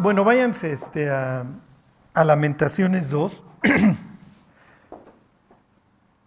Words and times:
Bueno, 0.00 0.22
váyanse 0.22 0.72
este, 0.72 1.10
a, 1.10 1.44
a 2.14 2.24
Lamentaciones 2.24 3.10
2. 3.10 3.42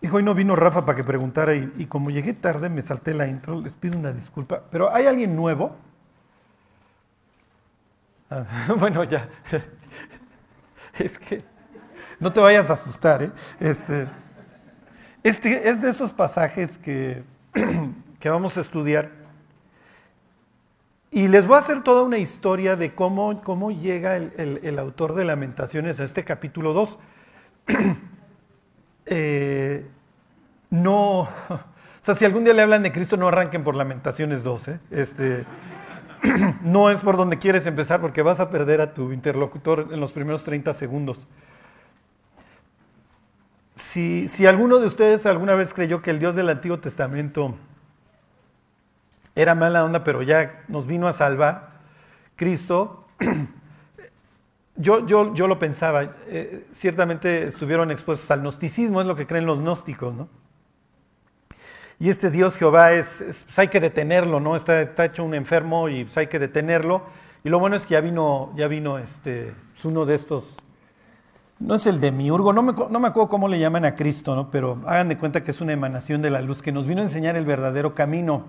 Dijo, 0.02 0.18
hoy 0.18 0.24
no 0.24 0.36
vino 0.36 0.58
Rafa 0.58 0.86
para 0.86 0.98
que 0.98 1.06
preguntara 1.06 1.56
y, 1.56 1.86
como 1.86 2.10
llegué 2.10 2.34
tarde 2.34 2.70
me 2.70 2.82
salté 2.82 3.14
la 3.14 3.28
intro, 3.28 3.62
les 3.62 3.76
pido 3.76 3.98
una 3.98 4.12
disculpa. 4.12 4.64
Pero 4.70 4.94
¿hay 4.94 5.08
alguien 5.08 5.38
nuevo? 5.38 5.78
Ah, 8.30 8.44
bueno, 8.78 9.06
ya. 9.06 9.30
Es 11.00 11.18
que 11.18 11.42
no 12.20 12.34
te 12.34 12.42
vayas 12.42 12.70
a 12.70 12.74
asustar, 12.74 13.24
¿eh? 13.24 13.32
Este, 13.62 14.10
este 15.24 15.70
es 15.70 15.82
de 15.82 15.90
esos 15.90 16.12
pasajes 16.12 16.78
que, 16.78 17.24
que 18.20 18.30
vamos 18.30 18.58
a 18.58 18.62
estudiar. 18.62 19.21
Y 21.14 21.28
les 21.28 21.46
voy 21.46 21.58
a 21.58 21.60
hacer 21.60 21.84
toda 21.84 22.04
una 22.04 22.18
historia 22.18 22.78
de 22.78 22.96
cómo, 22.96 23.42
cómo 23.42 23.70
llega 23.70 24.16
el, 24.16 24.60
el- 24.64 24.80
autor 24.80 25.14
de 25.14 25.26
Lamentaciones 25.26 26.00
a 26.00 26.06
este 26.06 26.24
capítulo 26.24 26.74
2. 26.74 26.98
Eh, 29.14 29.86
no, 30.70 31.22
o 31.22 31.30
sea, 32.02 32.16
si 32.16 32.24
algún 32.24 32.46
día 32.46 32.54
le 32.54 32.62
hablan 32.62 32.84
de 32.84 32.94
Cristo, 32.94 33.18
no 33.18 33.28
arranquen 33.28 33.64
por 33.64 33.76
Lamentaciones 33.76 34.44
2. 34.44 34.68
¿eh? 34.70 34.80
Este, 34.90 35.44
no 36.62 36.90
es 36.90 37.02
por 37.02 37.18
donde 37.18 37.38
quieres 37.38 37.66
empezar 37.66 38.00
porque 38.00 38.22
vas 38.22 38.40
a 38.40 38.50
perder 38.50 38.80
a 38.80 38.94
tu 38.94 39.12
interlocutor 39.12 39.90
en 39.92 40.00
los 40.00 40.14
primeros 40.14 40.44
30 40.46 40.74
segundos. 40.76 41.28
Si, 43.76 44.28
si 44.30 44.46
alguno 44.46 44.78
de 44.78 44.88
ustedes 44.88 45.26
alguna 45.26 45.56
vez 45.56 45.74
creyó 45.74 46.02
que 46.02 46.12
el 46.12 46.20
Dios 46.20 46.36
del 46.36 46.50
Antiguo 46.50 46.80
Testamento 46.80 47.56
era 49.42 49.56
mala 49.56 49.84
onda, 49.84 50.04
pero 50.04 50.22
ya 50.24 50.64
nos 50.68 50.86
vino 50.86 51.08
a 51.08 51.14
salvar, 51.14 51.72
Cristo, 52.36 53.06
yo, 54.76 55.06
yo, 55.06 55.34
yo 55.34 55.48
lo 55.48 55.60
pensaba, 55.60 56.16
eh, 56.28 56.66
ciertamente 56.74 57.48
estuvieron 57.48 57.92
expuestos 57.92 58.30
al 58.32 58.42
gnosticismo, 58.42 59.02
es 59.02 59.08
lo 59.08 59.16
que 59.16 59.28
creen 59.28 59.46
los 59.46 59.60
gnósticos, 59.60 60.14
¿no? 60.16 60.30
Y 62.00 62.10
este 62.10 62.32
Dios 62.32 62.58
Jehová 62.58 62.94
es, 62.94 63.22
es- 63.22 63.44
pues 63.46 63.60
hay 63.60 63.68
que 63.68 63.80
detenerlo, 63.80 64.40
¿no? 64.40 64.56
Está, 64.56 64.82
está 64.82 65.06
hecho 65.06 65.24
un 65.24 65.36
enfermo 65.36 65.88
y 65.90 66.04
pues 66.06 66.18
hay 66.18 66.28
que 66.28 66.40
detenerlo. 66.40 67.04
Y 67.44 67.50
lo 67.50 67.60
bueno 67.60 67.76
es 67.76 67.86
que 67.86 67.94
ya 67.94 68.02
vino, 68.02 68.52
ya 68.56 68.68
vino 68.68 68.98
este, 68.98 69.50
es 69.76 69.86
uno 69.86 70.06
de 70.06 70.16
estos, 70.16 70.56
no 71.60 71.76
es 71.76 71.86
el 71.86 72.00
demiurgo, 72.00 72.54
no 72.54 72.64
me, 72.64 72.74
no 72.74 73.00
me 73.00 73.08
acuerdo 73.08 73.30
cómo 73.30 73.48
le 73.48 73.60
llaman 73.60 73.86
a 73.86 73.94
Cristo, 73.96 74.36
¿no? 74.36 74.50
Pero 74.50 74.82
hagan 74.88 75.10
de 75.10 75.18
cuenta 75.18 75.44
que 75.44 75.52
es 75.52 75.62
una 75.62 75.74
emanación 75.74 76.22
de 76.24 76.32
la 76.32 76.42
luz 76.42 76.62
que 76.64 76.72
nos 76.72 76.88
vino 76.88 77.02
a 77.02 77.04
enseñar 77.06 77.36
el 77.36 77.46
verdadero 77.46 77.94
camino. 77.94 78.46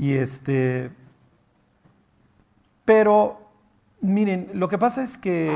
Y 0.00 0.14
este, 0.14 0.90
pero 2.86 3.38
miren, 4.00 4.48
lo 4.54 4.66
que 4.66 4.78
pasa 4.78 5.04
es 5.04 5.18
que 5.18 5.52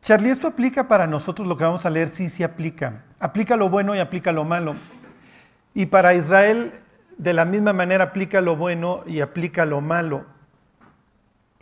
Charlie, 0.00 0.30
esto 0.30 0.46
aplica 0.46 0.86
para 0.86 1.08
nosotros, 1.08 1.48
lo 1.48 1.56
que 1.56 1.64
vamos 1.64 1.84
a 1.84 1.90
leer, 1.90 2.06
sí, 2.06 2.28
sí 2.28 2.44
aplica. 2.44 3.02
Aplica 3.18 3.56
lo 3.56 3.68
bueno 3.68 3.96
y 3.96 3.98
aplica 3.98 4.30
lo 4.30 4.44
malo. 4.44 4.76
Y 5.74 5.86
para 5.86 6.14
Israel, 6.14 6.72
de 7.18 7.32
la 7.34 7.44
misma 7.44 7.72
manera, 7.72 8.04
aplica 8.04 8.40
lo 8.40 8.54
bueno 8.54 9.02
y 9.08 9.22
aplica 9.22 9.66
lo 9.66 9.80
malo. 9.80 10.24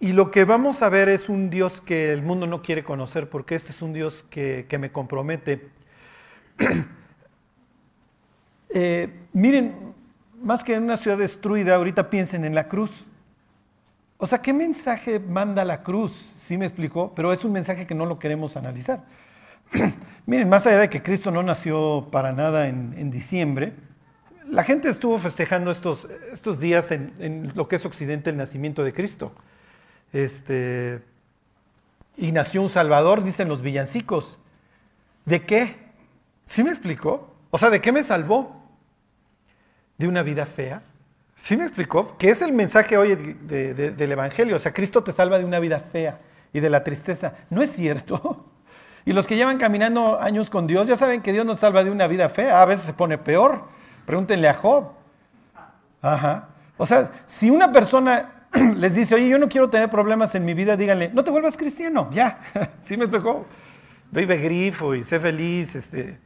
Y 0.00 0.12
lo 0.12 0.30
que 0.30 0.44
vamos 0.44 0.82
a 0.82 0.90
ver 0.90 1.08
es 1.08 1.30
un 1.30 1.48
Dios 1.48 1.80
que 1.80 2.12
el 2.12 2.20
mundo 2.20 2.46
no 2.46 2.60
quiere 2.60 2.84
conocer, 2.84 3.30
porque 3.30 3.54
este 3.54 3.72
es 3.72 3.80
un 3.80 3.94
Dios 3.94 4.22
que, 4.28 4.66
que 4.68 4.76
me 4.76 4.92
compromete. 4.92 5.70
Eh, 8.70 9.08
miren, 9.32 9.87
más 10.42 10.64
que 10.64 10.74
en 10.74 10.84
una 10.84 10.96
ciudad 10.96 11.18
destruida, 11.18 11.74
ahorita 11.74 12.10
piensen 12.10 12.44
en 12.44 12.54
la 12.54 12.68
cruz. 12.68 12.90
O 14.16 14.26
sea, 14.26 14.42
¿qué 14.42 14.52
mensaje 14.52 15.20
manda 15.20 15.64
la 15.64 15.82
cruz? 15.82 16.32
Sí 16.36 16.58
me 16.58 16.66
explicó, 16.66 17.12
pero 17.14 17.32
es 17.32 17.44
un 17.44 17.52
mensaje 17.52 17.86
que 17.86 17.94
no 17.94 18.06
lo 18.06 18.18
queremos 18.18 18.56
analizar. 18.56 19.04
Miren, 20.26 20.48
más 20.48 20.66
allá 20.66 20.80
de 20.80 20.90
que 20.90 21.02
Cristo 21.02 21.30
no 21.30 21.42
nació 21.42 22.08
para 22.10 22.32
nada 22.32 22.68
en, 22.68 23.10
diciembre, 23.10 23.74
la 24.48 24.64
gente 24.64 24.88
estuvo 24.88 25.18
festejando 25.18 25.70
estos, 25.70 26.08
estos 26.32 26.58
días 26.58 26.90
en, 26.90 27.12
en 27.18 27.52
lo 27.54 27.68
que 27.68 27.76
es 27.76 27.84
Occidente 27.84 28.30
el 28.30 28.36
nacimiento 28.36 28.82
de 28.82 28.92
Cristo. 28.92 29.32
Este, 30.12 31.02
y 32.16 32.32
nació 32.32 32.62
un 32.62 32.68
Salvador, 32.68 33.22
dicen 33.22 33.48
los 33.48 33.62
villancicos. 33.62 34.38
¿De 35.24 35.44
qué? 35.44 35.76
¿Sí 36.44 36.64
me 36.64 36.70
explicó? 36.70 37.34
O 37.50 37.58
sea, 37.58 37.70
¿de 37.70 37.80
qué 37.80 37.92
me 37.92 38.02
salvó? 38.02 38.57
¿De 39.98 40.08
una 40.08 40.22
vida 40.22 40.46
fea? 40.46 40.82
¿Sí 41.36 41.56
me 41.56 41.64
explicó? 41.64 42.16
Que 42.16 42.30
es 42.30 42.40
el 42.42 42.52
mensaje 42.52 42.96
hoy 42.96 43.14
de- 43.16 43.74
de- 43.74 43.90
del 43.90 44.12
Evangelio. 44.12 44.56
O 44.56 44.58
sea, 44.58 44.72
Cristo 44.72 45.02
te 45.04 45.12
salva 45.12 45.38
de 45.38 45.44
una 45.44 45.58
vida 45.58 45.78
fea 45.80 46.18
y 46.52 46.60
de 46.60 46.70
la 46.70 46.82
tristeza. 46.84 47.34
No 47.50 47.62
es 47.62 47.70
cierto. 47.72 48.46
Y 49.04 49.14
los 49.14 49.26
que 49.26 49.36
llevan 49.36 49.56
caminando 49.56 50.20
años 50.20 50.50
con 50.50 50.66
Dios 50.66 50.86
ya 50.86 50.94
saben 50.94 51.22
que 51.22 51.32
Dios 51.32 51.46
nos 51.46 51.60
salva 51.60 51.82
de 51.82 51.90
una 51.90 52.06
vida 52.06 52.28
fea. 52.28 52.60
A 52.60 52.66
veces 52.66 52.84
se 52.84 52.92
pone 52.92 53.16
peor. 53.16 53.64
Pregúntenle 54.04 54.48
a 54.50 54.54
Job. 54.54 54.90
Ajá. 56.02 56.48
O 56.76 56.84
sea, 56.84 57.10
si 57.26 57.48
una 57.48 57.72
persona 57.72 58.44
les 58.76 58.94
dice, 58.96 59.14
oye, 59.14 59.28
yo 59.30 59.38
no 59.38 59.48
quiero 59.48 59.70
tener 59.70 59.88
problemas 59.88 60.34
en 60.34 60.44
mi 60.44 60.52
vida, 60.52 60.76
díganle, 60.76 61.10
no 61.14 61.24
te 61.24 61.30
vuelvas 61.30 61.56
cristiano, 61.56 62.10
ya. 62.12 62.38
¿Sí 62.82 62.98
me 62.98 63.04
explicó? 63.04 63.46
Vive 64.10 64.36
grifo 64.36 64.94
y 64.94 65.04
sé 65.04 65.18
feliz, 65.18 65.74
este. 65.74 66.18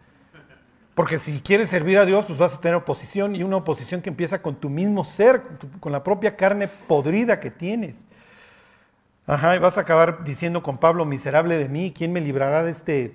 Porque 0.95 1.19
si 1.19 1.41
quieres 1.41 1.71
servir 1.71 1.97
a 1.97 2.05
Dios, 2.05 2.27
pues 2.27 2.39
vas 2.39 2.55
a 2.55 2.61
tener 2.61 2.75
oposición 2.75 3.35
y 3.35 3.43
una 3.43 3.57
oposición 3.57 4.03
que 4.03 4.11
empieza 4.11 4.43
con 4.43 4.57
tu 4.57 4.69
mismo 4.69 5.05
ser, 5.05 5.43
con 5.81 5.91
la 5.91 6.05
propia 6.05 6.37
carne 6.37 6.69
podrida 6.69 7.41
que 7.41 7.51
tienes. 7.51 7.97
Ajá, 9.27 9.57
y 9.57 9.59
vas 9.59 9.79
a 9.79 9.83
acabar 9.83 10.25
diciendo 10.25 10.63
con 10.63 10.77
Pablo, 10.77 11.07
miserable 11.07 11.57
de 11.57 11.69
mí, 11.69 11.93
¿quién 11.97 12.13
me 12.13 12.21
librará 12.21 12.63
de 12.63 12.73
este, 12.73 13.15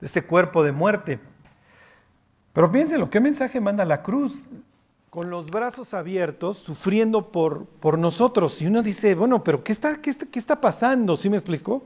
de 0.00 0.06
este 0.06 0.22
cuerpo 0.22 0.64
de 0.64 0.72
muerte? 0.72 1.20
Pero 2.52 2.72
piénsenlo, 2.72 3.08
¿qué 3.08 3.20
mensaje 3.20 3.60
manda 3.60 3.84
la 3.84 4.02
cruz? 4.02 4.46
Con 5.08 5.30
los 5.30 5.50
brazos 5.50 5.94
abiertos, 5.94 6.58
sufriendo 6.58 7.30
por, 7.30 7.66
por 7.66 7.98
nosotros. 7.98 8.60
Y 8.62 8.66
uno 8.66 8.82
dice, 8.82 9.14
bueno, 9.14 9.44
pero 9.44 9.62
¿qué 9.62 9.72
está, 9.72 10.00
qué 10.00 10.10
está, 10.10 10.26
qué 10.26 10.38
está 10.38 10.60
pasando? 10.60 11.16
¿Sí 11.16 11.30
me 11.30 11.36
explicó? 11.36 11.84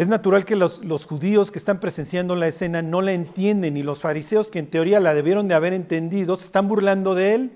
Es 0.00 0.08
natural 0.08 0.46
que 0.46 0.56
los, 0.56 0.80
judíos 1.04 1.50
que 1.50 1.58
están 1.58 1.78
presenciando 1.78 2.34
la 2.34 2.48
escena 2.48 2.80
no 2.80 3.02
la 3.02 3.12
entienden 3.12 3.76
y 3.76 3.82
los 3.82 4.00
fariseos 4.00 4.50
que 4.50 4.58
en 4.58 4.70
teoría 4.70 4.98
la 4.98 5.12
debieron 5.12 5.46
de 5.46 5.52
haber 5.52 5.74
entendido 5.74 6.38
se 6.38 6.46
están 6.46 6.68
burlando 6.68 7.14
de 7.14 7.34
él 7.34 7.52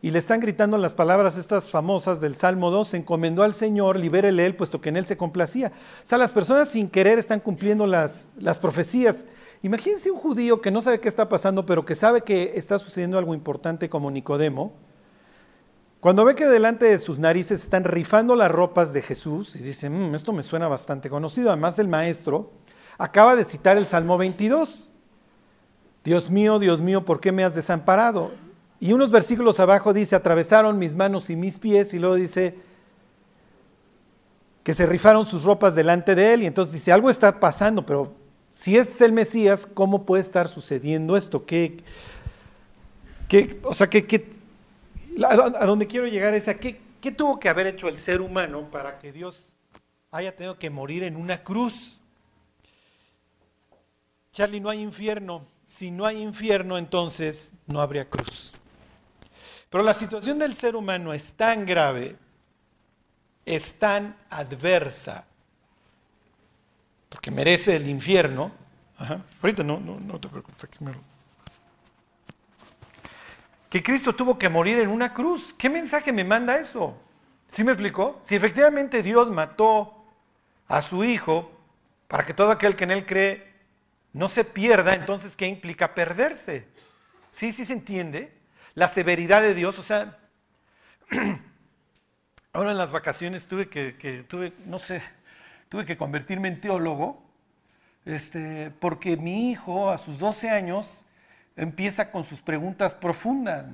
y 0.00 0.12
le 0.12 0.18
están 0.18 0.40
gritando 0.40 0.78
las 0.78 0.94
palabras 0.94 1.36
estas 1.36 1.64
famosas 1.70 2.22
del 2.22 2.36
Salmo 2.36 2.70
2, 2.70 2.88
se 2.88 2.96
encomendó 2.96 3.42
al 3.42 3.52
Señor, 3.52 3.98
libérele 3.98 4.46
él, 4.46 4.56
puesto 4.56 4.80
que 4.80 4.88
en 4.88 4.96
él 4.96 5.04
se 5.04 5.18
complacía. 5.18 5.72
O 6.02 6.06
sea, 6.06 6.16
las 6.16 6.32
personas 6.32 6.70
sin 6.70 6.88
querer 6.88 7.18
están 7.18 7.40
cumpliendo 7.40 7.86
las, 7.86 8.24
las 8.38 8.58
profecías. 8.58 9.26
Imagínense 9.60 10.10
un 10.10 10.16
judío 10.16 10.62
que 10.62 10.70
no 10.70 10.80
sabe 10.80 11.00
qué 11.00 11.08
está 11.10 11.28
pasando, 11.28 11.66
pero 11.66 11.84
que 11.84 11.96
sabe 11.96 12.22
que 12.22 12.52
está 12.54 12.78
sucediendo 12.78 13.18
algo 13.18 13.34
importante 13.34 13.90
como 13.90 14.10
Nicodemo. 14.10 14.72
Cuando 16.02 16.24
ve 16.24 16.34
que 16.34 16.48
delante 16.48 16.86
de 16.86 16.98
sus 16.98 17.20
narices 17.20 17.62
están 17.62 17.84
rifando 17.84 18.34
las 18.34 18.50
ropas 18.50 18.92
de 18.92 19.02
Jesús 19.02 19.54
y 19.54 19.60
dice, 19.60 19.88
"Mm, 19.88 20.16
esto 20.16 20.32
me 20.32 20.42
suena 20.42 20.66
bastante 20.66 21.08
conocido, 21.08 21.50
además 21.50 21.78
el 21.78 21.86
maestro 21.86 22.50
acaba 22.98 23.36
de 23.36 23.44
citar 23.44 23.76
el 23.76 23.86
Salmo 23.86 24.18
22. 24.18 24.90
Dios 26.02 26.28
mío, 26.28 26.58
Dios 26.58 26.80
mío, 26.80 27.04
¿por 27.04 27.20
qué 27.20 27.30
me 27.30 27.44
has 27.44 27.54
desamparado? 27.54 28.32
Y 28.80 28.92
unos 28.92 29.12
versículos 29.12 29.60
abajo 29.60 29.92
dice, 29.92 30.16
atravesaron 30.16 30.76
mis 30.76 30.96
manos 30.96 31.30
y 31.30 31.36
mis 31.36 31.60
pies, 31.60 31.94
y 31.94 32.00
luego 32.00 32.16
dice 32.16 32.58
que 34.64 34.74
se 34.74 34.86
rifaron 34.86 35.24
sus 35.24 35.44
ropas 35.44 35.76
delante 35.76 36.16
de 36.16 36.34
él, 36.34 36.42
y 36.42 36.46
entonces 36.46 36.72
dice, 36.74 36.90
algo 36.90 37.10
está 37.10 37.38
pasando, 37.38 37.86
pero 37.86 38.12
si 38.50 38.76
este 38.76 38.92
es 38.94 39.00
el 39.02 39.12
Mesías, 39.12 39.68
¿cómo 39.72 40.04
puede 40.04 40.22
estar 40.22 40.48
sucediendo 40.48 41.16
esto? 41.16 41.46
¿Qué, 41.46 41.76
qué- 43.28 43.60
o 43.62 43.72
sea, 43.72 43.88
¿qué, 43.88 44.04
qué- 44.04 44.41
a, 45.24 45.66
donde 45.66 45.86
quiero 45.86 46.06
llegar 46.06 46.34
es 46.34 46.48
a 46.48 46.58
qué, 46.58 46.80
qué 47.00 47.12
tuvo 47.12 47.38
que 47.38 47.48
haber 47.48 47.66
hecho 47.66 47.88
el 47.88 47.96
ser 47.96 48.20
humano 48.20 48.70
para 48.70 48.98
que 48.98 49.12
Dios 49.12 49.54
haya 50.10 50.34
tenido 50.34 50.58
que 50.58 50.70
morir 50.70 51.02
en 51.04 51.16
una 51.16 51.42
cruz? 51.42 51.98
Charlie, 54.32 54.60
no 54.60 54.70
hay 54.70 54.80
infierno. 54.80 55.46
Si 55.66 55.90
no 55.90 56.04
hay 56.04 56.20
infierno, 56.22 56.76
entonces 56.76 57.50
no 57.66 57.80
habría 57.80 58.08
cruz. 58.08 58.52
Pero 59.70 59.82
la 59.84 59.94
situación 59.94 60.38
del 60.38 60.54
ser 60.54 60.76
humano 60.76 61.14
es 61.14 61.32
tan 61.32 61.64
grave, 61.64 62.16
es 63.46 63.78
tan 63.78 64.16
adversa, 64.28 65.24
porque 67.08 67.30
merece 67.30 67.76
el 67.76 67.88
infierno. 67.88 68.52
Ahorita 69.40 69.62
no, 69.64 69.80
no, 69.80 69.98
no 69.98 70.20
te 70.20 70.28
preocupes. 70.28 70.64
aquí 70.64 70.84
me 70.84 70.92
lo- 70.92 71.11
Que 73.72 73.82
Cristo 73.82 74.14
tuvo 74.14 74.38
que 74.38 74.50
morir 74.50 74.78
en 74.80 74.90
una 74.90 75.14
cruz. 75.14 75.54
¿Qué 75.56 75.70
mensaje 75.70 76.12
me 76.12 76.24
manda 76.24 76.58
eso? 76.58 76.94
¿Sí 77.48 77.64
me 77.64 77.72
explicó? 77.72 78.20
Si 78.22 78.36
efectivamente 78.36 79.02
Dios 79.02 79.30
mató 79.30 80.04
a 80.68 80.82
su 80.82 81.04
Hijo 81.04 81.50
para 82.06 82.26
que 82.26 82.34
todo 82.34 82.50
aquel 82.50 82.76
que 82.76 82.84
en 82.84 82.90
Él 82.90 83.06
cree 83.06 83.50
no 84.12 84.28
se 84.28 84.44
pierda, 84.44 84.92
entonces 84.92 85.36
¿qué 85.36 85.46
implica 85.46 85.94
perderse? 85.94 86.68
¿Sí, 87.30 87.50
sí 87.50 87.64
se 87.64 87.72
entiende? 87.72 88.34
La 88.74 88.88
severidad 88.88 89.40
de 89.40 89.54
Dios, 89.54 89.78
o 89.78 89.82
sea, 89.82 90.18
Ahora 92.52 92.72
en 92.72 92.76
las 92.76 92.92
vacaciones 92.92 93.46
tuve 93.46 93.70
que, 93.70 94.26
tuve, 94.28 94.52
no 94.66 94.78
sé, 94.78 95.00
tuve 95.70 95.86
que 95.86 95.96
convertirme 95.96 96.48
en 96.48 96.60
teólogo, 96.60 97.24
este, 98.04 98.70
porque 98.78 99.16
mi 99.16 99.50
hijo 99.50 99.90
a 99.90 99.96
sus 99.96 100.18
12 100.18 100.50
años 100.50 101.06
empieza 101.56 102.10
con 102.10 102.24
sus 102.24 102.42
preguntas 102.42 102.94
profundas. 102.94 103.66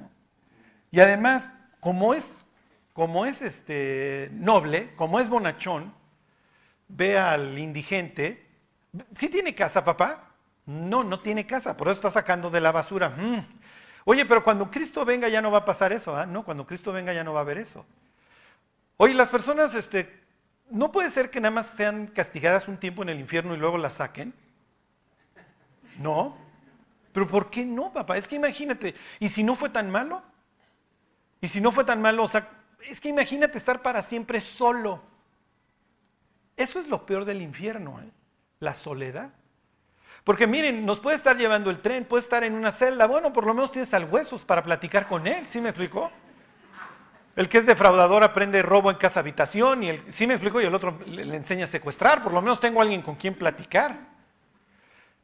Y 0.90 1.00
además, 1.00 1.52
como 1.80 2.14
es, 2.14 2.36
como 2.92 3.26
es 3.26 3.42
este, 3.42 4.30
noble, 4.32 4.94
como 4.96 5.20
es 5.20 5.28
bonachón, 5.28 5.94
ve 6.88 7.18
al 7.18 7.58
indigente, 7.58 8.46
¿sí 9.14 9.28
tiene 9.28 9.54
casa, 9.54 9.84
papá? 9.84 10.32
No, 10.66 11.04
no 11.04 11.20
tiene 11.20 11.46
casa, 11.46 11.76
por 11.76 11.88
eso 11.88 11.96
está 11.96 12.10
sacando 12.10 12.50
de 12.50 12.60
la 12.60 12.72
basura. 12.72 13.10
Mm. 13.10 13.46
Oye, 14.04 14.24
pero 14.24 14.42
cuando 14.42 14.70
Cristo 14.70 15.04
venga 15.04 15.28
ya 15.28 15.42
no 15.42 15.50
va 15.50 15.58
a 15.58 15.64
pasar 15.64 15.92
eso, 15.92 16.16
¿ah? 16.16 16.26
No, 16.26 16.44
cuando 16.44 16.66
Cristo 16.66 16.92
venga 16.92 17.12
ya 17.12 17.24
no 17.24 17.32
va 17.32 17.40
a 17.40 17.42
haber 17.42 17.58
eso. 17.58 17.84
Oye, 18.96 19.14
las 19.14 19.28
personas, 19.28 19.74
este, 19.74 20.22
no 20.70 20.90
puede 20.90 21.10
ser 21.10 21.30
que 21.30 21.40
nada 21.40 21.52
más 21.52 21.66
sean 21.66 22.06
castigadas 22.08 22.68
un 22.68 22.78
tiempo 22.78 23.02
en 23.02 23.10
el 23.10 23.20
infierno 23.20 23.54
y 23.54 23.58
luego 23.58 23.78
las 23.78 23.94
saquen. 23.94 24.34
No. 25.98 26.47
Pero 27.12 27.26
¿por 27.26 27.50
qué 27.50 27.64
no, 27.64 27.92
papá? 27.92 28.16
Es 28.16 28.28
que 28.28 28.36
imagínate, 28.36 28.94
¿y 29.18 29.28
si 29.28 29.42
no 29.42 29.54
fue 29.54 29.70
tan 29.70 29.90
malo? 29.90 30.22
¿Y 31.40 31.48
si 31.48 31.60
no 31.60 31.72
fue 31.72 31.84
tan 31.84 32.00
malo? 32.00 32.24
O 32.24 32.28
sea, 32.28 32.48
es 32.86 33.00
que 33.00 33.08
imagínate 33.08 33.58
estar 33.58 33.82
para 33.82 34.02
siempre 34.02 34.40
solo. 34.40 35.02
Eso 36.56 36.80
es 36.80 36.88
lo 36.88 37.06
peor 37.06 37.24
del 37.24 37.40
infierno, 37.40 38.00
¿eh? 38.00 38.10
la 38.60 38.74
soledad. 38.74 39.30
Porque 40.24 40.46
miren, 40.46 40.84
nos 40.84 41.00
puede 41.00 41.16
estar 41.16 41.36
llevando 41.36 41.70
el 41.70 41.78
tren, 41.78 42.04
puede 42.04 42.22
estar 42.22 42.44
en 42.44 42.54
una 42.54 42.72
celda, 42.72 43.06
bueno, 43.06 43.32
por 43.32 43.46
lo 43.46 43.54
menos 43.54 43.72
tienes 43.72 43.94
al 43.94 44.04
huesos 44.04 44.44
para 44.44 44.62
platicar 44.62 45.06
con 45.06 45.26
él, 45.26 45.46
¿sí 45.46 45.60
me 45.60 45.70
explicó? 45.70 46.10
El 47.38 47.48
que 47.48 47.58
es 47.58 47.66
defraudador 47.66 48.24
aprende 48.24 48.60
robo 48.62 48.90
en 48.90 48.96
casa 48.96 49.20
habitación 49.20 49.84
y 49.84 49.90
el, 49.90 50.12
sí 50.12 50.26
me 50.26 50.34
explico, 50.34 50.60
y 50.60 50.64
el 50.64 50.74
otro 50.74 50.98
le, 51.06 51.36
enseña 51.36 51.64
a 51.64 51.68
secuestrar. 51.68 52.20
Por 52.20 52.32
lo 52.32 52.42
menos 52.42 52.58
tengo 52.58 52.82
alguien 52.82 53.00
con 53.00 53.14
quien 53.14 53.34
platicar. 53.34 53.96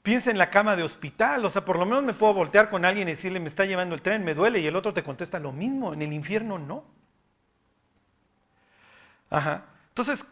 Piensa 0.05 0.31
en 0.31 0.37
la 0.37 0.51
cama 0.51 0.77
de 0.77 0.83
hospital, 0.83 1.47
o 1.47 1.51
sea, 1.51 1.65
por 1.65 1.79
lo 1.79 1.87
menos 1.87 2.05
me 2.05 2.13
puedo 2.13 2.35
voltear 2.35 2.69
con 2.69 2.85
alguien 2.85 3.09
y 3.09 3.13
decirle, 3.13 3.41
me 3.41 3.49
está 3.49 3.65
llevando 3.65 3.95
el 3.95 4.03
tren, 4.03 4.23
me 4.23 4.35
duele, 4.35 4.59
y 4.59 4.67
el 4.67 4.77
otro 4.77 4.93
te 4.93 5.03
contesta 5.03 5.39
lo 5.39 5.51
mismo. 5.51 5.95
En 5.95 6.03
el 6.03 6.13
infierno 6.13 6.59
no. 6.59 6.85
Ajá. 9.31 9.65
Entonces, 9.89 10.23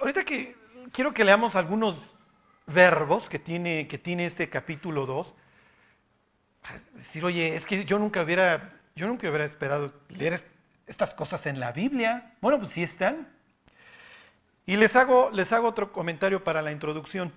ahorita 0.00 0.22
que 0.22 0.54
quiero 0.92 1.14
que 1.14 1.24
leamos 1.24 1.56
algunos 1.56 2.14
verbos 2.66 3.30
que 3.30 3.38
tiene, 3.38 3.88
que 3.88 3.96
tiene 3.96 4.26
este 4.26 4.50
capítulo 4.50 5.06
2. 5.06 5.32
Decir, 6.92 7.24
oye, 7.24 7.56
es 7.56 7.64
que 7.64 7.86
yo 7.86 7.98
nunca 7.98 8.20
hubiera, 8.20 8.74
yo 8.94 9.06
nunca 9.06 9.26
hubiera 9.30 9.46
esperado 9.46 9.94
leer 10.10 10.44
estas 10.86 11.14
cosas 11.14 11.46
en 11.46 11.58
la 11.58 11.72
Biblia. 11.72 12.34
Bueno, 12.42 12.58
pues 12.58 12.70
sí 12.72 12.82
están. 12.82 13.28
Y 14.66 14.76
les 14.76 14.94
hago, 14.94 15.30
les 15.32 15.54
hago 15.54 15.68
otro 15.68 15.90
comentario 15.90 16.44
para 16.44 16.60
la 16.60 16.70
introducción. 16.70 17.32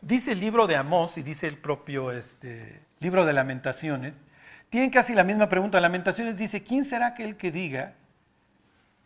Dice 0.00 0.32
el 0.32 0.40
libro 0.40 0.66
de 0.66 0.76
Amós 0.76 1.18
y 1.18 1.22
dice 1.22 1.48
el 1.48 1.58
propio 1.58 2.12
este, 2.12 2.80
libro 3.00 3.24
de 3.24 3.32
lamentaciones, 3.32 4.14
tienen 4.70 4.90
casi 4.90 5.14
la 5.14 5.24
misma 5.24 5.48
pregunta. 5.48 5.80
Lamentaciones 5.80 6.38
dice, 6.38 6.62
¿quién 6.62 6.84
será 6.84 7.08
aquel 7.08 7.36
que 7.36 7.50
diga 7.50 7.94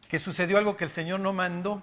que 0.08 0.18
sucedió 0.18 0.58
algo 0.58 0.76
que 0.76 0.84
el 0.84 0.90
Señor 0.90 1.20
no 1.20 1.32
mandó? 1.32 1.82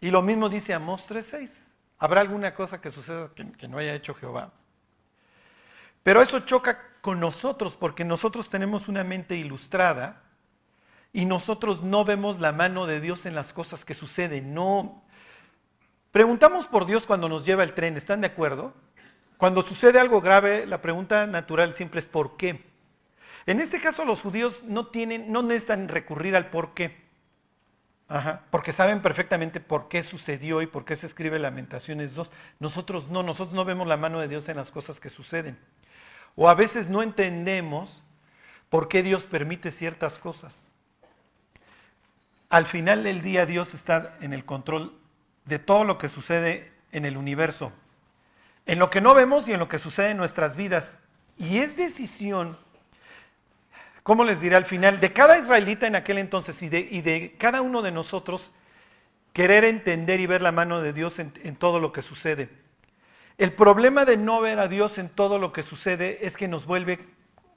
Y 0.00 0.10
lo 0.10 0.22
mismo 0.22 0.48
dice 0.48 0.74
Amós 0.74 1.08
3.6. 1.10 1.50
¿Habrá 1.98 2.20
alguna 2.20 2.54
cosa 2.54 2.80
que 2.80 2.90
suceda 2.90 3.30
que, 3.34 3.50
que 3.52 3.68
no 3.68 3.78
haya 3.78 3.94
hecho 3.94 4.14
Jehová? 4.14 4.52
Pero 6.02 6.22
eso 6.22 6.40
choca 6.40 6.78
con 7.00 7.20
nosotros 7.20 7.76
porque 7.76 8.04
nosotros 8.04 8.48
tenemos 8.48 8.88
una 8.88 9.04
mente 9.04 9.36
ilustrada 9.36 10.22
y 11.12 11.24
nosotros 11.26 11.82
no 11.82 12.04
vemos 12.04 12.38
la 12.38 12.52
mano 12.52 12.86
de 12.86 13.00
Dios 13.00 13.26
en 13.26 13.34
las 13.34 13.52
cosas 13.52 13.84
que 13.84 13.94
suceden. 13.94 14.54
No. 14.54 15.02
Preguntamos 16.12 16.66
por 16.66 16.86
Dios 16.86 17.06
cuando 17.06 17.28
nos 17.28 17.46
lleva 17.46 17.62
el 17.62 17.72
tren, 17.72 17.96
¿están 17.96 18.20
de 18.20 18.26
acuerdo? 18.28 18.74
Cuando 19.36 19.62
sucede 19.62 20.00
algo 20.00 20.20
grave, 20.20 20.66
la 20.66 20.82
pregunta 20.82 21.26
natural 21.26 21.74
siempre 21.74 22.00
es 22.00 22.08
¿por 22.08 22.36
qué? 22.36 22.64
En 23.46 23.60
este 23.60 23.80
caso 23.80 24.04
los 24.04 24.20
judíos 24.20 24.64
no 24.64 24.88
tienen, 24.88 25.32
no 25.32 25.42
necesitan 25.42 25.88
recurrir 25.88 26.36
al 26.36 26.50
por 26.50 26.74
qué. 26.74 27.08
Porque 28.50 28.72
saben 28.72 29.02
perfectamente 29.02 29.60
por 29.60 29.88
qué 29.88 30.02
sucedió 30.02 30.62
y 30.62 30.66
por 30.66 30.84
qué 30.84 30.96
se 30.96 31.06
escribe 31.06 31.38
Lamentaciones 31.38 32.14
2. 32.14 32.30
Nosotros 32.58 33.08
no, 33.08 33.22
nosotros 33.22 33.54
no 33.54 33.64
vemos 33.64 33.86
la 33.86 33.96
mano 33.96 34.20
de 34.20 34.28
Dios 34.28 34.48
en 34.48 34.56
las 34.56 34.70
cosas 34.72 34.98
que 34.98 35.10
suceden. 35.10 35.58
O 36.34 36.48
a 36.48 36.54
veces 36.54 36.88
no 36.88 37.02
entendemos 37.02 38.02
por 38.68 38.88
qué 38.88 39.02
Dios 39.02 39.26
permite 39.26 39.70
ciertas 39.70 40.18
cosas 40.18 40.54
al 42.50 42.66
final 42.66 43.04
del 43.04 43.22
día 43.22 43.46
Dios 43.46 43.74
está 43.74 44.16
en 44.20 44.32
el 44.32 44.44
control 44.44 44.92
de 45.44 45.58
todo 45.58 45.84
lo 45.84 45.98
que 45.98 46.08
sucede 46.08 46.72
en 46.92 47.04
el 47.04 47.16
universo, 47.16 47.72
en 48.66 48.78
lo 48.78 48.90
que 48.90 49.00
no 49.00 49.14
vemos 49.14 49.48
y 49.48 49.52
en 49.52 49.60
lo 49.60 49.68
que 49.68 49.78
sucede 49.78 50.10
en 50.10 50.16
nuestras 50.16 50.56
vidas. 50.56 51.00
Y 51.36 51.58
es 51.58 51.76
decisión, 51.76 52.58
¿cómo 54.02 54.24
les 54.24 54.40
diré 54.40 54.56
al 54.56 54.64
final? 54.64 55.00
De 55.00 55.12
cada 55.12 55.38
israelita 55.38 55.86
en 55.86 55.96
aquel 55.96 56.18
entonces 56.18 56.62
y 56.62 56.68
de, 56.68 57.34
cada 57.38 57.62
uno 57.62 57.82
de 57.82 57.92
nosotros 57.92 58.52
querer 59.32 59.64
entender 59.64 60.20
y 60.20 60.26
ver 60.26 60.42
la 60.42 60.52
mano 60.52 60.80
de 60.82 60.92
Dios 60.92 61.18
en, 61.18 61.32
en 61.42 61.56
todo 61.56 61.80
lo 61.80 61.92
que 61.92 62.02
sucede. 62.02 62.48
El 63.38 63.52
problema 63.52 64.04
de 64.04 64.16
no 64.16 64.40
ver 64.40 64.58
a 64.58 64.68
Dios 64.68 64.98
en 64.98 65.08
todo 65.08 65.38
lo 65.38 65.52
que 65.52 65.62
sucede 65.62 66.26
es 66.26 66.36
que 66.36 66.46
nos 66.46 66.66
vuelve 66.66 66.98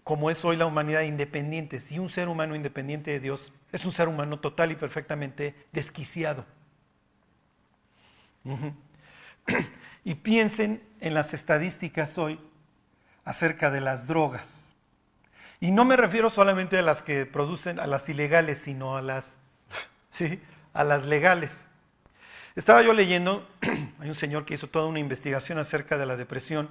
como 0.03 0.29
es 0.29 0.43
hoy 0.45 0.55
la 0.57 0.65
humanidad 0.65 1.01
independiente. 1.01 1.79
Si 1.79 1.99
un 1.99 2.09
ser 2.09 2.27
humano 2.27 2.55
independiente 2.55 3.11
de 3.11 3.19
Dios 3.19 3.53
es 3.71 3.85
un 3.85 3.91
ser 3.91 4.07
humano 4.07 4.39
total 4.39 4.71
y 4.71 4.75
perfectamente 4.75 5.55
desquiciado. 5.71 6.45
Y 10.05 10.15
piensen 10.15 10.83
en 10.99 11.13
las 11.13 11.33
estadísticas 11.33 12.17
hoy 12.17 12.37
acerca 13.23 13.71
de 13.71 13.79
las 13.79 14.05
drogas. 14.05 14.45
Y 15.61 15.71
no 15.71 15.85
me 15.85 15.95
refiero 15.95 16.29
solamente 16.29 16.77
a 16.77 16.81
las 16.81 17.01
que 17.01 17.25
producen, 17.25 17.79
a 17.79 17.87
las 17.87 18.09
ilegales, 18.09 18.57
sino 18.57 18.97
a 18.97 19.01
las, 19.01 19.37
¿sí? 20.09 20.41
a 20.73 20.83
las 20.83 21.05
legales. 21.05 21.69
Estaba 22.55 22.81
yo 22.81 22.93
leyendo, 22.93 23.47
hay 23.99 24.09
un 24.09 24.15
señor 24.15 24.43
que 24.43 24.55
hizo 24.55 24.67
toda 24.67 24.87
una 24.87 24.99
investigación 24.99 25.57
acerca 25.57 25.97
de 25.97 26.05
la 26.05 26.17
depresión, 26.17 26.69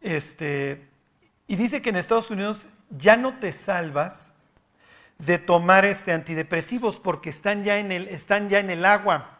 este, 0.00 0.88
y 1.46 1.56
dice 1.56 1.82
que 1.82 1.90
en 1.90 1.96
Estados 1.96 2.30
Unidos 2.30 2.68
ya 2.90 3.16
no 3.16 3.38
te 3.38 3.52
salvas 3.52 4.32
de 5.18 5.38
tomar 5.38 5.84
este 5.84 6.12
antidepresivos 6.12 6.98
porque 6.98 7.30
están 7.30 7.64
ya 7.64 7.78
en 7.78 7.92
el, 7.92 8.08
están 8.08 8.48
ya 8.48 8.58
en 8.58 8.70
el 8.70 8.84
agua. 8.84 9.39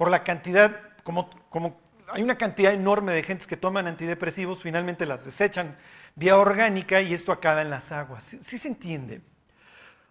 Por 0.00 0.10
la 0.10 0.24
cantidad, 0.24 0.80
como, 1.04 1.28
como 1.50 1.78
hay 2.08 2.22
una 2.22 2.38
cantidad 2.38 2.72
enorme 2.72 3.12
de 3.12 3.22
gentes 3.22 3.46
que 3.46 3.58
toman 3.58 3.86
antidepresivos, 3.86 4.62
finalmente 4.62 5.04
las 5.04 5.26
desechan 5.26 5.76
vía 6.14 6.38
orgánica 6.38 7.02
y 7.02 7.12
esto 7.12 7.32
acaba 7.32 7.60
en 7.60 7.68
las 7.68 7.92
aguas. 7.92 8.24
¿Sí, 8.40 8.56
se 8.56 8.66
entiende? 8.66 9.20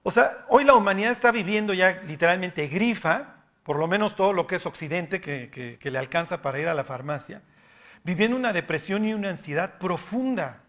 O 0.03 0.11
sea, 0.11 0.45
hoy 0.47 0.63
la 0.63 0.75
humanidad 0.75 1.09
está 1.09 1.31
viviendo 1.31 1.73
ya 1.73 2.03
literalmente 2.03 2.67
grifa, 2.67 3.37
por 3.63 3.79
lo 3.79 3.87
menos 3.87 4.15
todo 4.15 4.31
lo 4.31 4.45
que 4.45 4.57
es 4.57 4.67
occidente, 4.67 5.21
que 5.21 5.79
le 5.81 5.97
alcanza 5.97 6.43
para 6.43 6.59
ir 6.59 6.67
a 6.67 6.75
la 6.75 6.83
farmacia, 6.83 7.41
viviendo 8.03 8.37
una 8.37 8.53
depresión 8.53 9.05
y 9.05 9.15
una 9.15 9.31
ansiedad 9.31 9.79
profunda. 9.79 10.61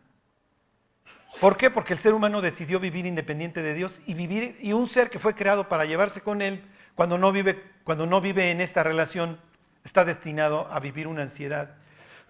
¿Por 1.43 1.59
qué? 1.59 1.69
Porque 1.69 1.93
el 1.93 1.99
ser 1.99 2.15
humano 2.15 2.41
decidió 2.41 2.81
vivir 2.81 3.05
independiente 3.05 3.61
de 3.61 3.75
Dios 3.75 4.01
y 4.07 4.15
vivir 4.15 4.57
y 4.63 4.73
un 4.73 4.87
ser 4.87 5.11
que 5.11 5.19
fue 5.19 5.35
creado 5.35 5.69
para 5.69 5.85
llevarse 5.85 6.23
con 6.23 6.41
él 6.41 6.65
cuando 6.95 7.19
no 7.19 7.33
vive 7.33 7.63
cuando 7.85 8.07
no 8.07 8.21
vive 8.21 8.51
en 8.51 8.61
esta 8.61 8.83
relación 8.83 9.41
está 9.85 10.05
destinado 10.05 10.69
a 10.71 10.81
vivir 10.81 11.07
una 11.09 11.23
ansiedad. 11.23 11.77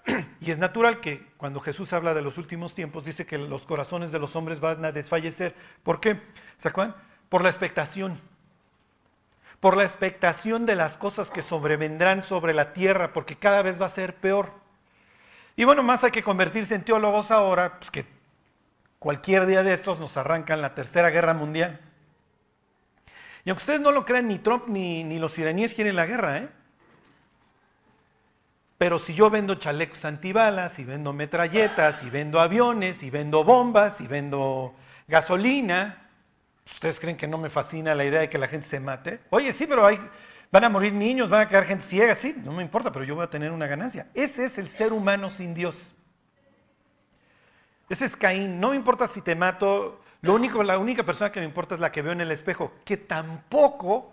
Y 0.41 0.51
es 0.51 0.59
natural 0.59 1.01
que 1.01 1.27
cuando 1.37 1.61
Jesús 1.61 1.93
habla 1.93 2.15
de 2.15 2.23
los 2.23 2.39
últimos 2.39 2.75
tiempos 2.75 3.05
dice 3.05 3.27
que 3.27 3.37
los 3.37 3.67
corazones 3.67 4.13
de 4.13 4.19
los 4.19 4.37
hombres 4.37 4.61
van 4.61 4.85
a 4.85 4.93
desfallecer. 4.93 5.55
¿Por 5.83 6.01
qué? 6.01 6.23
¿Se 6.57 6.71
Por 6.71 7.43
la 7.43 7.51
expectación. 7.51 8.21
Por 9.59 9.77
la 9.77 9.83
expectación 9.83 10.65
de 10.65 10.77
las 10.77 10.97
cosas 10.97 11.31
que 11.31 11.43
sobrevendrán 11.43 12.23
sobre 12.23 12.55
la 12.55 12.73
tierra, 12.73 13.13
porque 13.13 13.37
cada 13.37 13.61
vez 13.61 13.81
va 13.81 13.87
a 13.87 13.91
ser 13.91 14.15
peor. 14.17 14.53
Y 15.57 15.65
bueno, 15.65 15.83
más 15.83 16.03
hay 16.05 16.11
que 16.11 16.23
convertirse 16.23 16.75
en 16.75 16.85
teólogos 16.85 17.31
ahora, 17.31 17.79
pues 17.79 17.91
que 17.91 18.07
Cualquier 19.01 19.47
día 19.47 19.63
de 19.63 19.73
estos 19.73 19.99
nos 19.99 20.19
arrancan 20.19 20.61
la 20.61 20.75
tercera 20.75 21.09
guerra 21.09 21.33
mundial. 21.33 21.81
Y 23.45 23.51
aunque 23.51 23.63
ustedes 23.63 23.81
no 23.81 23.93
lo 23.93 24.05
crean, 24.05 24.29
ni 24.29 24.39
Trump 24.39 24.69
ni, 24.69 25.19
los 25.19 25.39
iraníes 25.39 25.75
quieren 25.75 25.97
la 25.97 26.07
guerra, 26.07 26.39
¿eh? 26.39 26.49
Pero 28.79 28.99
si 28.99 29.13
yo 29.13 29.29
vendo 29.29 29.57
chalecos 29.57 30.05
antibalas, 30.05 30.79
y 30.79 30.85
vendo 30.85 31.13
metralletas, 31.13 32.03
y 32.03 32.11
vendo 32.11 32.41
aviones, 32.41 33.03
y 33.03 33.11
vendo 33.11 33.45
bombas, 33.45 34.01
y 34.01 34.07
vendo 34.07 34.75
gasolina, 35.07 36.09
¿ustedes 36.65 36.99
creen 36.99 37.17
que 37.17 37.29
no 37.29 37.37
me 37.37 37.51
fascina 37.51 37.95
la 37.95 38.05
idea 38.05 38.21
de 38.21 38.31
que 38.31 38.39
la 38.39 38.49
gente 38.49 38.67
se 38.67 38.81
mate? 38.81 39.21
Oye, 39.29 39.53
sí, 39.53 39.67
pero 39.67 39.85
hay, 39.85 40.01
van 40.51 40.65
a 40.65 40.71
morir 40.71 40.95
niños, 40.95 41.29
van 41.29 41.43
a 41.43 41.49
quedar 41.49 41.65
gente 41.65 41.85
ciega, 41.85 42.15
sí, 42.15 42.35
no 42.43 42.53
me 42.53 42.63
importa, 42.63 42.91
pero 42.91 43.05
yo 43.05 43.15
voy 43.15 43.25
a 43.25 43.31
tener 43.31 43.53
una 43.53 43.67
ganancia. 43.67 44.07
Ese 44.15 44.47
es 44.47 44.57
el 44.57 44.69
ser 44.69 44.95
humano 44.95 45.29
sin 45.29 45.53
Dios. 45.53 45.95
Ese 47.91 48.05
es 48.05 48.17
Caín. 48.17 48.61
No 48.61 48.71
me 48.71 48.77
importa 48.77 49.09
si 49.09 49.21
te 49.21 49.35
mato, 49.35 50.01
Lo 50.23 50.35
único, 50.35 50.63
la 50.63 50.79
única 50.79 51.03
persona 51.03 51.33
que 51.33 51.41
me 51.41 51.47
importa 51.47 51.75
es 51.75 51.81
la 51.81 51.93
que 51.93 52.03
veo 52.03 52.13
en 52.13 52.21
el 52.21 52.31
espejo, 52.31 52.73
que 52.85 52.97
tampoco 52.97 54.13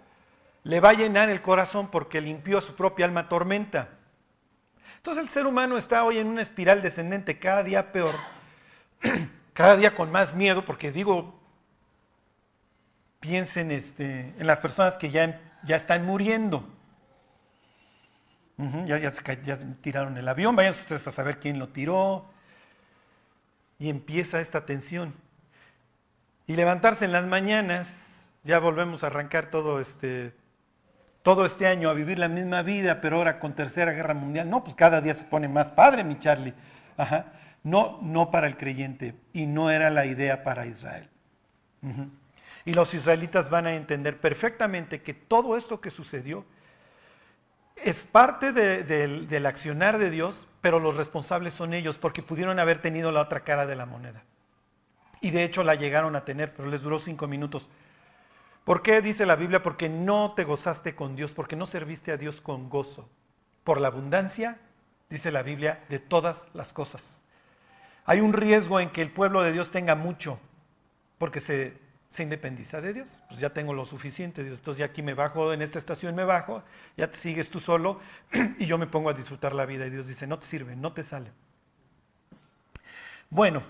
le 0.64 0.80
va 0.80 0.90
a 0.90 0.94
llenar 0.94 1.30
el 1.30 1.42
corazón 1.42 1.90
porque 1.90 2.22
limpió 2.22 2.62
su 2.62 2.76
propia 2.76 3.06
alma 3.06 3.28
tormenta. 3.28 3.90
Entonces 4.98 5.24
el 5.24 5.30
ser 5.30 5.46
humano 5.46 5.78
está 5.78 6.04
hoy 6.04 6.18
en 6.18 6.28
una 6.28 6.42
espiral 6.42 6.82
descendente, 6.82 7.40
cada 7.40 7.64
día 7.64 7.92
peor, 7.92 8.16
cada 9.54 9.76
día 9.76 9.96
con 9.96 10.12
más 10.12 10.34
miedo, 10.34 10.66
porque 10.66 10.92
digo, 10.92 11.40
piensen 13.20 13.72
este, 13.72 14.34
en 14.38 14.48
las 14.48 14.60
personas 14.60 14.98
que 14.98 15.10
ya, 15.10 15.42
ya 15.64 15.76
están 15.76 16.06
muriendo. 16.06 16.68
ya, 18.86 18.98
ya, 18.98 19.12
ya, 19.44 19.58
tiraron 19.82 20.18
el 20.18 20.28
avión, 20.28 20.56
vayan 20.56 20.72
ustedes 20.72 21.08
a 21.08 21.12
saber 21.12 21.40
quién 21.40 21.60
lo 21.60 21.70
tiró. 21.70 22.26
Y 23.80 23.90
empieza 23.90 24.40
esta 24.40 24.66
tensión. 24.66 25.14
Y 26.48 26.56
levantarse 26.56 27.06
en 27.06 27.12
las 27.12 27.28
mañanas, 27.28 28.26
ya 28.44 28.60
volvemos 28.60 29.04
a 29.04 29.08
arrancar 29.08 29.52
todo 29.52 29.82
este, 29.82 30.34
todo 31.22 31.46
este 31.46 31.68
año 31.68 31.90
a 31.90 31.94
vivir 31.94 32.18
la 32.18 32.30
misma 32.30 32.62
vida, 32.62 33.02
pero 33.02 33.18
ahora 33.18 33.40
con 33.40 33.54
tercera 33.54 33.92
guerra 33.92 34.14
mundial. 34.14 34.50
No, 34.50 34.64
pues 34.64 34.74
cada 34.74 35.02
día 35.02 35.14
se 35.14 35.26
pone 35.26 35.50
más 35.50 35.72
padre, 35.72 36.06
mi 36.06 36.18
Charlie. 36.18 36.54
No, 37.64 38.00
no 38.02 38.32
para 38.32 38.48
el 38.48 38.56
creyente. 38.56 39.14
Y 39.34 39.46
no 39.46 39.70
era 39.70 39.90
la 39.90 40.06
idea 40.06 40.46
para 40.46 40.66
Israel. 40.66 41.10
Y 42.64 42.74
los 42.74 42.94
israelitas 42.94 43.50
van 43.50 43.66
a 43.66 43.76
entender 43.76 44.18
perfectamente 44.18 45.02
que 45.02 45.14
todo 45.14 45.58
esto 45.58 45.82
que 45.82 45.90
sucedió 45.90 46.46
es 47.76 48.06
parte 48.06 48.54
del 48.54 49.46
accionar 49.46 49.98
de 49.98 50.10
Dios, 50.10 50.48
pero 50.62 50.80
los 50.80 50.96
responsables 50.96 51.54
son 51.54 51.74
ellos, 51.74 51.98
porque 51.98 52.24
pudieron 52.24 52.58
haber 52.58 52.78
tenido 52.78 53.12
la 53.12 53.22
otra 53.22 53.42
cara 53.42 53.66
de 53.66 53.76
la 53.76 53.86
moneda. 53.86 54.24
Y 55.22 55.32
de 55.32 55.44
hecho 55.44 55.64
la 55.64 55.76
llegaron 55.76 56.16
a 56.16 56.26
tener, 56.26 56.54
pero 56.54 56.70
les 56.70 56.82
duró 56.82 57.00
cinco 57.00 57.28
minutos. 57.28 57.68
¿Por 58.64 58.82
qué 58.82 59.02
dice 59.02 59.26
la 59.26 59.36
Biblia? 59.36 59.64
Porque 59.64 59.90
no 59.90 60.34
te 60.36 60.44
gozaste 60.44 60.96
con 60.96 61.16
Dios, 61.16 61.34
porque 61.34 61.56
no 61.56 61.66
serviste 61.66 62.12
a 62.12 62.18
Dios 62.18 62.42
con 62.42 62.70
gozo. 62.70 63.10
Por 63.64 63.80
la 63.80 63.88
abundancia, 63.88 64.60
dice 65.10 65.32
la 65.32 65.44
Biblia, 65.44 65.84
de 65.90 66.00
todas 66.00 66.48
las 66.54 66.74
cosas. 66.74 67.04
Hay 68.06 68.20
un 68.20 68.34
riesgo 68.34 68.80
en 68.80 68.90
que 68.90 69.02
el 69.02 69.12
pueblo 69.12 69.42
de 69.42 69.52
Dios 69.52 69.72
tenga 69.72 69.96
mucho, 69.96 70.40
porque 71.18 71.40
se 71.40 71.88
se 72.10 72.24
independiza 72.24 72.82
de 72.82 72.94
Dios. 72.94 73.08
Pues 73.28 73.40
ya 73.40 73.50
tengo 73.52 73.74
lo 73.74 73.86
suficiente, 73.86 74.44
Dios. 74.44 74.60
Entonces 74.60 74.80
ya 74.80 74.86
aquí 74.86 75.02
me 75.02 75.14
bajo, 75.14 75.52
en 75.54 75.62
esta 75.62 75.80
estación 75.80 76.16
me 76.16 76.24
bajo, 76.24 76.64
ya 76.96 77.10
te 77.10 77.18
sigues 77.18 77.50
tú 77.50 77.60
solo 77.60 78.00
y 78.60 78.66
yo 78.66 78.78
me 78.78 78.88
pongo 78.88 79.10
a 79.10 79.14
disfrutar 79.14 79.54
la 79.54 79.66
vida. 79.66 79.86
Y 79.86 79.90
Dios 79.90 80.08
dice, 80.08 80.28
no 80.28 80.40
te 80.40 80.46
sirve, 80.46 80.76
no 80.76 80.94
te 80.94 81.04
sale. 81.04 81.32
Bueno, 83.30 83.64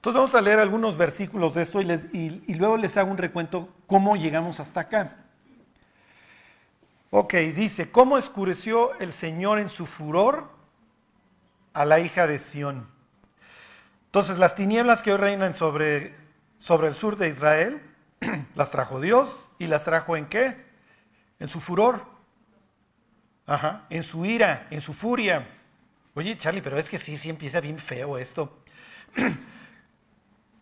entonces 0.00 0.14
vamos 0.14 0.34
a 0.34 0.40
leer 0.40 0.58
algunos 0.58 0.96
versículos 0.96 1.52
de 1.52 1.60
esto 1.60 1.78
y, 1.82 2.54
luego 2.54 2.78
les 2.78 2.96
hago 2.96 3.10
un 3.10 3.18
recuento 3.18 3.68
cómo 3.86 4.16
llegamos 4.16 4.58
hasta 4.58 4.80
acá. 4.80 5.26
Ok, 7.10 7.34
dice, 7.34 7.90
¿cómo 7.90 8.16
escureció 8.16 8.98
el 8.98 9.12
Señor 9.12 9.58
en 9.58 9.68
su 9.68 9.84
furor 9.84 10.48
a 11.74 11.84
la 11.84 12.00
hija 12.00 12.26
de 12.26 12.38
Sión? 12.38 12.88
Entonces 14.06 14.38
las 14.38 14.54
tinieblas 14.54 15.02
que 15.02 15.12
hoy 15.12 15.18
reinan 15.18 15.52
sobre 15.52 16.14
sobre 16.56 16.88
el 16.88 16.94
sur 16.94 17.18
de 17.18 17.28
Israel, 17.28 17.82
las 18.54 18.70
trajo 18.70 19.02
Dios 19.02 19.44
y 19.58 19.66
las 19.66 19.84
trajo 19.84 20.16
en 20.16 20.24
qué? 20.24 20.64
En 21.38 21.48
su 21.48 21.60
furor, 21.60 22.06
Ajá, 23.46 23.84
en 23.90 24.02
su 24.02 24.24
ira, 24.24 24.66
en 24.70 24.80
su 24.80 24.94
furia. 24.94 25.46
Oye, 26.14 26.38
Charlie, 26.38 26.62
pero 26.62 26.78
es 26.78 26.88
que 26.88 26.96
sí, 26.96 27.18
sí 27.18 27.28
empieza 27.28 27.60
bien 27.60 27.78
feo 27.78 28.16
esto. 28.16 28.62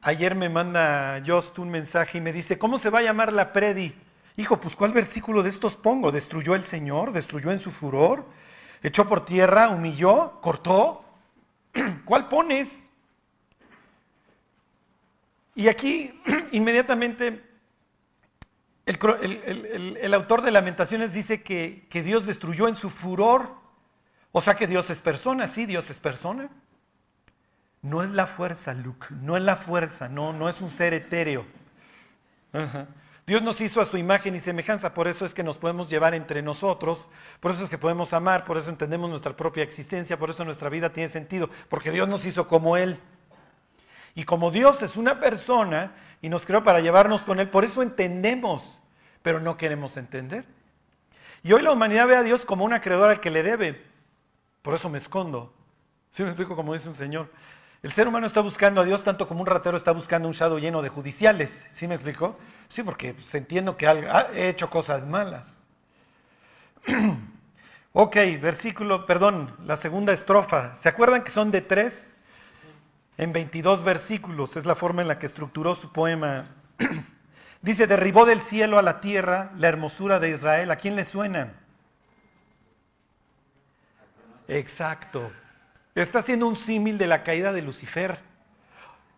Ayer 0.09 0.35
me 0.35 0.49
manda 0.49 1.23
Jost 1.27 1.59
un 1.59 1.69
mensaje 1.69 2.17
y 2.17 2.23
me 2.23 2.33
dice, 2.33 2.57
¿cómo 2.57 2.79
se 2.79 2.89
va 2.89 3.01
a 3.01 3.03
llamar 3.03 3.31
la 3.31 3.53
predi? 3.53 3.95
Hijo, 4.39 4.59
pues 4.59 4.75
¿cuál 4.75 4.93
versículo 4.93 5.43
de 5.43 5.51
estos 5.51 5.77
pongo? 5.77 6.11
¿Destruyó 6.11 6.55
el 6.55 6.63
Señor? 6.63 7.13
¿Destruyó 7.13 7.51
en 7.51 7.59
su 7.59 7.71
furor? 7.71 8.25
¿Echó 8.83 9.07
por 9.07 9.27
tierra? 9.27 9.69
¿Humilló? 9.69 10.41
¿Cortó? 10.41 11.05
¿Cuál 12.07 12.27
pones? 12.29 12.87
Y 15.55 15.69
aquí 15.69 16.19
inmediatamente 16.53 17.45
el, 18.87 20.15
autor 20.15 20.41
de 20.41 20.53
Lamentaciones 20.53 21.13
dice 21.13 21.43
que, 21.43 21.87
que, 21.91 22.03
Dios 22.03 22.25
destruyó 22.25 22.67
en 22.67 22.77
su 22.77 22.89
furor. 22.89 23.51
O 24.33 24.41
sea 24.41 24.55
que 24.57 24.67
Dios 24.67 24.89
es 24.89 25.03
persona, 25.03 25.49
sí, 25.49 25.67
Dios 25.67 25.91
es 25.91 26.01
persona. 26.01 26.49
No 27.83 28.03
es 28.03 28.11
la 28.11 28.27
fuerza, 28.27 28.75
Luke, 28.75 29.07
no 29.11 29.37
es 29.37 29.43
la 29.43 29.57
fuerza, 29.57 30.09
no, 30.09 30.33
no 30.33 30.49
es 30.49 30.61
un 30.61 30.69
ser 30.69 30.95
etéreo. 30.95 31.47
Dios 33.27 33.43
nos 33.43 33.61
hizo 33.61 33.81
a 33.81 33.85
su 33.85 33.99
imagen 33.99 34.35
y 34.35 34.41
semejanza, 34.41 34.95
por 34.95 35.07
eso 35.07 35.25
es 35.27 35.35
que 35.35 35.43
nos 35.43 35.59
podemos 35.59 35.89
llevar 35.89 36.15
entre 36.15 36.41
nosotros, 36.41 37.09
por 37.41 37.51
eso 37.51 37.65
es 37.65 37.71
que 37.71 37.77
podemos 37.77 38.15
amar, 38.15 38.45
por 38.45 38.57
eso 38.57 38.71
entendemos 38.71 39.11
nuestra 39.11 39.37
propia 39.37 39.63
existencia, 39.63 40.19
por 40.19 40.31
eso 40.31 40.45
nuestra 40.45 40.71
vida 40.71 40.91
tiene 40.91 41.11
sentido, 41.11 41.51
porque 41.69 41.91
Dios 41.91 42.09
nos 42.09 42.25
hizo 42.25 42.49
como 42.49 42.77
Él. 42.77 42.99
Y 44.15 44.25
como 44.25 44.51
Dios 44.51 44.83
es 44.83 44.97
una 44.97 45.21
persona 45.21 45.93
y 46.23 46.31
nos 46.31 46.47
creó 46.47 46.65
para 46.65 46.81
llevarnos 46.81 47.27
con 47.27 47.39
Él, 47.39 47.51
por 47.51 47.65
eso 47.65 47.83
entendemos, 47.83 48.81
pero 49.23 49.41
no 49.41 49.57
queremos 49.57 49.97
entender. 49.99 50.47
Y 51.43 51.53
hoy 51.53 51.63
la 51.63 51.71
humanidad 51.71 52.09
ve 52.09 52.17
a 52.17 52.23
Dios 52.23 52.45
como 52.45 52.65
un 52.65 52.73
acreedor 52.73 53.11
al 53.11 53.21
que 53.21 53.31
le 53.31 53.43
debe. 53.43 53.85
Por 54.63 54.75
eso 54.75 54.89
me 54.89 54.99
escondo. 54.99 55.53
¿Sí 56.13 56.23
me 56.23 56.31
explico 56.31 56.57
como 56.57 56.75
dice 56.75 56.89
un 56.89 56.95
señor? 56.95 57.31
El 57.83 57.93
ser 57.93 58.09
humano 58.09 58.27
está 58.27 58.41
buscando 58.41 58.81
a 58.81 58.85
Dios 58.85 59.05
tanto 59.05 59.29
como 59.29 59.41
un 59.41 59.47
ratero 59.47 59.77
está 59.77 59.93
buscando 59.93 60.27
un 60.29 60.35
shadow 60.35 60.59
lleno 60.59 60.83
de 60.83 60.89
judiciales. 60.89 61.67
¿Sí 61.71 61.87
me 61.87 61.95
explico? 61.95 62.37
Sí, 62.69 62.83
porque 62.83 63.15
pues, 63.15 63.35
entiendo 63.35 63.77
que 63.77 63.87
he 64.35 64.49
hecho 64.49 64.69
cosas 64.69 65.07
malas. 65.07 65.47
ok, 67.93 68.17
versículo, 68.41 69.07
perdón, 69.07 69.55
la 69.65 69.77
segunda 69.77 70.13
estrofa. 70.13 70.77
¿Se 70.77 70.89
acuerdan 70.89 71.23
que 71.23 71.31
son 71.31 71.51
de 71.51 71.61
tres? 71.61 72.15
en 73.19 73.33
22 73.33 73.83
versículos, 73.83 74.57
es 74.57 74.65
la 74.65 74.77
forma 74.77 75.03
en 75.03 75.09
la 75.09 75.19
que 75.19 75.27
estructuró 75.27 75.75
su 75.75 75.93
poema. 75.93 76.47
Dice, 77.63 77.89
derribó 77.89 78.25
del 78.25 78.41
cielo 78.41 78.79
a 78.79 78.83
la 78.83 79.01
tierra 79.01 79.51
la 79.57 79.67
hermosura 79.67 80.21
de 80.21 80.31
Israel. 80.31 80.71
¿A 80.71 80.77
quién 80.77 80.95
le 80.95 81.05
suena? 81.05 81.53
Exacto. 84.47 85.33
Está 86.03 86.21
haciendo 86.21 86.47
un 86.47 86.55
símil 86.55 86.97
de 86.97 87.09
la 87.09 87.25
caída 87.25 87.53
de 87.53 87.61
Lucifer. 87.61 88.21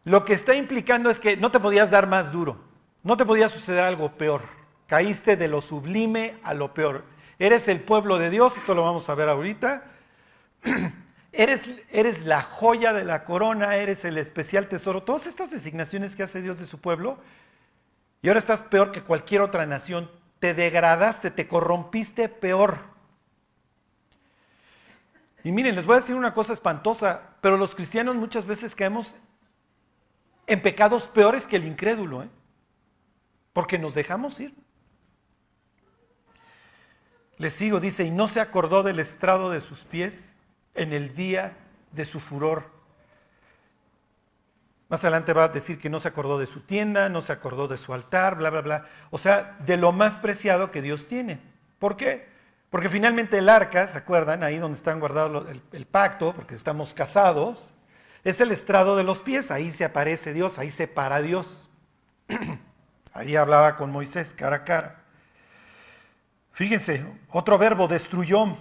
Lo 0.05 0.25
que 0.25 0.33
está 0.33 0.55
implicando 0.55 1.11
es 1.11 1.21
que 1.21 1.37
no 1.37 1.51
te 1.51 1.61
podías 1.61 1.91
dar 1.91 2.07
más 2.07 2.33
duro, 2.33 2.59
no 3.03 3.19
te 3.19 3.27
podía 3.27 3.51
suceder 3.51 3.85
algo 3.85 4.13
peor. 4.13 4.43
Caíste 4.87 5.37
de 5.37 5.47
lo 5.47 5.61
sublime 5.61 6.39
a 6.43 6.55
lo 6.55 6.73
peor. 6.73 7.05
Eres 7.39 7.69
el 7.69 7.81
pueblo 7.81 8.19
de 8.19 8.31
Dios, 8.31 8.57
esto 8.57 8.75
lo 8.75 8.83
vamos 8.83 9.09
a 9.11 9.15
ver 9.15 9.29
ahorita. 9.29 9.85
Eres, 11.33 12.25
la 12.25 12.43
joya 12.43 12.93
de 12.93 13.05
la 13.05 13.25
corona, 13.25 13.77
eres 13.77 14.05
el 14.05 14.19
especial 14.19 14.67
tesoro. 14.67 15.05
Todas 15.05 15.27
estas 15.27 15.51
designaciones 15.51 16.17
que 16.17 16.25
hace 16.25 16.43
Dios 16.43 16.59
de 16.59 16.67
su 16.67 16.81
pueblo. 16.81 17.19
Y 18.21 18.29
ahora 18.29 18.41
estás 18.41 18.63
peor 18.63 18.91
que 18.91 19.03
cualquier 19.03 19.43
otra 19.43 19.65
nación. 19.65 20.11
Te 20.41 20.55
degradaste, 20.55 21.31
te 21.31 21.47
corrompiste 21.47 22.29
peor. 22.29 22.90
Y 25.43 25.53
miren, 25.53 25.75
les 25.75 25.87
voy 25.87 25.97
a 25.97 26.01
decir 26.01 26.15
una 26.15 26.35
cosa 26.35 26.53
espantosa, 26.53 27.37
pero 27.41 27.57
los 27.57 27.75
cristianos 27.75 28.17
muchas 28.17 28.47
veces 28.47 28.75
caemos 28.75 29.15
en 30.47 30.61
pecados 30.61 31.09
peores 31.09 31.47
que 31.47 31.57
el 31.57 31.65
incrédulo, 31.65 32.23
¿eh? 32.23 32.29
porque 33.53 33.79
nos 33.79 33.95
dejamos 33.95 34.39
ir. 34.41 34.55
Les 37.39 37.55
sigo, 37.55 37.81
dice, 37.81 38.05
y 38.05 38.11
no 38.11 38.29
se 38.29 38.41
acordó 38.41 38.83
del 38.83 38.99
estrado 38.99 39.51
de 39.51 39.61
sus 39.61 39.85
pies 39.85 40.37
en 40.75 40.93
el 40.93 41.15
día 41.15 41.57
de 41.93 42.05
su 42.05 42.21
furor. 42.21 42.71
Más 44.91 45.05
adelante 45.05 45.33
va 45.33 45.45
a 45.45 45.49
decir 45.49 45.79
que 45.79 45.89
no 45.89 46.01
se 46.01 46.09
acordó 46.09 46.37
de 46.37 46.47
su 46.47 46.61
tienda, 46.61 47.09
no 47.09 47.23
se 47.23 47.33
acordó 47.33 47.69
de 47.69 47.79
su 47.79 47.95
altar, 47.95 48.37
bla, 48.37 48.51
bla, 48.51 48.61
bla. 48.61 48.87
O 49.11 49.19
sea, 49.19 49.57
de 49.65 49.77
lo 49.77 49.93
más 49.93 50.19
preciado 50.19 50.71
que 50.71 50.83
Dios 50.83 51.07
tiene. 51.07 51.41
¿Por 51.79 51.97
qué? 51.97 52.29
Porque 52.71 52.89
finalmente 52.89 53.39
el 53.39 53.49
arca, 53.49 53.89
¿se 53.89 53.99
acuerdan? 53.99 54.45
Ahí 54.45 54.59
donde 54.59 54.79
están 54.79 55.01
guardados 55.01 55.47
el, 55.73 55.87
pacto, 55.87 56.33
porque 56.33 56.55
estamos 56.55 56.95
casados, 56.95 57.59
es 58.23 58.41
el 58.41 58.53
estrado 58.53 58.97
de 58.97 59.03
los 59.03 59.21
pies. 59.21 59.51
Ahí 59.51 59.73
se 59.73 59.85
aparece 59.85 60.33
Dios, 60.33 60.59
ahí 60.59 60.71
se 60.71 60.87
para 60.87 61.21
Dios. 61.21 61.69
ahí 63.13 63.35
hablaba 63.35 63.75
con 63.75 63.91
Moisés 63.91 64.33
cara 64.33 64.57
a 64.57 64.65
cara. 64.65 65.03
Fíjense, 66.53 67.05
otro 67.31 67.59
verbo, 67.59 67.89
destruyó. 67.89 68.57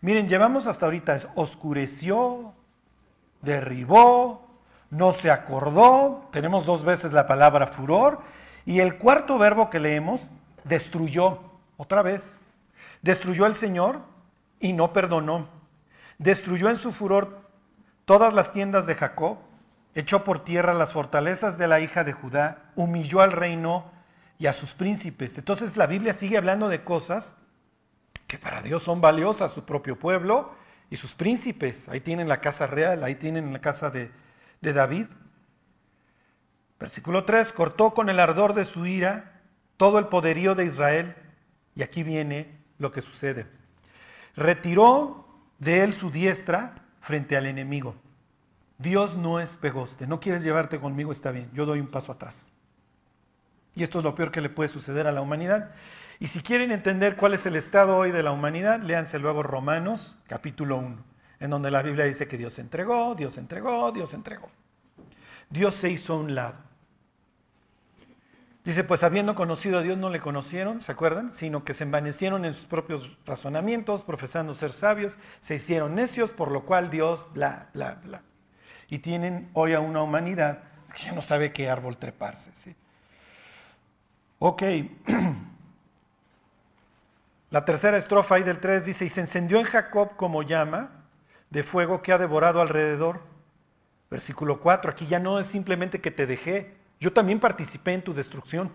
Miren, 0.00 0.28
llevamos 0.28 0.68
hasta 0.68 0.86
ahorita, 0.86 1.18
oscureció, 1.34 2.54
derribó, 3.40 4.46
no 4.90 5.12
se 5.12 5.30
acordó, 5.30 6.28
tenemos 6.30 6.66
dos 6.66 6.84
veces 6.84 7.12
la 7.12 7.26
palabra 7.26 7.66
furor, 7.66 8.20
y 8.66 8.80
el 8.80 8.98
cuarto 8.98 9.38
verbo 9.38 9.70
que 9.70 9.80
leemos, 9.80 10.30
destruyó, 10.64 11.40
otra 11.76 12.02
vez, 12.02 12.38
destruyó 13.04 13.46
el 13.46 13.54
Señor 13.54 14.00
y 14.58 14.72
no 14.72 14.92
perdonó, 14.92 15.48
destruyó 16.18 16.68
en 16.70 16.76
su 16.76 16.90
furor 16.90 17.48
todas 18.04 18.34
las 18.34 18.50
tiendas 18.50 18.86
de 18.86 18.96
Jacob 18.96 19.38
echó 19.94 20.24
por 20.24 20.42
tierra 20.42 20.74
las 20.74 20.92
fortalezas 20.92 21.56
de 21.56 21.68
la 21.68 21.80
hija 21.80 22.04
de 22.04 22.12
Judá, 22.12 22.72
humilló 22.74 23.20
al 23.20 23.32
reino 23.32 23.90
y 24.38 24.46
a 24.46 24.52
sus 24.52 24.74
príncipes. 24.74 25.38
Entonces 25.38 25.76
la 25.76 25.86
Biblia 25.86 26.12
sigue 26.12 26.36
hablando 26.36 26.68
de 26.68 26.82
cosas 26.82 27.34
que 28.26 28.38
para 28.38 28.62
Dios 28.62 28.82
son 28.82 29.00
valiosas, 29.00 29.52
su 29.52 29.64
propio 29.64 29.98
pueblo 29.98 30.54
y 30.90 30.96
sus 30.96 31.14
príncipes. 31.14 31.88
Ahí 31.88 32.00
tienen 32.00 32.28
la 32.28 32.40
casa 32.40 32.66
real, 32.66 33.04
ahí 33.04 33.14
tienen 33.14 33.52
la 33.52 33.60
casa 33.60 33.90
de, 33.90 34.10
David. 34.60 35.06
Versículo 36.80 37.24
3, 37.24 37.52
cortó 37.52 37.92
con 37.92 38.08
el 38.08 38.18
ardor 38.18 38.54
de 38.54 38.64
su 38.64 38.86
ira 38.86 39.42
todo 39.76 39.98
el 39.98 40.08
poderío 40.08 40.54
de 40.54 40.64
Israel. 40.64 41.14
Y 41.76 41.82
aquí 41.82 42.02
viene 42.02 42.63
lo 42.78 42.92
que 42.92 43.02
sucede. 43.02 43.46
Retiró 44.36 45.26
de 45.58 45.82
él 45.82 45.92
su 45.92 46.10
diestra 46.10 46.74
frente 47.00 47.36
al 47.36 47.46
enemigo. 47.46 47.94
Dios 48.78 49.16
no 49.16 49.40
es 49.40 49.56
pegoste. 49.56 50.06
No 50.06 50.20
quieres 50.20 50.42
llevarte 50.42 50.80
conmigo, 50.80 51.12
está 51.12 51.30
bien. 51.30 51.50
Yo 51.52 51.66
doy 51.66 51.80
un 51.80 51.88
paso 51.88 52.12
atrás. 52.12 52.34
Y 53.74 53.82
esto 53.82 53.98
es 53.98 54.04
lo 54.04 54.14
peor 54.14 54.30
que 54.30 54.40
le 54.40 54.48
puede 54.48 54.68
suceder 54.68 55.06
a 55.06 55.12
la 55.12 55.20
humanidad. 55.20 55.70
Y 56.20 56.28
si 56.28 56.40
quieren 56.40 56.70
entender 56.70 57.16
cuál 57.16 57.34
es 57.34 57.44
el 57.46 57.56
estado 57.56 57.96
hoy 57.96 58.12
de 58.12 58.22
la 58.22 58.30
humanidad, 58.30 58.80
léanse 58.80 59.18
luego 59.18 59.42
Romanos 59.42 60.16
capítulo 60.28 60.76
1, 60.76 60.96
en 61.40 61.50
donde 61.50 61.70
la 61.70 61.82
Biblia 61.82 62.04
dice 62.04 62.28
que 62.28 62.38
Dios 62.38 62.58
entregó, 62.58 63.14
Dios 63.14 63.36
entregó, 63.36 63.90
Dios 63.90 64.14
entregó. 64.14 64.48
Dios 65.50 65.74
se 65.74 65.90
hizo 65.90 66.14
a 66.14 66.16
un 66.16 66.34
lado. 66.34 66.63
Dice, 68.64 68.82
pues 68.82 69.04
habiendo 69.04 69.34
conocido 69.34 69.78
a 69.78 69.82
Dios 69.82 69.98
no 69.98 70.08
le 70.08 70.20
conocieron, 70.20 70.80
¿se 70.80 70.90
acuerdan? 70.90 71.32
Sino 71.32 71.64
que 71.64 71.74
se 71.74 71.84
envanecieron 71.84 72.46
en 72.46 72.54
sus 72.54 72.64
propios 72.64 73.18
razonamientos, 73.26 74.04
profesando 74.04 74.54
ser 74.54 74.72
sabios, 74.72 75.18
se 75.40 75.56
hicieron 75.56 75.94
necios, 75.94 76.32
por 76.32 76.50
lo 76.50 76.64
cual 76.64 76.88
Dios, 76.88 77.26
bla, 77.34 77.68
bla, 77.74 78.00
bla. 78.02 78.22
Y 78.88 79.00
tienen 79.00 79.50
hoy 79.52 79.74
a 79.74 79.80
una 79.80 80.02
humanidad 80.02 80.62
que 80.94 81.02
ya 81.02 81.12
no 81.12 81.20
sabe 81.20 81.52
qué 81.52 81.68
árbol 81.68 81.98
treparse. 81.98 82.50
¿sí? 82.62 82.74
Ok. 84.38 84.62
La 87.50 87.66
tercera 87.66 87.98
estrofa 87.98 88.36
ahí 88.36 88.42
del 88.44 88.60
3 88.60 88.86
dice, 88.86 89.04
y 89.04 89.10
se 89.10 89.20
encendió 89.20 89.58
en 89.58 89.64
Jacob 89.64 90.16
como 90.16 90.42
llama 90.42 91.04
de 91.50 91.62
fuego 91.62 92.02
que 92.02 92.12
ha 92.12 92.18
devorado 92.18 92.62
alrededor. 92.62 93.20
Versículo 94.10 94.58
4, 94.58 94.90
aquí 94.90 95.06
ya 95.06 95.18
no 95.20 95.38
es 95.38 95.48
simplemente 95.48 96.00
que 96.00 96.10
te 96.10 96.26
dejé, 96.26 96.74
yo 97.04 97.12
también 97.12 97.38
participé 97.38 97.92
en 97.92 98.00
tu 98.02 98.14
destrucción. 98.14 98.72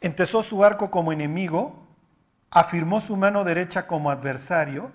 Entesó 0.00 0.40
su 0.40 0.64
arco 0.64 0.88
como 0.92 1.12
enemigo, 1.12 1.84
afirmó 2.48 3.00
su 3.00 3.16
mano 3.16 3.42
derecha 3.42 3.88
como 3.88 4.12
adversario 4.12 4.92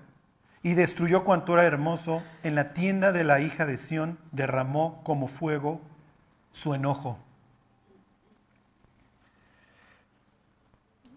y 0.64 0.74
destruyó 0.74 1.26
cuanto 1.26 1.52
era 1.54 1.66
hermoso. 1.66 2.24
En 2.44 2.56
la 2.56 2.72
tienda 2.72 3.12
de 3.12 3.26
la 3.26 3.42
hija 3.42 3.66
de 3.66 3.76
Sión 3.76 4.18
derramó 4.32 5.04
como 5.04 5.28
fuego 5.28 5.82
su 6.54 6.74
enojo. 6.74 7.20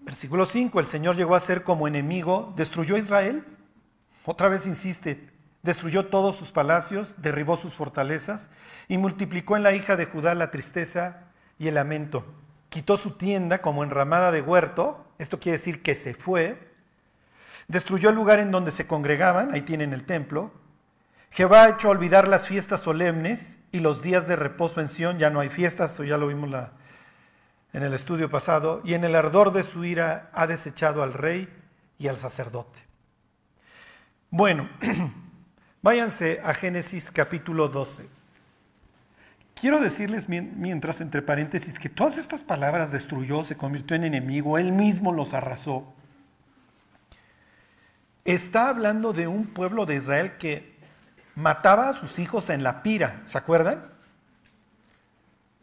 Versículo 0.01 0.45
5, 0.45 0.81
el 0.81 0.89
Señor 0.89 1.15
llegó 1.15 1.37
a 1.37 1.41
ser 1.41 1.63
como 1.63 1.87
enemigo, 1.87 2.53
destruyó 2.57 2.97
a 2.97 2.99
Israel. 2.99 3.45
Otra 4.25 4.49
vez 4.49 4.67
insiste, 4.67 5.32
destruyó 5.63 6.07
todos 6.07 6.37
sus 6.37 6.53
palacios, 6.53 7.15
derribó 7.19 7.57
sus 7.57 7.75
fortalezas 7.75 8.51
y 8.89 8.99
multiplicó 8.99 9.57
en 9.57 9.63
la 9.63 9.75
hija 9.75 9.97
de 9.97 10.07
Judá 10.07 10.35
la 10.35 10.51
tristeza 10.51 11.25
y 11.59 11.69
el 11.69 11.75
lamento. 11.75 12.25
Quitó 12.69 12.97
su 12.97 13.13
tienda 13.13 13.61
como 13.61 13.85
enramada 13.85 14.33
de 14.33 14.41
huerto, 14.41 15.07
esto 15.19 15.39
quiere 15.39 15.59
decir 15.59 15.83
que 15.83 15.95
se 15.95 16.15
fue. 16.15 16.73
Destruyó 17.69 18.11
el 18.11 18.17
lugar 18.17 18.41
en 18.41 18.51
donde 18.51 18.71
se 18.71 18.87
congregaban, 18.87 19.53
ahí 19.53 19.63
tienen 19.63 19.93
el 19.93 20.05
templo. 20.05 20.51
Jehová 21.31 21.65
ha 21.65 21.69
hecho 21.71 21.89
olvidar 21.91 22.29
las 22.29 22.47
fiestas 22.47 22.81
solemnes 22.81 23.59
y 23.71 23.81
los 23.81 24.03
días 24.03 24.27
de 24.27 24.37
reposo 24.37 24.81
en 24.81 24.89
Sión, 24.89 25.19
ya 25.19 25.31
no 25.31 25.41
hay 25.41 25.49
fiestas, 25.49 25.95
eso 25.95 26.05
ya 26.05 26.19
lo 26.19 26.27
vimos 26.27 26.51
la, 26.51 26.73
en 27.73 27.83
el 27.83 27.95
estudio 27.95 28.29
pasado, 28.29 28.83
y 28.85 28.95
en 28.95 29.05
el 29.05 29.15
ardor 29.15 29.53
de 29.53 29.63
su 29.63 29.85
ira 29.85 30.31
ha 30.35 30.47
desechado 30.47 31.03
al 31.03 31.15
rey 31.15 31.49
y 31.99 32.09
al 32.09 32.17
sacerdote. 32.17 32.81
Bueno, 34.31 34.69
váyanse 35.83 36.41
a 36.45 36.55
Génesis 36.55 37.11
capítulo 37.11 37.69
12. 37.69 38.09
Quiero 39.55 39.81
decirles 39.81 40.29
mientras, 40.29 41.01
entre 41.01 41.23
paréntesis, 41.23 41.79
que 41.79 41.89
todas 41.89 42.17
estas 42.17 42.43
palabras 42.43 42.91
destruyó, 42.91 43.45
se 43.45 43.57
convirtió 43.57 43.97
en 43.97 44.05
enemigo, 44.05 44.59
él 44.59 44.73
mismo 44.73 45.13
los 45.13 45.35
arrasó. 45.35 45.93
Está 48.25 48.69
hablando 48.69 49.13
de 49.13 49.29
un 49.29 49.47
pueblo 49.47 49.85
de 49.85 49.97
Israel 49.97 50.37
que 50.39 50.73
mataba 51.35 51.89
a 51.89 51.93
sus 51.93 52.19
hijos 52.19 52.51
en 52.51 52.63
la 52.63 52.83
pira, 52.83 53.23
¿se 53.27 53.37
acuerdan? 53.39 53.85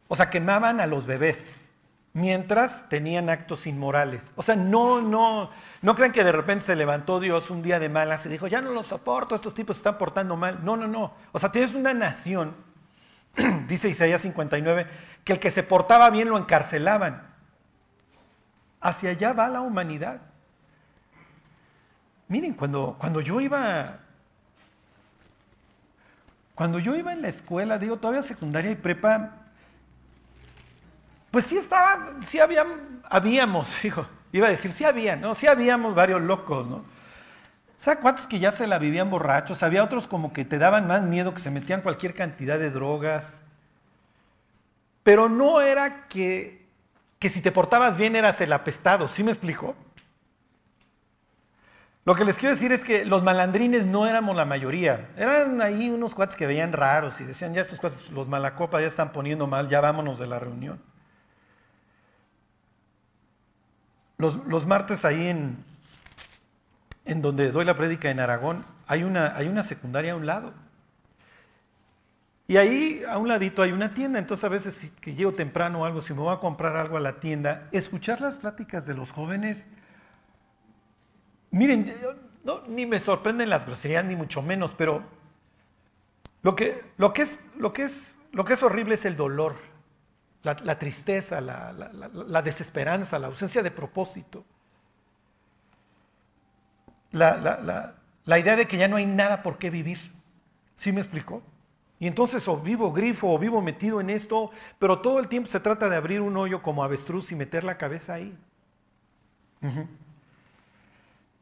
O 0.07 0.15
sea, 0.15 0.29
quemaban 0.29 0.79
a 0.79 0.87
los 0.87 1.05
bebés 1.05 1.65
mientras 2.13 2.87
tenían 2.89 3.29
actos 3.29 3.67
inmorales. 3.67 4.33
O 4.35 4.43
sea, 4.43 4.55
no, 4.55 5.01
no, 5.01 5.51
no 5.81 5.95
crean 5.95 6.11
que 6.11 6.23
de 6.23 6.31
repente 6.31 6.65
se 6.65 6.75
levantó 6.75 7.19
Dios 7.19 7.49
un 7.49 7.61
día 7.61 7.79
de 7.79 7.89
malas 7.89 8.25
y 8.25 8.29
dijo, 8.29 8.47
ya 8.47 8.61
no 8.61 8.71
los 8.71 8.87
soporto, 8.87 9.35
estos 9.35 9.53
tipos 9.53 9.75
se 9.75 9.81
están 9.81 9.97
portando 9.97 10.35
mal. 10.35 10.63
No, 10.63 10.75
no, 10.75 10.87
no. 10.87 11.13
O 11.31 11.39
sea, 11.39 11.51
tienes 11.51 11.73
una 11.73 11.93
nación, 11.93 12.55
dice 13.67 13.89
Isaías 13.89 14.21
59, 14.21 14.87
que 15.23 15.33
el 15.33 15.39
que 15.39 15.51
se 15.51 15.63
portaba 15.63 16.09
bien 16.09 16.29
lo 16.29 16.37
encarcelaban. 16.37 17.27
Hacia 18.81 19.11
allá 19.11 19.33
va 19.33 19.49
la 19.49 19.61
humanidad. 19.61 20.21
Miren, 22.27 22.53
cuando, 22.53 22.95
cuando 22.99 23.21
yo 23.21 23.41
iba, 23.41 23.99
cuando 26.55 26.79
yo 26.79 26.95
iba 26.95 27.11
en 27.11 27.21
la 27.21 27.27
escuela, 27.27 27.77
digo, 27.77 27.97
todavía 27.97 28.23
secundaria 28.23 28.71
y 28.71 28.75
prepa, 28.75 29.48
pues 31.39 31.47
sí 31.47 31.57
estaba, 31.57 32.15
sí 32.27 32.37
habíamos, 32.37 33.85
hijo, 33.85 34.05
iba 34.33 34.47
a 34.47 34.49
decir, 34.49 34.73
sí 34.73 34.83
había, 34.83 35.15
¿no? 35.15 35.35
Sí 35.35 35.47
habíamos 35.47 35.95
varios 35.95 36.21
locos, 36.21 36.67
¿no? 36.67 36.83
¿Sabes 37.77 38.01
cuántos 38.01 38.27
que 38.27 38.39
ya 38.39 38.51
se 38.51 38.67
la 38.67 38.77
vivían 38.77 39.09
borrachos? 39.09 39.63
Había 39.63 39.85
otros 39.85 40.05
como 40.05 40.33
que 40.33 40.43
te 40.43 40.57
daban 40.57 40.85
más 40.85 41.03
miedo, 41.03 41.33
que 41.33 41.39
se 41.39 41.49
metían 41.49 41.81
cualquier 41.81 42.13
cantidad 42.13 42.59
de 42.59 42.71
drogas. 42.71 43.39
Pero 45.03 45.29
no 45.29 45.61
era 45.61 46.09
que, 46.09 46.67
que 47.19 47.29
si 47.29 47.39
te 47.39 47.53
portabas 47.53 47.95
bien 47.95 48.17
eras 48.17 48.41
el 48.41 48.51
apestado, 48.51 49.07
¿sí 49.07 49.23
me 49.23 49.31
explico? 49.31 49.77
Lo 52.03 52.15
que 52.15 52.25
les 52.25 52.37
quiero 52.37 52.53
decir 52.53 52.73
es 52.73 52.83
que 52.83 53.05
los 53.05 53.23
malandrines 53.23 53.85
no 53.85 54.07
éramos 54.07 54.35
la 54.35 54.43
mayoría. 54.43 55.11
Eran 55.15 55.61
ahí 55.61 55.89
unos 55.89 56.13
cuates 56.13 56.35
que 56.35 56.45
veían 56.45 56.73
raros 56.73 57.21
y 57.21 57.23
decían, 57.23 57.53
ya 57.53 57.61
estos 57.61 57.79
cuates, 57.79 58.09
los 58.09 58.27
malacopas 58.27 58.81
ya 58.81 58.87
están 58.87 59.13
poniendo 59.13 59.47
mal, 59.47 59.69
ya 59.69 59.79
vámonos 59.79 60.19
de 60.19 60.27
la 60.27 60.37
reunión. 60.37 60.81
Los, 64.19 64.65
martes 64.67 65.05
ahí 65.05 65.27
en, 65.27 65.63
en 67.05 67.21
donde 67.21 67.53
doy 67.53 67.63
la 67.63 67.77
prédica 67.77 68.11
en 68.11 68.19
Aragón, 68.19 68.65
hay 68.85 69.03
una, 69.03 69.33
hay 69.37 69.47
una 69.47 69.63
secundaria 69.63 70.11
a 70.11 70.17
un 70.17 70.25
lado. 70.25 70.53
Y 72.45 72.57
ahí 72.57 73.01
a 73.07 73.17
un 73.17 73.29
ladito 73.29 73.61
hay 73.61 73.71
una 73.71 73.93
tienda, 73.93 74.19
entonces 74.19 74.43
a 74.43 74.49
veces 74.49 74.91
que 74.99 75.13
llego 75.13 75.31
temprano 75.31 75.81
o 75.81 75.85
algo, 75.85 76.01
si 76.01 76.13
me 76.13 76.19
voy 76.19 76.33
a 76.33 76.39
comprar 76.39 76.75
algo 76.75 76.97
a 76.97 76.99
la 76.99 77.21
tienda, 77.21 77.69
escuchar 77.71 78.19
las 78.19 78.37
pláticas 78.37 78.85
de 78.85 78.93
los 78.93 79.09
jóvenes, 79.09 79.65
miren, 81.51 81.95
no, 82.43 82.63
ni 82.67 82.85
me 82.85 82.99
sorprenden 82.99 83.49
las 83.49 83.65
groserías, 83.65 84.03
ni 84.03 84.17
mucho 84.17 84.41
menos, 84.41 84.73
pero 84.73 85.01
lo 86.41 86.57
que, 86.57 86.83
lo 86.97 87.13
que, 87.13 87.21
es, 87.21 87.39
lo 87.57 87.71
que, 87.71 87.83
es, 87.83 88.17
lo 88.33 88.43
que 88.43 88.53
es 88.53 88.63
horrible 88.63 88.95
es 88.95 89.05
el 89.05 89.15
dolor 89.15 89.68
la, 90.43 90.79
tristeza, 90.79 91.41
la, 91.41 92.41
desesperanza, 92.41 93.19
la 93.19 93.27
ausencia 93.27 93.61
de 93.61 93.71
propósito. 93.71 94.45
La, 97.11 97.95
idea 98.27 98.55
de 98.55 98.67
que 98.67 98.77
ya 98.77 98.87
no 98.87 98.95
hay 98.95 99.05
nada 99.05 99.41
por 99.41 99.57
qué 99.57 99.69
vivir. 99.69 99.99
¿Sí 100.75 100.91
me 100.91 101.01
explicó? 101.01 101.43
Y 101.99 102.07
entonces 102.07 102.47
o 102.47 102.57
vivo 102.57 102.93
grifo 102.93 103.27
o 103.29 103.37
vivo 103.37 103.61
metido 103.61 103.99
en 103.99 104.09
esto, 104.09 104.51
pero 104.77 104.99
todo 104.99 105.19
el 105.19 105.27
tiempo 105.27 105.49
se 105.49 105.59
trata 105.59 105.89
de 105.89 105.97
abrir 105.97 106.21
un 106.21 106.37
hoyo 106.37 106.61
como 106.61 106.83
avestruz 106.83 107.31
y 107.33 107.35
meter 107.35 107.65
la 107.65 107.77
cabeza 107.77 108.13
ahí. 108.13 108.37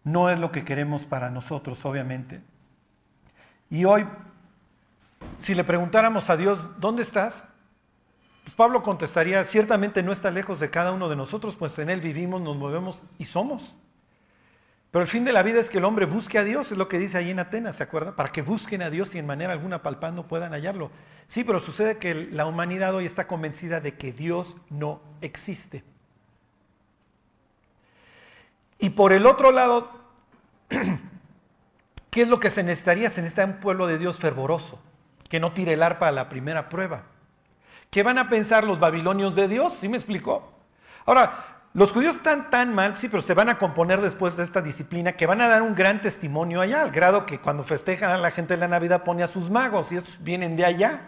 No 0.03 0.31
es 0.31 0.39
lo 0.39 0.51
que 0.51 0.65
queremos 0.65 1.05
para 1.05 1.29
nosotros, 1.29 1.85
obviamente. 1.85 2.41
Y 3.69 3.85
hoy, 3.85 4.07
si 5.41 5.53
le 5.53 5.63
preguntáramos 5.63 6.29
a 6.31 6.37
Dios, 6.37 6.59
¿dónde 6.79 7.03
estás? 7.03 7.35
Pues 8.47 8.55
Pablo 8.55 8.81
contestaría, 8.81 9.43
ciertamente 9.43 10.01
no 10.03 10.13
está 10.13 10.31
lejos 10.31 10.61
de 10.61 10.69
cada 10.69 10.93
uno 10.93 11.09
de 11.09 11.17
nosotros, 11.17 11.57
pues 11.57 11.77
en 11.79 11.89
Él 11.89 11.99
vivimos, 11.99 12.39
nos 12.39 12.55
movemos 12.55 13.03
y 13.17 13.25
somos. 13.25 13.75
Pero 14.89 15.01
el 15.01 15.09
fin 15.09 15.25
de 15.25 15.33
la 15.33 15.43
vida 15.43 15.59
es 15.59 15.69
que 15.69 15.79
el 15.79 15.83
hombre 15.83 16.05
busque 16.05 16.37
a 16.37 16.45
Dios, 16.45 16.71
es 16.71 16.77
lo 16.77 16.87
que 16.87 16.97
dice 16.97 17.17
ahí 17.17 17.29
en 17.29 17.39
Atenas, 17.39 17.75
¿se 17.75 17.83
acuerda? 17.83 18.15
Para 18.15 18.31
que 18.31 18.41
busquen 18.41 18.81
a 18.83 18.89
Dios 18.89 19.13
y 19.15 19.17
en 19.17 19.25
manera 19.25 19.51
alguna 19.51 19.83
palpando 19.83 20.29
puedan 20.29 20.53
hallarlo. 20.53 20.91
Sí, 21.27 21.43
pero 21.43 21.59
sucede 21.59 21.97
que 21.97 22.13
la 22.13 22.45
humanidad 22.45 22.95
hoy 22.95 23.05
está 23.05 23.27
convencida 23.27 23.81
de 23.81 23.95
que 23.95 24.13
Dios 24.13 24.55
no 24.69 25.01
existe. 25.19 25.83
Y 28.79 28.91
por 28.91 29.11
el 29.11 29.25
otro 29.25 29.51
lado, 29.51 29.91
¿Qué 32.09 32.21
es 32.21 32.29
lo 32.29 32.39
que 32.39 32.49
se 32.49 32.63
necesitaría? 32.63 33.09
Se 33.09 33.21
necesita 33.21 33.43
un 33.43 33.59
pueblo 33.59 33.87
de 33.87 33.97
Dios 33.97 34.19
fervoroso, 34.19 34.79
que 35.27 35.41
no 35.41 35.51
tire 35.51 35.73
el 35.73 35.83
arpa 35.83 36.07
a 36.07 36.13
la 36.13 36.29
primera 36.29 36.69
prueba. 36.69 37.03
¿Qué 37.89 38.03
van 38.03 38.17
a 38.17 38.29
pensar 38.29 38.63
los 38.63 38.79
babilonios 38.79 39.35
de 39.35 39.47
Dios? 39.47 39.73
¿Sí 39.79 39.87
me 39.87 39.97
explicó? 39.97 40.53
Ahora, 41.05 41.57
los 41.73 41.91
judíos 41.91 42.15
están 42.15 42.49
tan 42.49 42.73
mal, 42.73 42.97
sí, 42.97 43.07
pero 43.07 43.21
se 43.21 43.33
van 43.33 43.49
a 43.49 43.57
componer 43.57 44.01
después 44.01 44.35
de 44.35 44.43
esta 44.43 44.61
disciplina 44.61 45.13
que 45.13 45.27
van 45.27 45.41
a 45.41 45.47
dar 45.47 45.61
un 45.61 45.75
gran 45.75 46.01
testimonio 46.01 46.59
allá, 46.59 46.81
al 46.81 46.91
grado 46.91 47.25
que 47.25 47.39
cuando 47.39 47.63
festejan 47.63 48.09
a 48.09 48.17
la 48.17 48.31
gente 48.31 48.55
de 48.55 48.59
la 48.59 48.67
Navidad 48.67 49.03
pone 49.03 49.21
a 49.21 49.27
sus 49.27 49.49
magos 49.49 49.91
y 49.91 49.97
estos 49.97 50.23
vienen 50.23 50.55
de 50.55 50.65
allá. 50.65 51.01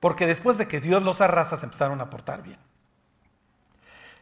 Porque 0.00 0.26
después 0.26 0.58
de 0.58 0.66
que 0.68 0.80
Dios 0.80 1.02
los 1.02 1.20
arrasa 1.20 1.58
se 1.58 1.66
empezaron 1.66 2.00
a 2.00 2.08
portar 2.08 2.42
bien. 2.42 2.58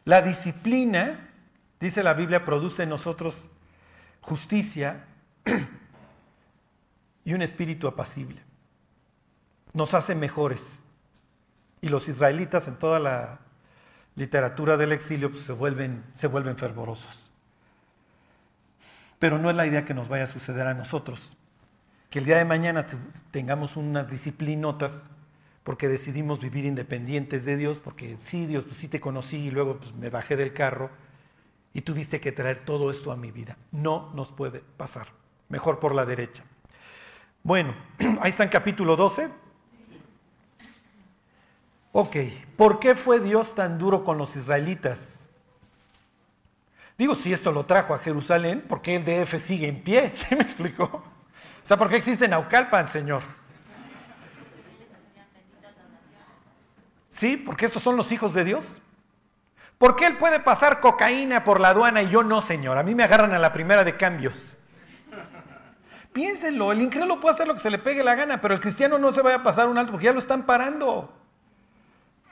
La 0.04 0.20
disciplina, 0.20 1.30
dice 1.78 2.02
la 2.02 2.14
Biblia, 2.14 2.44
produce 2.44 2.82
en 2.82 2.88
nosotros 2.88 3.46
justicia 4.20 5.04
y 7.24 7.34
un 7.34 7.42
espíritu 7.42 7.86
apacible. 7.86 8.42
Nos 9.72 9.94
hace 9.94 10.14
mejores. 10.16 10.79
Y 11.80 11.88
los 11.88 12.08
israelitas 12.08 12.68
en 12.68 12.76
toda 12.76 12.98
la 12.98 13.40
literatura 14.16 14.76
del 14.76 14.92
exilio 14.92 15.30
pues, 15.30 15.44
se, 15.44 15.52
vuelven, 15.52 16.04
se 16.14 16.26
vuelven 16.26 16.56
fervorosos. 16.56 17.18
Pero 19.18 19.38
no 19.38 19.50
es 19.50 19.56
la 19.56 19.66
idea 19.66 19.84
que 19.84 19.94
nos 19.94 20.08
vaya 20.08 20.24
a 20.24 20.26
suceder 20.26 20.66
a 20.66 20.74
nosotros. 20.74 21.20
Que 22.08 22.18
el 22.18 22.24
día 22.24 22.38
de 22.38 22.44
mañana 22.44 22.86
tengamos 23.30 23.76
unas 23.76 24.10
disciplinotas 24.10 25.04
porque 25.62 25.88
decidimos 25.88 26.40
vivir 26.40 26.64
independientes 26.64 27.44
de 27.44 27.56
Dios, 27.56 27.80
porque 27.80 28.16
sí, 28.16 28.46
Dios, 28.46 28.64
pues 28.64 28.78
sí 28.78 28.88
te 28.88 29.00
conocí 29.00 29.36
y 29.36 29.50
luego 29.50 29.78
pues, 29.78 29.94
me 29.94 30.10
bajé 30.10 30.36
del 30.36 30.52
carro 30.52 30.90
y 31.72 31.82
tuviste 31.82 32.20
que 32.20 32.32
traer 32.32 32.64
todo 32.64 32.90
esto 32.90 33.12
a 33.12 33.16
mi 33.16 33.30
vida. 33.30 33.56
No 33.70 34.10
nos 34.14 34.32
puede 34.32 34.60
pasar. 34.76 35.08
Mejor 35.48 35.78
por 35.78 35.94
la 35.94 36.04
derecha. 36.06 36.42
Bueno, 37.42 37.74
ahí 38.20 38.30
está 38.30 38.44
en 38.44 38.50
capítulo 38.50 38.96
12. 38.96 39.28
Ok, 41.92 42.16
¿por 42.56 42.78
qué 42.78 42.94
fue 42.94 43.18
Dios 43.18 43.54
tan 43.54 43.78
duro 43.78 44.04
con 44.04 44.16
los 44.16 44.36
israelitas? 44.36 45.28
Digo, 46.96 47.14
si 47.14 47.32
esto 47.32 47.50
lo 47.50 47.64
trajo 47.64 47.94
a 47.94 47.98
Jerusalén, 47.98 48.62
¿por 48.68 48.82
qué 48.82 48.96
el 48.96 49.04
DF 49.04 49.42
sigue 49.42 49.68
en 49.68 49.82
pie? 49.82 50.12
¿Se 50.14 50.36
me 50.36 50.42
explicó? 50.42 50.84
O 50.84 51.66
sea, 51.66 51.76
¿por 51.76 51.88
qué 51.88 51.96
existe 51.96 52.28
Naucalpan, 52.28 52.88
Señor? 52.88 53.22
¿Sí? 57.08 57.36
Porque 57.36 57.66
estos 57.66 57.82
son 57.82 57.96
los 57.96 58.12
hijos 58.12 58.34
de 58.34 58.44
Dios. 58.44 58.64
¿Por 59.78 59.96
qué 59.96 60.06
él 60.06 60.16
puede 60.18 60.40
pasar 60.40 60.78
cocaína 60.80 61.42
por 61.42 61.58
la 61.58 61.70
aduana 61.70 62.02
y 62.02 62.08
yo 62.10 62.22
no, 62.22 62.40
Señor? 62.40 62.78
A 62.78 62.82
mí 62.82 62.94
me 62.94 63.02
agarran 63.02 63.32
a 63.32 63.38
la 63.38 63.52
primera 63.52 63.82
de 63.82 63.96
cambios. 63.96 64.34
Piénsenlo, 66.12 66.72
el 66.72 66.82
incrédulo 66.82 67.18
puede 67.18 67.34
hacer 67.34 67.48
lo 67.48 67.54
que 67.54 67.60
se 67.60 67.70
le 67.70 67.78
pegue 67.78 68.04
la 68.04 68.14
gana, 68.14 68.40
pero 68.40 68.54
el 68.54 68.60
cristiano 68.60 68.98
no 68.98 69.12
se 69.12 69.22
vaya 69.22 69.36
a 69.36 69.42
pasar 69.42 69.68
un 69.68 69.78
alto 69.78 69.92
porque 69.92 70.06
ya 70.06 70.12
lo 70.12 70.18
están 70.18 70.44
parando. 70.44 71.19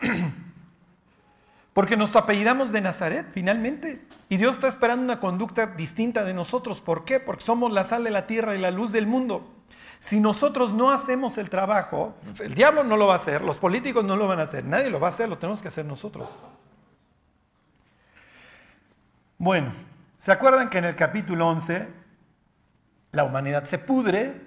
Porque 1.72 1.96
nos 1.96 2.16
apellidamos 2.16 2.72
de 2.72 2.80
Nazaret, 2.80 3.28
finalmente. 3.32 4.04
Y 4.28 4.36
Dios 4.36 4.56
está 4.56 4.66
esperando 4.66 5.04
una 5.04 5.20
conducta 5.20 5.66
distinta 5.66 6.24
de 6.24 6.34
nosotros. 6.34 6.80
¿Por 6.80 7.04
qué? 7.04 7.20
Porque 7.20 7.44
somos 7.44 7.70
la 7.72 7.84
sal 7.84 8.02
de 8.02 8.10
la 8.10 8.26
tierra 8.26 8.56
y 8.56 8.58
la 8.58 8.72
luz 8.72 8.90
del 8.90 9.06
mundo. 9.06 9.54
Si 10.00 10.20
nosotros 10.20 10.72
no 10.72 10.90
hacemos 10.90 11.38
el 11.38 11.50
trabajo, 11.50 12.14
el 12.40 12.54
diablo 12.54 12.84
no 12.84 12.96
lo 12.96 13.06
va 13.06 13.14
a 13.14 13.16
hacer, 13.18 13.42
los 13.42 13.58
políticos 13.58 14.04
no 14.04 14.16
lo 14.16 14.28
van 14.28 14.38
a 14.40 14.42
hacer, 14.42 14.64
nadie 14.64 14.90
lo 14.90 15.00
va 15.00 15.08
a 15.08 15.10
hacer, 15.10 15.28
lo 15.28 15.38
tenemos 15.38 15.60
que 15.60 15.68
hacer 15.68 15.84
nosotros. 15.84 16.28
Bueno, 19.38 19.72
¿se 20.16 20.32
acuerdan 20.32 20.70
que 20.70 20.78
en 20.78 20.84
el 20.84 20.96
capítulo 20.96 21.48
11 21.48 21.88
la 23.12 23.24
humanidad 23.24 23.64
se 23.64 23.78
pudre? 23.78 24.40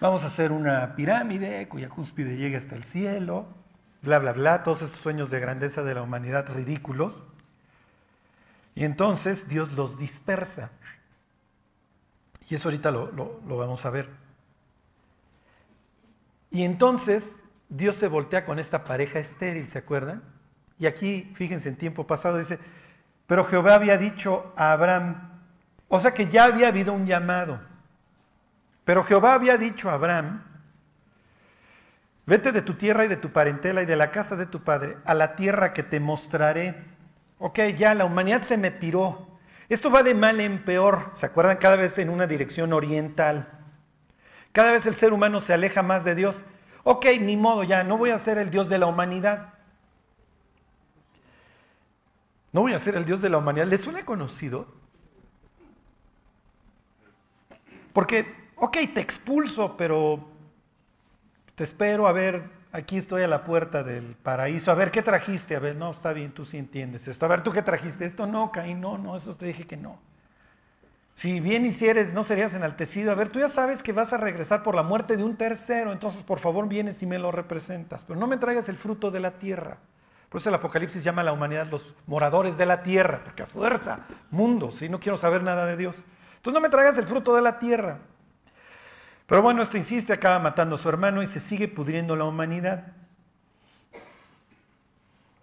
Vamos 0.00 0.24
a 0.24 0.26
hacer 0.26 0.52
una 0.52 0.94
pirámide 0.94 1.68
cuya 1.68 1.88
cúspide 1.88 2.36
llegue 2.36 2.56
hasta 2.56 2.74
el 2.74 2.84
cielo 2.84 3.46
bla, 4.02 4.18
bla, 4.18 4.32
bla, 4.32 4.62
todos 4.62 4.82
estos 4.82 5.00
sueños 5.00 5.30
de 5.30 5.40
grandeza 5.40 5.82
de 5.82 5.94
la 5.94 6.02
humanidad 6.02 6.48
ridículos. 6.52 7.14
Y 8.74 8.84
entonces 8.84 9.48
Dios 9.48 9.72
los 9.72 9.98
dispersa. 9.98 10.70
Y 12.48 12.54
eso 12.54 12.68
ahorita 12.68 12.90
lo, 12.90 13.12
lo, 13.12 13.56
vamos 13.56 13.84
a 13.84 13.90
ver. 13.90 14.08
Y 16.50 16.62
entonces 16.62 17.42
Dios 17.68 17.96
se 17.96 18.08
voltea 18.08 18.44
con 18.44 18.58
esta 18.58 18.84
pareja 18.84 19.18
estéril, 19.18 19.68
¿se 19.68 19.78
acuerdan? 19.78 20.22
Y 20.78 20.86
aquí, 20.86 21.30
fíjense, 21.34 21.68
en 21.68 21.76
tiempo 21.76 22.06
pasado 22.06 22.38
dice, 22.38 22.58
pero 23.26 23.44
Jehová 23.44 23.74
había 23.74 23.98
dicho 23.98 24.52
a 24.56 24.72
Abraham, 24.72 25.28
o 25.88 25.98
sea 25.98 26.14
que 26.14 26.28
ya 26.28 26.44
había 26.44 26.68
habido 26.68 26.94
un 26.94 27.04
llamado, 27.04 27.60
pero 28.84 29.02
Jehová 29.02 29.34
había 29.34 29.58
dicho 29.58 29.90
a 29.90 29.94
Abraham, 29.94 30.42
Vete 32.28 32.52
de 32.52 32.60
tu 32.60 32.74
tierra 32.74 33.06
y 33.06 33.08
de 33.08 33.16
tu 33.16 33.30
parentela 33.30 33.82
y 33.82 33.86
de 33.86 33.96
la 33.96 34.10
casa 34.10 34.36
de 34.36 34.44
tu 34.44 34.60
padre 34.60 34.98
a 35.06 35.14
la 35.14 35.34
tierra 35.34 35.72
que 35.72 35.82
te 35.82 35.98
mostraré. 35.98 36.84
Ok, 37.38 37.58
ya 37.74 37.94
la 37.94 38.04
humanidad 38.04 38.42
se 38.42 38.58
me 38.58 38.70
piró. 38.70 39.26
Esto 39.70 39.90
va 39.90 40.02
de 40.02 40.12
mal 40.12 40.38
en 40.38 40.62
peor. 40.62 41.10
¿Se 41.14 41.24
acuerdan? 41.24 41.56
Cada 41.56 41.76
vez 41.76 41.96
en 41.96 42.10
una 42.10 42.26
dirección 42.26 42.74
oriental. 42.74 43.48
Cada 44.52 44.72
vez 44.72 44.84
el 44.84 44.94
ser 44.94 45.14
humano 45.14 45.40
se 45.40 45.54
aleja 45.54 45.82
más 45.82 46.04
de 46.04 46.14
Dios. 46.14 46.36
Ok, 46.84 47.06
ni 47.18 47.38
modo, 47.38 47.64
ya, 47.64 47.82
no 47.82 47.96
voy 47.96 48.10
a 48.10 48.18
ser 48.18 48.36
el 48.36 48.50
Dios 48.50 48.68
de 48.68 48.76
la 48.76 48.84
humanidad. 48.84 49.54
No 52.52 52.60
voy 52.60 52.74
a 52.74 52.78
ser 52.78 52.94
el 52.96 53.06
Dios 53.06 53.22
de 53.22 53.30
la 53.30 53.38
humanidad. 53.38 53.68
¿Les 53.68 53.80
suena 53.80 54.02
conocido? 54.02 54.66
Porque, 57.94 58.50
ok, 58.56 58.76
te 58.92 59.00
expulso, 59.00 59.78
pero 59.78 60.36
te 61.58 61.64
espero, 61.64 62.06
a 62.06 62.12
ver, 62.12 62.44
aquí 62.70 62.98
estoy 62.98 63.24
a 63.24 63.26
la 63.26 63.42
puerta 63.42 63.82
del 63.82 64.14
paraíso, 64.14 64.70
a 64.70 64.76
ver, 64.76 64.92
¿qué 64.92 65.02
trajiste? 65.02 65.56
A 65.56 65.58
ver, 65.58 65.74
no, 65.74 65.90
está 65.90 66.12
bien, 66.12 66.30
tú 66.30 66.44
sí 66.44 66.56
entiendes 66.56 67.08
esto. 67.08 67.26
A 67.26 67.28
ver, 67.28 67.40
¿tú 67.42 67.50
qué 67.50 67.62
trajiste? 67.62 68.04
Esto 68.04 68.28
no, 68.28 68.52
Caín, 68.52 68.80
no, 68.80 68.96
no, 68.96 69.16
eso 69.16 69.34
te 69.34 69.46
dije 69.46 69.66
que 69.66 69.76
no. 69.76 69.98
Si 71.16 71.40
bien 71.40 71.66
hicieres, 71.66 72.14
no 72.14 72.22
serías 72.22 72.54
enaltecido. 72.54 73.10
A 73.10 73.16
ver, 73.16 73.28
tú 73.28 73.40
ya 73.40 73.48
sabes 73.48 73.82
que 73.82 73.90
vas 73.90 74.12
a 74.12 74.18
regresar 74.18 74.62
por 74.62 74.76
la 74.76 74.84
muerte 74.84 75.16
de 75.16 75.24
un 75.24 75.36
tercero, 75.36 75.90
entonces 75.90 76.22
por 76.22 76.38
favor 76.38 76.68
vienes 76.68 77.02
y 77.02 77.06
me 77.06 77.18
lo 77.18 77.32
representas. 77.32 78.04
Pero 78.06 78.20
no 78.20 78.28
me 78.28 78.36
traigas 78.36 78.68
el 78.68 78.76
fruto 78.76 79.10
de 79.10 79.18
la 79.18 79.32
tierra. 79.32 79.78
Por 80.28 80.40
eso 80.40 80.50
el 80.50 80.54
Apocalipsis 80.54 81.02
llama 81.02 81.22
a 81.22 81.24
la 81.24 81.32
humanidad 81.32 81.66
los 81.68 81.92
moradores 82.06 82.56
de 82.56 82.66
la 82.66 82.84
tierra, 82.84 83.22
porque 83.24 83.42
a 83.42 83.46
fuerza, 83.46 84.06
mundo, 84.30 84.70
si 84.70 84.88
no 84.88 85.00
quiero 85.00 85.16
saber 85.16 85.42
nada 85.42 85.66
de 85.66 85.76
Dios. 85.76 85.96
Entonces 86.36 86.54
no 86.54 86.60
me 86.60 86.68
traigas 86.68 86.96
el 86.98 87.06
fruto 87.08 87.34
de 87.34 87.42
la 87.42 87.58
tierra. 87.58 87.98
Pero 89.28 89.42
bueno, 89.42 89.60
esto 89.60 89.76
insiste, 89.76 90.14
acaba 90.14 90.38
matando 90.38 90.76
a 90.76 90.78
su 90.78 90.88
hermano 90.88 91.22
y 91.22 91.26
se 91.26 91.38
sigue 91.38 91.68
pudriendo 91.68 92.16
la 92.16 92.24
humanidad. 92.24 92.94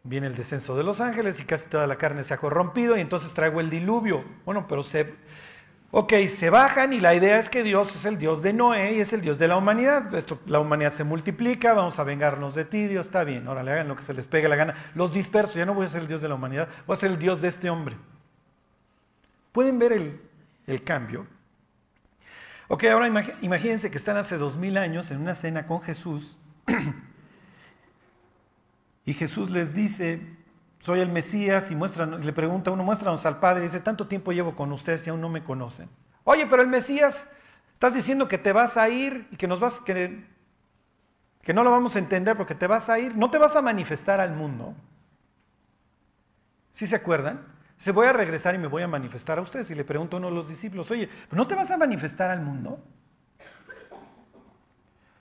Viene 0.04 0.26
el 0.26 0.36
descenso 0.36 0.76
de 0.76 0.84
los 0.84 1.02
ángeles 1.02 1.40
y 1.40 1.46
casi 1.46 1.68
toda 1.68 1.86
la 1.86 1.96
carne 1.96 2.24
se 2.24 2.34
ha 2.34 2.38
corrompido 2.38 2.98
y 2.98 3.02
entonces 3.02 3.32
traigo 3.36 3.60
el 3.60 3.70
diluvio. 3.70 4.26
Bueno, 4.44 4.66
pero 4.68 4.82
se... 4.82 5.14
Ok, 5.92 6.14
se 6.28 6.50
bajan 6.50 6.94
y 6.94 7.00
la 7.00 7.14
idea 7.14 7.38
es 7.38 7.48
que 7.48 7.62
Dios 7.62 7.96
es 7.96 8.06
el 8.06 8.18
Dios 8.18 8.42
de 8.42 8.54
Noé 8.54 8.96
y 8.96 9.02
es 9.02 9.14
el 9.14 9.22
Dios 9.22 9.38
de 9.38 9.48
la 9.48 9.56
humanidad. 9.56 10.12
Esto, 10.16 10.40
la 10.48 10.60
humanidad 10.60 10.92
se 10.92 11.04
multiplica, 11.04 11.76
vamos 11.76 12.00
a 12.00 12.04
vengarnos 12.04 12.56
de 12.56 12.66
ti, 12.66 12.88
Dios 12.88 13.06
está 13.06 13.24
bien, 13.24 13.48
ahora 13.48 13.62
le 13.62 13.72
hagan 13.72 13.88
lo 13.88 13.96
que 13.96 14.04
se 14.04 14.16
les 14.16 14.26
pegue 14.26 14.50
la 14.50 14.56
gana. 14.56 14.92
Los 14.96 15.14
disperso, 15.14 15.60
ya 15.60 15.66
no 15.66 15.76
voy 15.76 15.86
a 15.86 15.90
ser 15.90 16.02
el 16.02 16.08
Dios 16.08 16.22
de 16.22 16.28
la 16.28 16.36
humanidad, 16.36 16.68
voy 16.88 16.98
a 16.98 17.00
ser 17.00 17.12
el 17.12 17.20
Dios 17.20 17.40
de 17.40 17.50
este 17.50 17.70
hombre. 17.70 17.98
¿Pueden 19.52 19.78
ver 19.78 19.94
el, 19.94 20.22
el 20.66 20.84
cambio? 20.84 21.28
Ok, 22.68 22.86
ahora 22.86 23.08
imagínense 23.42 23.92
que 23.92 23.98
están 23.98 24.18
hace 24.18 24.38
dos 24.38 24.58
mil 24.58 24.78
años 24.78 25.12
en 25.12 25.22
una 25.22 25.36
cena 25.36 25.68
con 25.68 25.82
Jesús 25.82 26.40
y 29.06 29.14
Jesús 29.14 29.52
les 29.52 29.76
dice, 29.76 30.36
soy 30.80 31.00
el 31.00 31.10
Mesías 31.10 31.70
y 31.70 31.76
le 31.76 32.34
pregunta 32.34 32.72
uno, 32.72 32.84
muéstranos 32.84 33.24
al 33.28 33.40
Padre, 33.40 33.62
y 33.62 33.68
dice, 33.68 33.82
tanto 33.82 34.08
tiempo 34.08 34.32
llevo 34.32 34.56
con 34.56 34.72
ustedes 34.72 35.06
y 35.06 35.12
aún 35.12 35.22
no 35.22 35.30
me 35.30 35.44
conocen. 35.44 35.90
Oye, 36.24 36.48
pero 36.48 36.64
el 36.64 36.68
Mesías, 36.68 37.28
estás 37.74 37.94
diciendo 37.94 38.28
que 38.28 38.40
te 38.40 38.52
vas 38.52 38.78
a 38.78 38.90
ir 38.90 39.28
y 39.32 39.38
que 39.38 39.48
nos 39.48 39.60
vas, 39.60 39.80
que, 39.82 40.26
que 41.44 41.54
no 41.54 41.64
lo 41.64 41.70
vamos 41.70 41.96
a 41.96 42.00
entender 42.00 42.36
porque 42.36 42.56
te 42.56 42.66
vas 42.66 42.90
a 42.90 42.98
ir, 42.98 43.16
no 43.16 43.30
te 43.30 43.38
vas 43.38 43.56
a 43.56 43.62
manifestar 43.62 44.20
al 44.20 44.34
mundo. 44.34 44.74
¿Sí 46.72 46.88
se 46.88 46.96
acuerdan? 46.96 47.55
Se 47.78 47.92
voy 47.92 48.08
a 48.08 48.14
regresar 48.14 48.56
y 48.56 48.58
me 48.58 48.68
voy 48.68 48.84
a 48.84 48.88
manifestar 48.88 49.38
a 49.38 49.42
ustedes. 49.42 49.70
Y 49.72 49.76
le 49.76 49.84
pregunto 49.84 50.18
a 50.18 50.20
uno 50.20 50.30
de 50.30 50.36
los 50.36 50.48
discípulos, 50.48 50.90
oye, 50.92 51.10
¿no 51.32 51.46
te 51.48 51.56
vas 51.56 51.72
a 51.72 51.78
manifestar 51.78 52.32
al 52.32 52.42
mundo? 52.42 52.84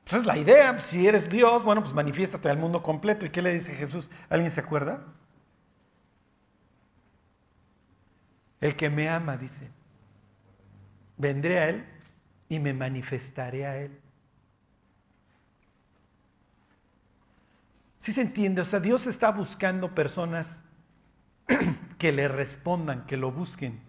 Pues 0.05 0.21
es 0.21 0.27
la 0.27 0.37
idea, 0.37 0.79
si 0.79 1.07
eres 1.09 1.31
Dios, 1.31 1.65
bueno, 1.65 1.81
pues 1.83 1.95
manifiéstate 1.95 2.49
al 2.49 2.59
mundo 2.59 2.83
completo. 2.83 3.25
¿Y 3.25 3.31
qué 3.31 3.41
le 3.41 3.55
dice 3.55 3.75
Jesús? 3.75 4.11
¿Alguien 4.29 4.51
se 4.51 4.61
acuerda? 4.61 5.03
El 8.61 8.77
que 8.77 8.91
me 8.91 9.09
ama, 9.09 9.37
dice, 9.37 9.71
vendré 11.17 11.59
a 11.59 11.69
Él 11.69 11.85
y 12.49 12.59
me 12.61 12.73
manifestaré 12.73 13.67
a 13.67 13.77
Él. 13.79 13.99
¿Sí 17.99 18.13
se 18.13 18.21
entiende? 18.21 18.61
O 18.61 18.65
sea, 18.65 18.81
Dios 18.81 19.07
está 19.07 19.31
buscando 19.33 19.95
personas 19.95 20.63
que 22.05 22.13
le 22.13 22.29
respondan, 22.29 23.07
que 23.07 23.17
lo 23.17 23.33
busquen. 23.33 23.81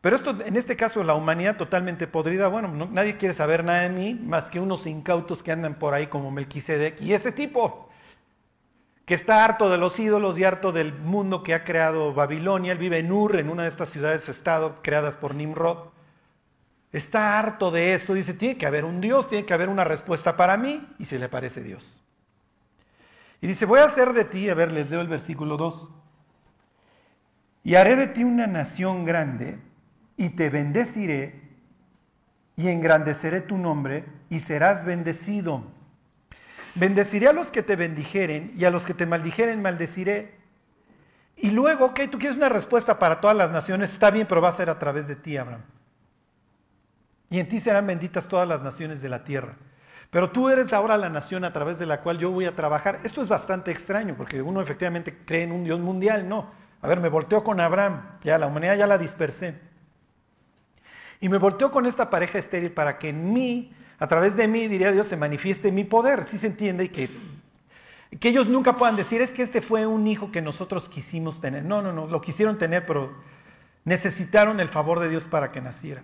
Pero 0.00 0.14
esto, 0.14 0.36
en 0.46 0.56
este 0.56 0.76
caso, 0.76 1.02
la 1.02 1.14
humanidad 1.14 1.56
totalmente 1.56 2.06
podrida, 2.06 2.46
bueno, 2.46 2.68
nadie 2.68 3.16
quiere 3.16 3.34
saber 3.34 3.64
nada 3.64 3.80
de 3.80 3.88
mí 3.88 4.14
más 4.14 4.48
que 4.48 4.60
unos 4.60 4.86
incautos 4.86 5.42
que 5.42 5.50
andan 5.50 5.74
por 5.74 5.92
ahí 5.92 6.06
como 6.06 6.30
Melquisedec 6.30 7.00
y 7.02 7.14
este 7.14 7.32
tipo, 7.32 7.88
que 9.04 9.14
está 9.14 9.44
harto 9.44 9.68
de 9.70 9.76
los 9.76 9.98
ídolos 9.98 10.38
y 10.38 10.44
harto 10.44 10.70
del 10.70 10.92
mundo 10.92 11.42
que 11.42 11.52
ha 11.52 11.64
creado 11.64 12.14
Babilonia. 12.14 12.70
Él 12.70 12.78
vive 12.78 13.00
en 13.00 13.10
Ur, 13.10 13.34
en 13.34 13.50
una 13.50 13.64
de 13.64 13.70
estas 13.70 13.88
ciudades-estado 13.88 14.76
creadas 14.80 15.16
por 15.16 15.34
Nimrod. 15.34 15.88
Está 16.92 17.40
harto 17.40 17.72
de 17.72 17.94
esto, 17.94 18.14
dice, 18.14 18.34
tiene 18.34 18.56
que 18.56 18.66
haber 18.66 18.84
un 18.84 19.00
Dios, 19.00 19.26
tiene 19.26 19.44
que 19.44 19.54
haber 19.54 19.68
una 19.68 19.82
respuesta 19.82 20.36
para 20.36 20.56
mí, 20.56 20.86
y 21.00 21.06
se 21.06 21.18
le 21.18 21.28
parece 21.28 21.60
Dios. 21.60 22.04
Y 23.40 23.48
dice, 23.48 23.66
voy 23.66 23.80
a 23.80 23.86
hacer 23.86 24.12
de 24.12 24.26
ti, 24.26 24.48
a 24.48 24.54
ver, 24.54 24.70
les 24.70 24.90
leo 24.90 25.00
el 25.00 25.08
versículo 25.08 25.56
2, 25.56 26.01
y 27.64 27.74
haré 27.74 27.96
de 27.96 28.06
ti 28.06 28.24
una 28.24 28.46
nación 28.46 29.04
grande, 29.04 29.58
y 30.16 30.30
te 30.30 30.50
bendeciré, 30.50 31.40
y 32.56 32.68
engrandeceré 32.68 33.40
tu 33.40 33.58
nombre, 33.58 34.04
y 34.30 34.40
serás 34.40 34.84
bendecido. 34.84 35.64
Bendeciré 36.74 37.28
a 37.28 37.32
los 37.32 37.50
que 37.50 37.62
te 37.62 37.76
bendijeren, 37.76 38.52
y 38.56 38.64
a 38.64 38.70
los 38.70 38.84
que 38.84 38.94
te 38.94 39.06
maldijeren 39.06 39.62
maldeciré. 39.62 40.34
Y 41.36 41.50
luego, 41.50 41.86
ok, 41.86 42.00
tú 42.10 42.18
quieres 42.18 42.36
una 42.36 42.48
respuesta 42.48 42.98
para 42.98 43.20
todas 43.20 43.36
las 43.36 43.50
naciones, 43.50 43.92
está 43.92 44.10
bien, 44.10 44.26
pero 44.28 44.40
va 44.40 44.48
a 44.48 44.52
ser 44.52 44.70
a 44.70 44.78
través 44.78 45.06
de 45.06 45.16
ti, 45.16 45.36
Abraham 45.36 45.62
y 47.32 47.40
en 47.40 47.48
ti 47.48 47.58
serán 47.60 47.86
benditas 47.86 48.28
todas 48.28 48.46
las 48.46 48.60
naciones 48.60 49.00
de 49.00 49.08
la 49.08 49.24
tierra. 49.24 49.56
Pero 50.10 50.30
tú 50.30 50.50
eres 50.50 50.70
ahora 50.74 50.98
la 50.98 51.08
nación 51.08 51.46
a 51.46 51.52
través 51.54 51.78
de 51.78 51.86
la 51.86 52.02
cual 52.02 52.18
yo 52.18 52.30
voy 52.30 52.44
a 52.44 52.54
trabajar. 52.54 53.00
Esto 53.04 53.22
es 53.22 53.28
bastante 53.28 53.70
extraño, 53.70 54.14
porque 54.18 54.42
uno 54.42 54.60
efectivamente 54.60 55.16
cree 55.24 55.44
en 55.44 55.52
un 55.52 55.64
Dios 55.64 55.80
mundial. 55.80 56.28
No. 56.28 56.50
A 56.82 56.88
ver, 56.88 57.00
me 57.00 57.08
volteo 57.08 57.44
con 57.44 57.60
Abraham, 57.60 58.02
ya 58.22 58.38
la 58.38 58.48
humanidad 58.48 58.76
ya 58.76 58.88
la 58.88 58.98
dispersé. 58.98 59.54
Y 61.20 61.28
me 61.28 61.38
volteo 61.38 61.70
con 61.70 61.86
esta 61.86 62.10
pareja 62.10 62.38
estéril 62.38 62.72
para 62.72 62.98
que 62.98 63.10
en 63.10 63.32
mí, 63.32 63.72
a 64.00 64.08
través 64.08 64.36
de 64.36 64.48
mí, 64.48 64.66
diría 64.66 64.90
Dios, 64.90 65.06
se 65.06 65.16
manifieste 65.16 65.70
mi 65.70 65.84
poder. 65.84 66.24
Si 66.24 66.36
se 66.36 66.48
entiende 66.48 66.84
y 66.84 66.88
que, 66.88 67.08
que 68.18 68.28
ellos 68.28 68.48
nunca 68.48 68.76
puedan 68.76 68.96
decir, 68.96 69.22
es 69.22 69.30
que 69.30 69.42
este 69.42 69.62
fue 69.62 69.86
un 69.86 70.08
hijo 70.08 70.32
que 70.32 70.42
nosotros 70.42 70.88
quisimos 70.88 71.40
tener. 71.40 71.64
No, 71.64 71.80
no, 71.80 71.92
no, 71.92 72.08
lo 72.08 72.20
quisieron 72.20 72.58
tener, 72.58 72.84
pero 72.84 73.12
necesitaron 73.84 74.58
el 74.58 74.68
favor 74.68 74.98
de 74.98 75.08
Dios 75.08 75.28
para 75.28 75.52
que 75.52 75.60
naciera. 75.60 76.02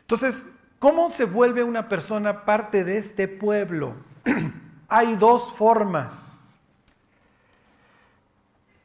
Entonces, 0.00 0.44
¿cómo 0.80 1.10
se 1.10 1.24
vuelve 1.24 1.62
una 1.62 1.88
persona 1.88 2.44
parte 2.44 2.82
de 2.82 2.98
este 2.98 3.28
pueblo? 3.28 3.94
Hay 4.88 5.14
dos 5.14 5.52
formas. 5.52 6.31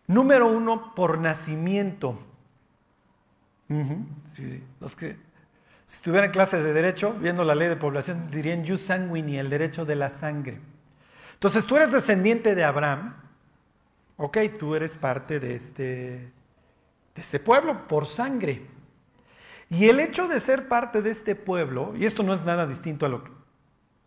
Número 0.08 0.48
uno, 0.48 0.96
por 0.96 1.20
nacimiento. 1.20 2.18
Los 4.80 4.96
que 4.96 5.18
si 5.88 5.96
estuvieran 5.96 6.26
en 6.26 6.32
clase 6.34 6.62
de 6.62 6.74
derecho, 6.74 7.14
viendo 7.14 7.46
la 7.46 7.56
ley 7.56 7.70
de 7.70 7.78
población, 7.78 8.30
dirían 8.30 8.68
jus 8.68 8.82
sanguini, 8.82 9.38
el 9.38 9.50
derecho 9.50 9.86
de 9.86 9.96
la 9.96 10.10
sangre. 10.10 10.60
Entonces 11.34 11.66
tú 11.66 11.78
eres 11.78 11.94
descendiente 11.94 12.56
de 12.56 12.66
Abraham, 12.66 13.16
ok, 14.18 14.38
tú 14.60 14.76
eres 14.76 14.98
parte 14.98 15.40
de 15.40 15.56
este, 15.56 15.84
de 15.84 16.32
este 17.16 17.40
pueblo 17.40 17.88
por 17.88 18.06
sangre. 18.06 18.68
Y 19.70 19.88
el 19.88 20.02
hecho 20.02 20.28
de 20.28 20.42
ser 20.42 20.68
parte 20.68 21.02
de 21.02 21.10
este 21.10 21.36
pueblo, 21.36 21.94
y 21.96 22.06
esto 22.06 22.22
no 22.22 22.34
es 22.34 22.44
nada 22.44 22.68
distinto 22.68 23.06
a 23.06 23.10
lo, 23.10 23.24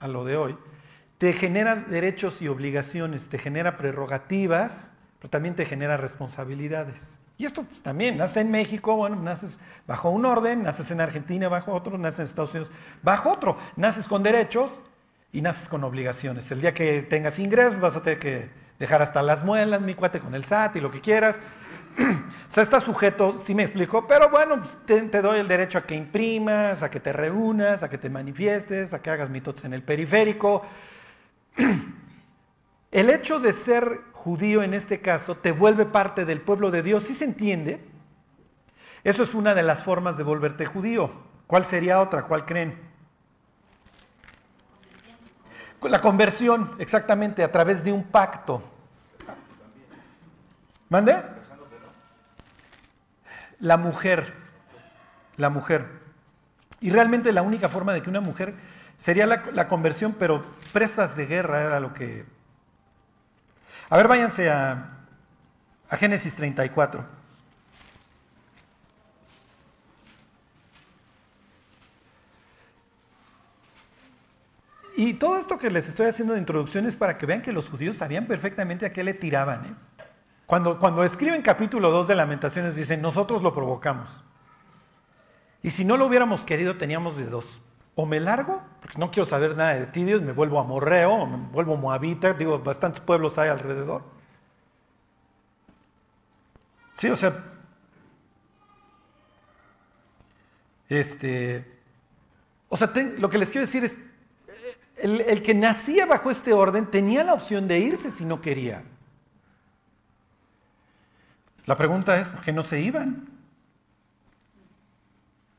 a 0.01 0.07
lo 0.07 0.27
de 0.27 0.37
hoy, 0.37 0.59
te 1.17 1.33
genera 1.33 1.77
derechos 1.77 2.43
y 2.43 2.49
obligaciones, 2.49 3.29
te 3.29 3.39
genera 3.39 3.79
prerrogativas, 3.79 4.90
pero 5.21 5.31
también 5.31 5.55
te 5.55 5.67
genera 5.67 5.97
responsabilidades. 5.97 6.97
Y 7.39 7.45
esto 7.47 7.63
pues, 7.63 7.83
también, 7.83 8.17
naces 8.17 8.39
en 8.39 8.51
México, 8.51 8.97
bueno, 8.97 9.17
naces 9.17 9.61
bajo 9.87 10.11
un 10.11 10.27
orden, 10.27 10.63
naces 10.63 10.91
en 10.91 11.01
Argentina 11.01 11.49
bajo 11.49 11.73
otro, 11.73 11.97
naces 11.97 12.19
en 12.19 12.25
Estados 12.25 12.51
Unidos 12.51 12.71
bajo 13.03 13.31
otro, 13.31 13.57
naces 13.77 14.09
con 14.09 14.23
derechos 14.23 14.71
y 15.33 15.41
naces 15.41 15.69
con 15.69 15.85
obligaciones. 15.85 16.51
El 16.51 16.61
día 16.61 16.75
que 16.75 17.03
tengas 17.03 17.39
ingresos 17.39 17.81
vas 17.81 17.97
a 17.97 18.03
tener 18.03 18.19
que 18.19 18.51
dejar 18.79 19.03
hasta 19.03 19.23
las 19.23 19.45
muelas, 19.45 19.81
mi 19.81 19.95
cuate, 19.95 20.21
con 20.21 20.35
el 20.35 20.45
SAT 20.45 20.77
y 20.77 20.81
lo 20.81 20.91
que 20.91 21.01
quieras, 21.01 21.37
o 21.99 22.51
sea, 22.51 22.63
está 22.63 22.81
sujeto, 22.81 23.39
sí 23.39 23.55
me 23.55 23.63
explico, 23.63 24.07
pero 24.07 24.29
bueno, 24.31 24.59
pues, 24.59 24.79
te, 24.87 25.23
doy 25.23 25.41
el 25.41 25.49
derecho 25.49 25.79
a 25.79 25.83
que 25.83 25.95
imprimas, 25.95 26.83
a 26.83 26.91
que 26.91 27.01
te 27.01 27.13
reúnas, 27.13 27.83
a 27.83 27.89
que 27.89 27.99
te 27.99 28.09
manifiestes, 28.09 28.95
a 28.95 29.03
que 29.03 29.11
hagas 29.11 29.31
mitotes 29.31 29.65
en 29.65 29.75
el 29.75 29.83
periférico. 29.83 30.63
El 32.93 33.09
hecho 33.09 33.39
de 33.39 33.53
ser 33.53 34.01
judío 34.23 34.63
en 34.63 34.75
este 34.75 35.01
caso 35.01 35.35
te 35.35 35.53
vuelve 35.53 35.87
parte 35.87 36.25
del 36.25 36.41
pueblo 36.41 36.71
de 36.71 36.83
Dios, 36.83 37.05
¿sí 37.05 37.15
se 37.15 37.25
entiende? 37.25 37.81
Eso 39.03 39.23
es 39.23 39.35
una 39.35 39.55
de 39.55 39.63
las 39.63 39.83
formas 39.83 40.17
de 40.17 40.23
volverte 40.25 40.67
judío. 40.67 41.11
¿Cuál 41.47 41.65
sería 41.65 42.01
otra? 42.01 42.25
¿Cuál 42.25 42.45
creen? 42.45 42.79
La 45.83 46.01
conversión, 46.01 46.77
exactamente, 46.79 47.43
a 47.43 47.51
través 47.51 47.83
de 47.83 47.93
un 47.93 48.05
pacto. 48.05 48.63
¿Mande? 50.91 51.17
la 53.61 53.77
mujer, 53.77 54.33
la 55.37 55.51
mujer. 55.51 55.87
Y 56.81 56.91
realmente 56.91 57.33
la 57.33 57.43
única 57.43 57.69
forma 57.69 57.93
de 57.93 58.03
que 58.03 58.11
una 58.11 58.21
mujer 58.21 58.55
sería 58.97 59.27
la, 59.27 59.69
conversión, 59.69 60.17
pero 60.19 60.43
presas 60.73 61.17
de 61.17 61.27
guerra 61.27 61.63
era 61.63 61.81
lo 61.81 61.95
que... 61.95 62.25
A 63.91 63.97
ver, 63.97 64.07
váyanse 64.07 64.49
a, 64.49 64.99
a 65.89 65.97
Génesis 65.97 66.35
34. 66.37 67.05
Y 74.97 75.15
todo 75.15 75.39
esto 75.39 75.59
que 75.59 75.71
les 75.71 75.89
estoy 75.89 76.07
haciendo 76.07 76.35
de 76.35 76.41
introducción 76.41 76.87
es 76.87 76.95
para 76.95 77.19
que 77.19 77.27
vean 77.27 77.43
que 77.43 77.53
los 77.53 77.69
judíos 77.69 77.97
sabían 77.97 78.27
perfectamente 78.27 78.87
a 78.87 78.93
qué 78.93 79.03
le 79.03 79.13
tiraban. 79.13 79.65
¿eh? 79.65 79.75
Cuando, 80.47 80.79
cuando 80.79 81.03
escriben 81.03 81.43
capítulo 81.43 81.91
2 81.91 82.09
de 82.09 82.15
Lamentaciones 82.15 82.77
dicen, 82.77 83.03
nosotros 83.03 83.43
lo 83.43 83.53
provocamos. 83.53 84.11
Y 85.63 85.71
si 85.71 85.85
no 85.85 85.97
lo 85.97 86.07
hubiéramos 86.07 86.43
querido, 86.43 86.77
teníamos 86.77 87.17
de 87.17 87.25
dos. 87.25 87.61
O 88.01 88.07
me 88.07 88.19
largo, 88.19 88.63
porque 88.81 88.99
no 88.99 89.11
quiero 89.11 89.27
saber 89.27 89.55
nada 89.55 89.75
de 89.75 89.85
ti, 89.85 90.05
Dios, 90.05 90.23
me 90.23 90.33
vuelvo 90.33 90.59
amorreo, 90.59 91.13
o 91.13 91.27
me 91.27 91.37
vuelvo 91.49 91.77
moabita, 91.77 92.33
digo, 92.33 92.59
bastantes 92.59 93.03
pueblos 93.03 93.37
hay 93.37 93.51
alrededor. 93.51 94.03
Sí, 96.95 97.11
o 97.11 97.17
sea, 97.17 97.45
este, 100.89 101.79
o 102.71 102.77
sea, 102.79 102.91
lo 103.19 103.29
que 103.29 103.37
les 103.37 103.51
quiero 103.51 103.67
decir 103.67 103.85
es, 103.85 103.99
el 104.97 105.43
que 105.43 105.53
nacía 105.53 106.07
bajo 106.07 106.31
este 106.31 106.55
orden 106.55 106.91
tenía 106.91 107.23
la 107.23 107.35
opción 107.35 107.69
de 107.69 107.81
irse 107.81 108.11
si 108.11 108.25
no 108.25 108.41
quería. 108.41 108.83
La 111.67 111.77
pregunta 111.77 112.19
es, 112.19 112.31
¿por 112.31 112.41
qué 112.41 112.55
no 112.55 112.63
se 112.63 112.81
iban? 112.81 113.29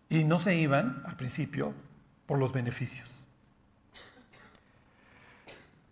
Y 0.10 0.24
no 0.24 0.40
se 0.40 0.56
iban 0.56 1.04
al 1.06 1.16
principio 1.18 1.76
por 2.26 2.40
los 2.40 2.52
beneficios. 2.52 3.26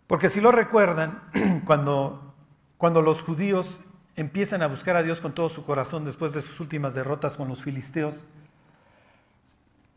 Porque 0.06 0.28
si 0.28 0.40
lo 0.40 0.50
recuerdan, 0.50 1.22
cuando, 1.64 2.34
cuando 2.78 3.02
los 3.02 3.22
judíos 3.22 3.80
empiezan 4.16 4.62
a 4.62 4.66
buscar 4.66 4.96
a 4.96 5.02
Dios 5.02 5.20
con 5.20 5.34
todo 5.34 5.48
su 5.48 5.64
corazón 5.64 6.04
después 6.04 6.32
de 6.32 6.42
sus 6.42 6.58
últimas 6.60 6.94
derrotas 6.94 7.36
con 7.36 7.48
los 7.48 7.62
filisteos, 7.62 8.24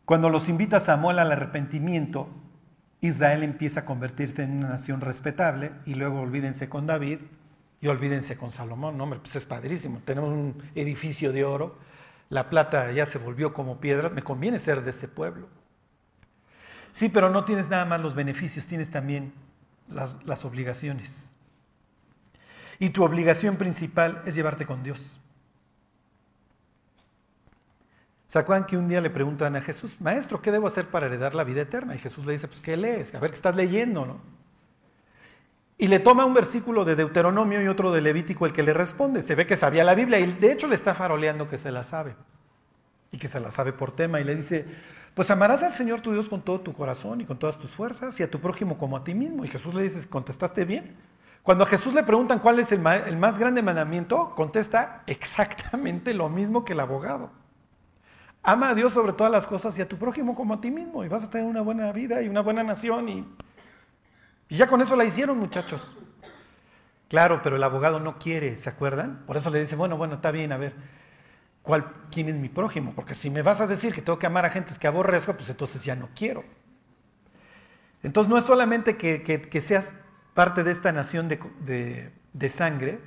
cuando 0.04 0.28
los 0.28 0.48
invita 0.48 0.80
Samuel 0.80 1.18
al 1.18 1.32
arrepentimiento, 1.32 2.28
Israel 3.00 3.42
empieza 3.42 3.80
a 3.80 3.84
convertirse 3.84 4.42
en 4.42 4.58
una 4.58 4.68
nación 4.68 5.00
respetable 5.00 5.72
y 5.84 5.94
luego 5.94 6.20
olvídense 6.20 6.68
con 6.68 6.86
David 6.86 7.18
y 7.80 7.88
olvídense 7.88 8.36
con 8.36 8.50
Salomón, 8.50 8.96
no, 8.96 9.04
hombre, 9.04 9.20
pues 9.20 9.36
es 9.36 9.44
padrísimo. 9.44 10.00
Tenemos 10.04 10.30
un 10.30 10.62
edificio 10.74 11.32
de 11.32 11.44
oro, 11.44 11.76
la 12.30 12.48
plata 12.48 12.90
ya 12.92 13.04
se 13.04 13.18
volvió 13.18 13.52
como 13.52 13.78
piedra, 13.80 14.08
me 14.08 14.22
conviene 14.22 14.58
ser 14.58 14.84
de 14.84 14.90
este 14.90 15.08
pueblo. 15.08 15.48
Sí, 16.94 17.08
pero 17.08 17.28
no 17.28 17.44
tienes 17.44 17.68
nada 17.68 17.84
más 17.84 18.00
los 18.00 18.14
beneficios, 18.14 18.68
tienes 18.68 18.88
también 18.88 19.32
las, 19.88 20.44
obligaciones. 20.44 21.10
Y 22.78 22.90
tu 22.90 23.02
obligación 23.02 23.56
principal 23.56 24.22
es 24.26 24.36
llevarte 24.36 24.64
con 24.64 24.84
Dios. 24.84 25.04
¿Se 28.28 28.38
acuerdan 28.38 28.64
que 28.64 28.76
un 28.76 28.86
día 28.86 29.00
le 29.00 29.10
preguntan 29.10 29.56
a 29.56 29.60
Jesús, 29.60 30.00
Maestro, 30.00 30.40
¿qué 30.40 30.52
debo 30.52 30.68
hacer 30.68 30.86
para 30.86 31.06
heredar 31.06 31.34
la 31.34 31.42
vida 31.42 31.62
eterna? 31.62 31.96
Y 31.96 31.98
Jesús 31.98 32.26
le 32.26 32.34
dice, 32.34 32.46
pues, 32.46 32.60
¿qué 32.60 32.76
lees? 32.76 33.12
A 33.12 33.18
ver, 33.18 33.30
¿qué 33.32 33.36
estás 33.36 33.56
leyendo? 33.56 34.06
¿no? 34.06 34.20
Y 35.76 35.88
le 35.88 35.98
toma 35.98 36.24
un 36.24 36.32
versículo 36.32 36.84
de 36.84 36.94
Deuteronomio 36.94 37.60
y 37.60 37.66
otro 37.66 37.90
de 37.90 38.02
Levítico 38.02 38.46
el 38.46 38.52
que 38.52 38.62
le 38.62 38.72
responde. 38.72 39.22
Se 39.22 39.34
ve 39.34 39.48
que 39.48 39.56
sabía 39.56 39.82
la 39.82 39.96
Biblia 39.96 40.20
y 40.20 40.32
de 40.32 40.52
hecho 40.52 40.68
le 40.68 40.76
está 40.76 40.94
faroleando 40.94 41.48
que 41.48 41.58
se 41.58 41.72
la 41.72 41.82
sabe. 41.82 42.14
Y 43.10 43.18
que 43.18 43.26
se 43.26 43.40
la 43.40 43.50
sabe 43.50 43.72
por 43.72 43.96
tema. 43.96 44.20
Y 44.20 44.24
le 44.24 44.36
dice, 44.36 44.64
pues 45.14 45.30
amarás 45.30 45.62
al 45.62 45.72
Señor 45.72 46.00
tu 46.00 46.12
Dios 46.12 46.28
con 46.28 46.42
todo 46.42 46.60
tu 46.60 46.72
corazón 46.72 47.20
y 47.20 47.24
con 47.24 47.38
todas 47.38 47.56
tus 47.58 47.70
fuerzas 47.70 48.18
y 48.18 48.22
a 48.22 48.30
tu 48.30 48.40
prójimo 48.40 48.76
como 48.76 48.96
a 48.96 49.04
ti 49.04 49.14
mismo. 49.14 49.44
Y 49.44 49.48
Jesús 49.48 49.74
le 49.74 49.82
dice, 49.82 50.08
¿contestaste 50.08 50.64
bien? 50.64 50.96
Cuando 51.44 51.64
a 51.64 51.66
Jesús 51.66 51.94
le 51.94 52.02
preguntan 52.02 52.38
cuál 52.38 52.58
es 52.58 52.72
el 52.72 52.80
más 52.80 53.38
grande 53.38 53.62
mandamiento, 53.62 54.34
contesta 54.34 55.02
exactamente 55.06 56.14
lo 56.14 56.28
mismo 56.28 56.64
que 56.64 56.72
el 56.72 56.80
abogado. 56.80 57.30
Ama 58.42 58.70
a 58.70 58.74
Dios 58.74 58.92
sobre 58.92 59.12
todas 59.12 59.30
las 59.30 59.46
cosas 59.46 59.78
y 59.78 59.82
a 59.82 59.88
tu 59.88 59.96
prójimo 59.96 60.34
como 60.34 60.54
a 60.54 60.60
ti 60.60 60.70
mismo 60.70 61.04
y 61.04 61.08
vas 61.08 61.22
a 61.22 61.30
tener 61.30 61.46
una 61.46 61.62
buena 61.62 61.92
vida 61.92 62.20
y 62.20 62.28
una 62.28 62.40
buena 62.40 62.62
nación 62.62 63.08
y, 63.08 63.26
y 64.48 64.56
ya 64.56 64.66
con 64.66 64.80
eso 64.80 64.96
la 64.96 65.04
hicieron 65.04 65.38
muchachos. 65.38 65.80
Claro, 67.08 67.40
pero 67.42 67.56
el 67.56 67.62
abogado 67.62 68.00
no 68.00 68.18
quiere, 68.18 68.56
¿se 68.56 68.68
acuerdan? 68.68 69.22
Por 69.26 69.36
eso 69.36 69.48
le 69.50 69.60
dice, 69.60 69.76
bueno, 69.76 69.96
bueno, 69.96 70.16
está 70.16 70.30
bien, 70.30 70.50
a 70.50 70.56
ver, 70.56 70.74
¿cuál, 71.64 71.92
¿quién 72.12 72.28
es 72.28 72.36
mi 72.36 72.48
prójimo? 72.48 72.92
Porque 72.94 73.16
si 73.16 73.30
me 73.30 73.42
vas 73.42 73.60
a 73.60 73.66
decir 73.66 73.92
que 73.92 74.02
tengo 74.02 74.20
que 74.20 74.26
amar 74.26 74.44
a 74.44 74.50
gentes 74.50 74.78
que 74.78 74.86
aborrezco, 74.86 75.34
pues 75.34 75.50
entonces 75.50 75.82
ya 75.82 75.96
no 75.96 76.08
quiero. 76.14 76.44
Entonces 78.04 78.30
no 78.30 78.38
es 78.38 78.44
solamente 78.44 78.96
que, 78.96 79.60
seas 79.60 79.92
parte 80.34 80.62
de 80.62 80.70
esta 80.70 80.92
nación 80.92 81.28
de, 81.28 82.12
de 82.32 82.48
sangre, 82.50 83.00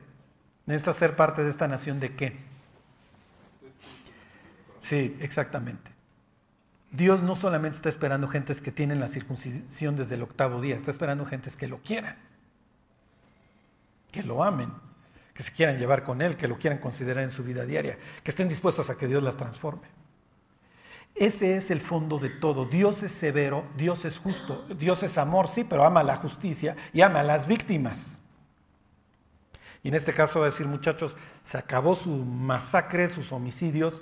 necesitas 0.66 0.98
ser 0.98 1.16
parte 1.16 1.44
de 1.44 1.52
esta 1.52 1.68
nación 1.68 2.00
de 2.00 2.16
qué? 2.16 2.36
Sí, 4.82 5.16
exactamente. 5.22 5.92
Dios 6.92 7.22
no 7.22 7.36
solamente 7.36 7.78
está 7.78 7.90
esperando 7.90 8.28
gentes 8.28 8.60
que 8.60 8.72
tienen 8.72 9.00
la 9.00 9.08
circuncisión 9.08 9.96
desde 9.96 10.16
el 10.16 10.24
octavo 10.24 10.62
día, 10.62 10.76
está 10.76 10.90
esperando 10.90 11.26
gentes 11.26 11.56
que 11.56 11.68
lo 11.68 11.80
quieran, 11.84 12.16
que 14.12 14.24
lo 14.24 14.44
amen, 14.44 14.72
que 15.38 15.44
se 15.44 15.52
quieran 15.52 15.78
llevar 15.78 16.04
con 16.04 16.24
Él, 16.24 16.36
que 16.36 16.48
lo 16.48 16.58
quieran 16.58 16.80
considerar 16.80 17.24
en 17.24 17.30
su 17.30 17.44
vida 17.44 17.64
diaria, 17.64 18.00
que 18.24 18.32
estén 18.32 18.50
dispuestos 18.50 18.90
a 18.90 18.98
que 18.98 19.08
Dios 19.08 19.22
las 19.22 19.38
transforme. 19.38 19.88
Ese 21.14 21.58
es 21.58 21.70
el 21.70 21.80
fondo 21.80 22.18
de 22.18 22.32
todo. 22.32 22.66
Dios 22.66 23.04
es 23.04 23.12
severo, 23.12 23.66
Dios 23.78 24.04
es 24.06 24.18
justo, 24.18 24.66
Dios 24.80 25.04
es 25.04 25.16
amor, 25.20 25.48
sí, 25.48 25.64
pero 25.64 25.84
ama 25.84 26.02
la 26.02 26.16
justicia 26.16 26.76
y 26.92 27.02
ama 27.02 27.20
a 27.20 27.24
las 27.24 27.46
víctimas. 27.46 28.00
Y 29.84 29.90
en 29.90 29.94
este 29.94 30.12
caso 30.12 30.40
va 30.40 30.48
a 30.48 30.50
decir, 30.50 30.68
muchachos, 30.68 31.16
se 31.44 31.60
acabó 31.60 31.94
su 31.94 32.10
masacre, 32.10 33.08
sus 33.08 33.32
homicidios, 33.32 34.02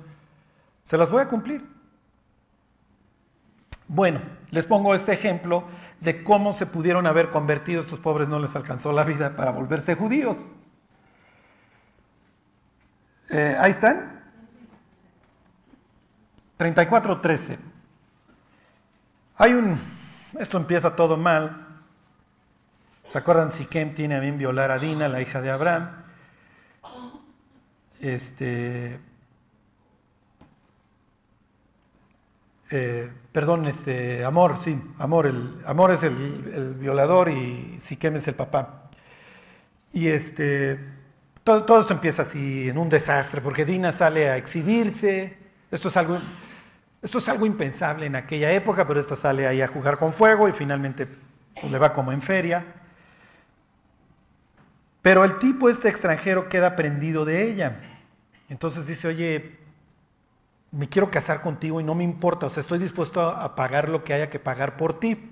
se 0.85 0.97
las 0.97 1.11
voy 1.11 1.21
a 1.21 1.27
cumplir. 1.27 1.65
Bueno, 3.89 4.21
les 4.51 4.65
pongo 4.65 4.95
este 4.95 5.11
ejemplo 5.11 5.65
de 5.99 6.23
cómo 6.23 6.53
se 6.53 6.65
pudieron 6.65 7.05
haber 7.07 7.29
convertido, 7.29 7.81
estos 7.81 7.99
pobres 7.99 8.29
no 8.29 8.39
les 8.39 8.55
alcanzó 8.55 8.93
la 8.93 9.03
vida 9.03 9.35
para 9.35 9.51
volverse 9.51 9.95
judíos. 9.95 10.49
Eh, 13.29 13.55
ahí 13.59 13.71
están. 13.71 14.21
34.13. 16.57 17.57
Hay 19.37 19.53
un, 19.53 19.77
esto 20.39 20.57
empieza 20.57 20.95
todo 20.95 21.17
mal. 21.17 21.67
¿Se 23.09 23.17
acuerdan? 23.17 23.51
Siquem 23.51 23.93
tiene 23.93 24.15
a 24.15 24.19
bien 24.19 24.37
violar 24.37 24.71
a 24.71 24.79
Dina, 24.79 25.07
la 25.07 25.21
hija 25.21 25.41
de 25.41 25.51
Abraham. 25.51 25.89
Este, 27.99 28.99
eh, 32.69 33.11
perdón, 33.31 33.65
este, 33.67 34.25
Amor, 34.25 34.59
sí, 34.61 34.79
Amor, 34.99 35.27
el, 35.27 35.61
Amor 35.65 35.91
es 35.91 36.03
el, 36.03 36.75
violador 36.79 37.29
y 37.29 37.77
Siquem 37.81 38.15
es 38.15 38.27
el 38.27 38.35
papá. 38.35 38.89
Y 39.93 40.07
este, 40.07 40.79
todo, 41.45 41.63
todo, 41.63 41.79
esto 41.79 41.93
empieza 41.93 42.23
así 42.23 42.67
en 42.67 42.77
un 42.77 42.89
desastre, 42.89 43.39
porque 43.39 43.63
Dina 43.63 43.93
sale 43.93 44.29
a 44.29 44.35
exhibirse. 44.35 45.37
Esto 45.71 45.87
es 45.87 45.95
algo 45.95 46.19
esto 47.05 47.19
es 47.19 47.29
algo 47.29 47.45
impensable 47.45 48.07
en 48.07 48.15
aquella 48.15 48.51
época, 48.51 48.87
pero 48.87 48.99
esta 48.99 49.15
sale 49.15 49.45
ahí 49.45 49.61
a 49.61 49.67
jugar 49.67 49.99
con 49.99 50.11
fuego 50.11 50.49
y 50.49 50.53
finalmente 50.53 51.07
pues, 51.53 51.71
le 51.71 51.77
va 51.77 51.93
como 51.93 52.11
en 52.11 52.23
feria. 52.23 52.65
Pero 55.03 55.23
el 55.23 55.37
tipo 55.37 55.69
este 55.69 55.87
extranjero 55.87 56.49
queda 56.49 56.75
prendido 56.75 57.23
de 57.23 57.47
ella. 57.47 57.79
Entonces 58.49 58.87
dice, 58.87 59.07
oye, 59.07 59.59
me 60.71 60.89
quiero 60.89 61.11
casar 61.11 61.41
contigo 61.41 61.79
y 61.79 61.83
no 61.83 61.93
me 61.93 62.03
importa, 62.03 62.47
o 62.47 62.49
sea, 62.49 62.61
estoy 62.61 62.79
dispuesto 62.79 63.21
a 63.21 63.55
pagar 63.55 63.87
lo 63.87 64.03
que 64.03 64.15
haya 64.15 64.31
que 64.31 64.39
pagar 64.39 64.75
por 64.75 64.99
ti. 64.99 65.31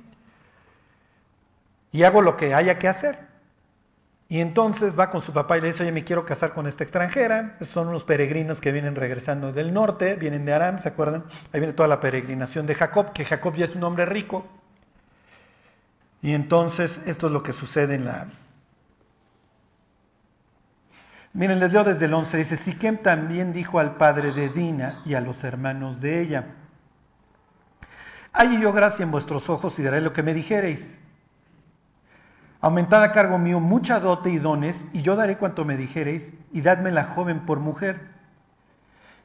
Y 1.91 2.03
hago 2.03 2.21
lo 2.21 2.37
que 2.37 2.53
haya 2.53 2.77
que 2.77 2.87
hacer. 2.87 3.32
Y 4.33 4.41
entonces 4.41 4.97
va 4.97 5.11
con 5.11 5.21
su 5.21 5.31
papá 5.31 5.59
y 5.59 5.61
le 5.61 5.67
dice, 5.67 5.83
oye, 5.83 5.91
me 5.91 6.03
quiero 6.03 6.25
casar 6.25 6.55
con 6.55 6.65
esta 6.65 6.83
extranjera. 6.83 7.55
son 7.61 7.89
unos 7.89 8.03
peregrinos 8.03 8.61
que 8.61 8.71
vienen 8.71 8.95
regresando 8.95 9.53
del 9.53 9.71
norte, 9.71 10.15
vienen 10.15 10.43
de 10.43 10.51
Aram, 10.51 10.79
¿se 10.79 10.89
acuerdan? 10.89 11.25
Ahí 11.51 11.59
viene 11.59 11.73
toda 11.73 11.87
la 11.87 11.99
peregrinación 11.99 12.65
de 12.65 12.73
Jacob, 12.73 13.13
que 13.13 13.25
Jacob 13.25 13.53
ya 13.53 13.65
es 13.65 13.75
un 13.75 13.83
hombre 13.83 14.07
rico. 14.07 14.47
Y 16.23 16.33
entonces 16.33 16.99
esto 17.05 17.27
es 17.27 17.31
lo 17.31 17.43
que 17.43 17.53
sucede 17.53 17.93
en 17.93 18.05
la... 18.05 18.25
Miren, 21.33 21.59
les 21.59 21.71
leo 21.71 21.83
desde 21.83 22.05
el 22.05 22.13
11, 22.15 22.35
dice, 22.35 22.57
Siquem 22.57 23.03
también 23.03 23.53
dijo 23.53 23.77
al 23.77 23.97
padre 23.97 24.31
de 24.31 24.49
Dina 24.49 25.03
y 25.05 25.13
a 25.13 25.21
los 25.21 25.43
hermanos 25.43 26.01
de 26.01 26.21
ella, 26.21 26.47
hay 28.31 28.59
yo 28.59 28.73
gracia 28.73 29.03
en 29.03 29.11
vuestros 29.11 29.47
ojos 29.51 29.77
y 29.77 29.83
daré 29.83 30.01
lo 30.01 30.11
que 30.11 30.23
me 30.23 30.33
dijereis. 30.33 30.99
Aumentad 32.63 33.03
a 33.03 33.11
cargo 33.11 33.37
mío 33.37 33.59
mucha 33.59 33.99
dote 33.99 34.29
y 34.29 34.37
dones, 34.39 34.85
y 34.93 35.01
yo 35.01 35.17
daré 35.17 35.37
cuanto 35.37 35.65
me 35.65 35.75
dijereis, 35.75 36.31
y 36.53 36.61
dadme 36.61 36.91
la 36.91 37.03
joven 37.03 37.45
por 37.45 37.59
mujer. 37.59 37.99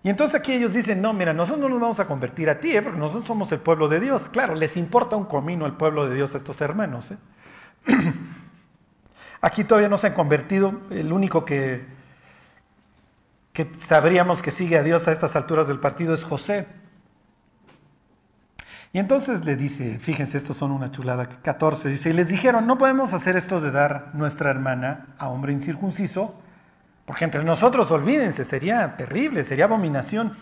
Y 0.03 0.09
entonces 0.11 0.40
aquí 0.40 0.55
ellos 0.55 0.72
dicen, 0.72 1.01
no, 1.01 1.12
mira, 1.12 1.33
nosotros 1.33 1.61
no 1.61 1.68
nos 1.68 1.81
vamos 1.81 2.01
a 2.01 2.09
convertir 2.09 2.51
a 2.51 2.59
ti, 2.59 2.77
¿eh? 2.77 2.83
porque 2.83 2.98
nosotros 2.98 3.29
somos 3.29 3.53
el 3.53 3.61
pueblo 3.61 3.87
de 3.87 4.01
Dios. 4.01 4.29
Claro, 4.29 4.57
les 4.57 4.77
importa 4.77 5.14
un 5.14 5.24
comino 5.27 5.66
el 5.66 5.74
pueblo 5.74 6.09
de 6.09 6.16
Dios 6.16 6.35
a 6.35 6.38
estos 6.38 6.61
hermanos. 6.61 7.12
¿eh? 7.12 7.16
Aquí 9.40 9.62
todavía 9.62 9.88
no 9.88 9.98
se 9.98 10.09
han 10.09 10.14
convertido, 10.14 10.81
el 10.90 11.12
único 11.12 11.44
que, 11.44 11.87
que 13.53 13.70
sabríamos 13.79 14.42
que 14.42 14.51
sigue 14.51 14.79
a 14.79 14.83
Dios 14.83 15.07
a 15.07 15.12
estas 15.12 15.37
alturas 15.37 15.68
del 15.68 15.79
partido 15.79 16.12
es 16.12 16.24
José. 16.24 16.66
Y 18.92 18.98
entonces 18.98 19.44
le 19.44 19.57
dice, 19.57 19.98
fíjense, 19.98 20.38
estos 20.38 20.57
son 20.57 20.70
una 20.70 20.90
chulada, 20.90 21.29
14, 21.29 21.90
dice, 21.90 22.11
y 22.11 22.14
les 22.14 22.29
dijeron, 22.29 22.66
no 22.66 22.79
podemos 22.79 23.12
hacer 23.12 23.37
esto 23.37 23.61
de 23.61 23.70
dar 23.70 24.11
nuestra 24.14 24.51
hermana 24.51 25.09
a 25.18 25.29
hombre 25.29 25.53
incircunciso, 25.53 26.35
porque 27.05 27.24
entre 27.24 27.44
nosotros, 27.44 27.90
olvídense, 27.90 28.44
sería 28.44 28.96
terrible, 28.96 29.44
sería 29.44 29.66
abominación. 29.66 30.37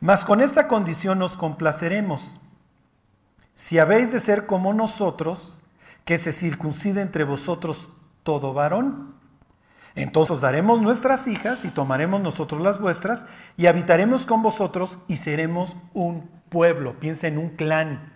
Mas 0.00 0.24
con 0.24 0.40
esta 0.40 0.68
condición 0.68 1.18
nos 1.18 1.36
complaceremos. 1.36 2.40
Si 3.54 3.78
habéis 3.78 4.12
de 4.12 4.20
ser 4.20 4.46
como 4.46 4.72
nosotros, 4.74 5.58
que 6.04 6.18
se 6.18 6.32
circuncide 6.32 7.00
entre 7.00 7.24
vosotros 7.24 7.90
todo 8.22 8.54
varón, 8.54 9.17
entonces 10.02 10.36
os 10.36 10.40
daremos 10.40 10.80
nuestras 10.80 11.26
hijas 11.26 11.64
y 11.64 11.70
tomaremos 11.70 12.20
nosotros 12.20 12.60
las 12.60 12.80
vuestras 12.80 13.26
y 13.56 13.66
habitaremos 13.66 14.26
con 14.26 14.42
vosotros 14.42 14.98
y 15.08 15.16
seremos 15.16 15.76
un 15.92 16.30
pueblo, 16.48 16.94
piensa 17.00 17.26
en 17.26 17.38
un 17.38 17.50
clan. 17.50 18.12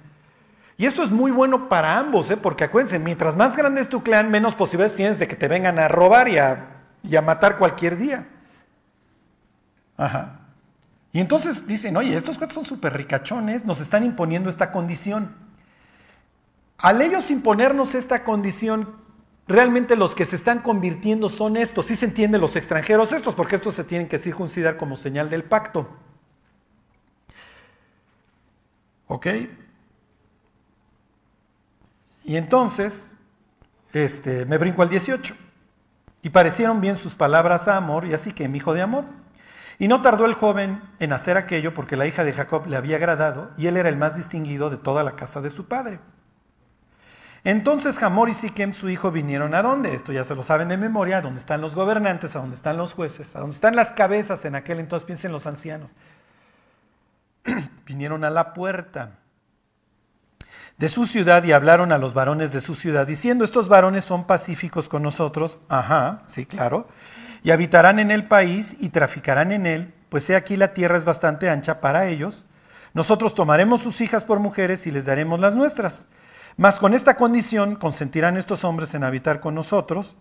Y 0.77 0.87
esto 0.87 1.03
es 1.03 1.11
muy 1.11 1.31
bueno 1.31 1.69
para 1.69 1.99
ambos, 1.99 2.31
¿eh? 2.31 2.37
porque 2.37 2.65
acuérdense, 2.65 2.99
mientras 2.99 3.37
más 3.37 3.57
grande 3.57 3.81
es 3.81 3.89
tu 3.89 4.03
clan, 4.03 4.31
menos 4.31 4.55
posibilidades 4.55 4.97
tienes 4.97 5.19
de 5.19 5.29
que 5.29 5.37
te 5.37 5.49
vengan 5.49 5.79
a 5.79 5.89
robar 5.89 6.29
y 6.29 6.39
a, 6.39 7.23
matar 7.23 7.57
cualquier 7.57 7.97
día. 7.97 8.27
Ajá. 9.97 10.41
Y 11.13 11.21
entonces 11.21 11.67
dicen, 11.67 11.97
oye, 11.97 12.17
estos 12.17 12.39
cuatro 12.39 12.55
son 12.55 12.65
súper 12.65 12.95
ricachones, 12.97 13.65
nos 13.65 13.81
están 13.81 14.03
imponiendo 14.03 14.49
esta 14.49 14.73
condición. 14.73 15.35
Al 16.79 17.01
ellos 17.03 17.31
imponernos 17.31 17.95
esta 17.95 18.25
condición, 18.25 19.02
realmente 19.47 19.97
los 19.97 20.15
que 20.15 20.25
se 20.25 20.37
están 20.37 20.61
convirtiendo 20.61 21.29
son 21.29 21.57
estos. 21.57 21.87
Sí 21.87 21.97
se 21.97 22.07
entiende 22.07 22.39
los 22.39 22.57
extranjeros 22.57 23.13
estos, 23.13 23.35
porque 23.35 23.57
estos 23.57 23.75
se 23.75 23.85
tienen 23.85 24.09
que 24.09 24.19
circuncidar 24.19 24.77
como 24.77 24.97
señal 24.97 25.31
del 25.31 25.45
pacto. 25.45 25.89
¿Ok? 29.07 29.27
Y 32.25 32.37
entonces, 32.37 33.13
este, 33.93 34.47
me 34.47 34.59
brinco 34.59 34.83
al 34.83 34.89
18. 34.89 35.35
Y 36.23 36.31
parecieron 36.31 36.81
bien 36.81 36.97
sus 36.97 37.15
palabras 37.15 37.67
a 37.67 37.77
Amor, 37.77 38.07
y 38.07 38.15
así 38.15 38.33
que 38.33 38.49
mi 38.49 38.59
hijo 38.59 38.75
de 38.75 38.83
Amor. 38.83 39.05
Y 39.79 39.89
no 39.89 40.01
tardó 40.01 40.27
el 40.27 40.35
joven 40.35 40.81
en 41.01 41.13
hacer 41.13 41.37
aquello 41.37 41.75
porque 41.75 41.97
la 41.97 42.07
hija 42.07 42.23
de 42.23 42.33
Jacob 42.33 42.69
le 42.69 42.77
había 42.77 42.97
agradado 42.97 43.51
y 43.57 43.67
él 43.67 43.77
era 43.77 43.89
el 43.89 43.97
más 43.97 44.15
distinguido 44.15 44.71
de 44.71 44.77
toda 44.77 45.03
la 45.03 45.17
casa 45.17 45.41
de 45.41 45.51
su 45.51 45.67
padre. 45.67 45.99
Entonces 47.45 48.01
Hamor 48.03 48.29
y 48.29 48.35
Siquem, 48.35 48.73
su 48.73 48.89
hijo, 48.89 49.11
vinieron 49.11 49.55
a 49.55 49.63
dónde? 49.63 49.95
Esto 49.95 50.13
ya 50.13 50.23
se 50.23 50.35
lo 50.35 50.43
saben 50.43 50.69
de 50.69 50.77
memoria, 50.77 51.19
a 51.19 51.23
dónde 51.23 51.41
están 51.41 51.61
los 51.61 51.75
gobernantes, 51.75 52.37
a 52.37 52.39
dónde 52.39 52.55
están 52.55 52.77
los 52.77 52.95
jueces, 52.95 53.35
a 53.35 53.41
dónde 53.41 53.55
están 53.55 53.75
las 53.75 53.91
cabezas 53.91 54.45
en 54.45 54.55
aquel 54.55 54.79
entonces, 54.79 55.07
piensen 55.07 55.33
los 55.33 55.47
ancianos. 55.47 55.91
vinieron 57.87 58.23
a 58.25 58.31
la 58.31 58.55
puerta 58.55 59.19
de 60.79 60.89
su 60.89 61.07
ciudad 61.07 61.45
y 61.45 61.53
hablaron 61.53 61.93
a 61.93 61.99
los 61.99 62.15
varones 62.15 62.53
de 62.53 62.61
su 62.61 62.75
ciudad, 62.75 63.07
diciendo, 63.07 63.45
estos 63.45 63.69
varones 63.69 64.05
son 64.05 64.27
pacíficos 64.27 64.89
con 64.89 65.03
nosotros, 65.03 65.59
ajá, 65.69 66.23
sí, 66.27 66.47
claro, 66.47 66.89
y 67.43 67.51
habitarán 67.51 67.99
en 67.99 68.11
el 68.11 68.27
país 68.27 68.77
y 68.79 68.91
traficarán 68.91 69.53
en 69.53 69.67
él, 69.67 69.95
pues 70.09 70.29
he 70.31 70.37
aquí 70.37 70.57
la 70.57 70.75
tierra 70.75 70.97
es 70.97 71.05
bastante 71.05 71.51
ancha 71.51 71.81
para 71.81 72.07
ellos. 72.07 72.45
Nosotros 72.95 73.35
tomaremos 73.35 73.81
sus 73.81 74.01
hijas 74.01 74.25
por 74.25 74.39
mujeres 74.39 74.87
y 74.87 74.91
les 74.91 75.07
daremos 75.07 75.41
las 75.41 75.57
nuestras. 75.57 76.05
Mas 76.57 76.79
con 76.79 76.95
esta 76.95 77.17
condición 77.17 77.77
consentirán 77.77 78.37
estos 78.37 78.65
hombres 78.65 78.95
en 78.95 79.05
habitar 79.05 79.41
con 79.41 79.55
nosotros, 79.55 80.15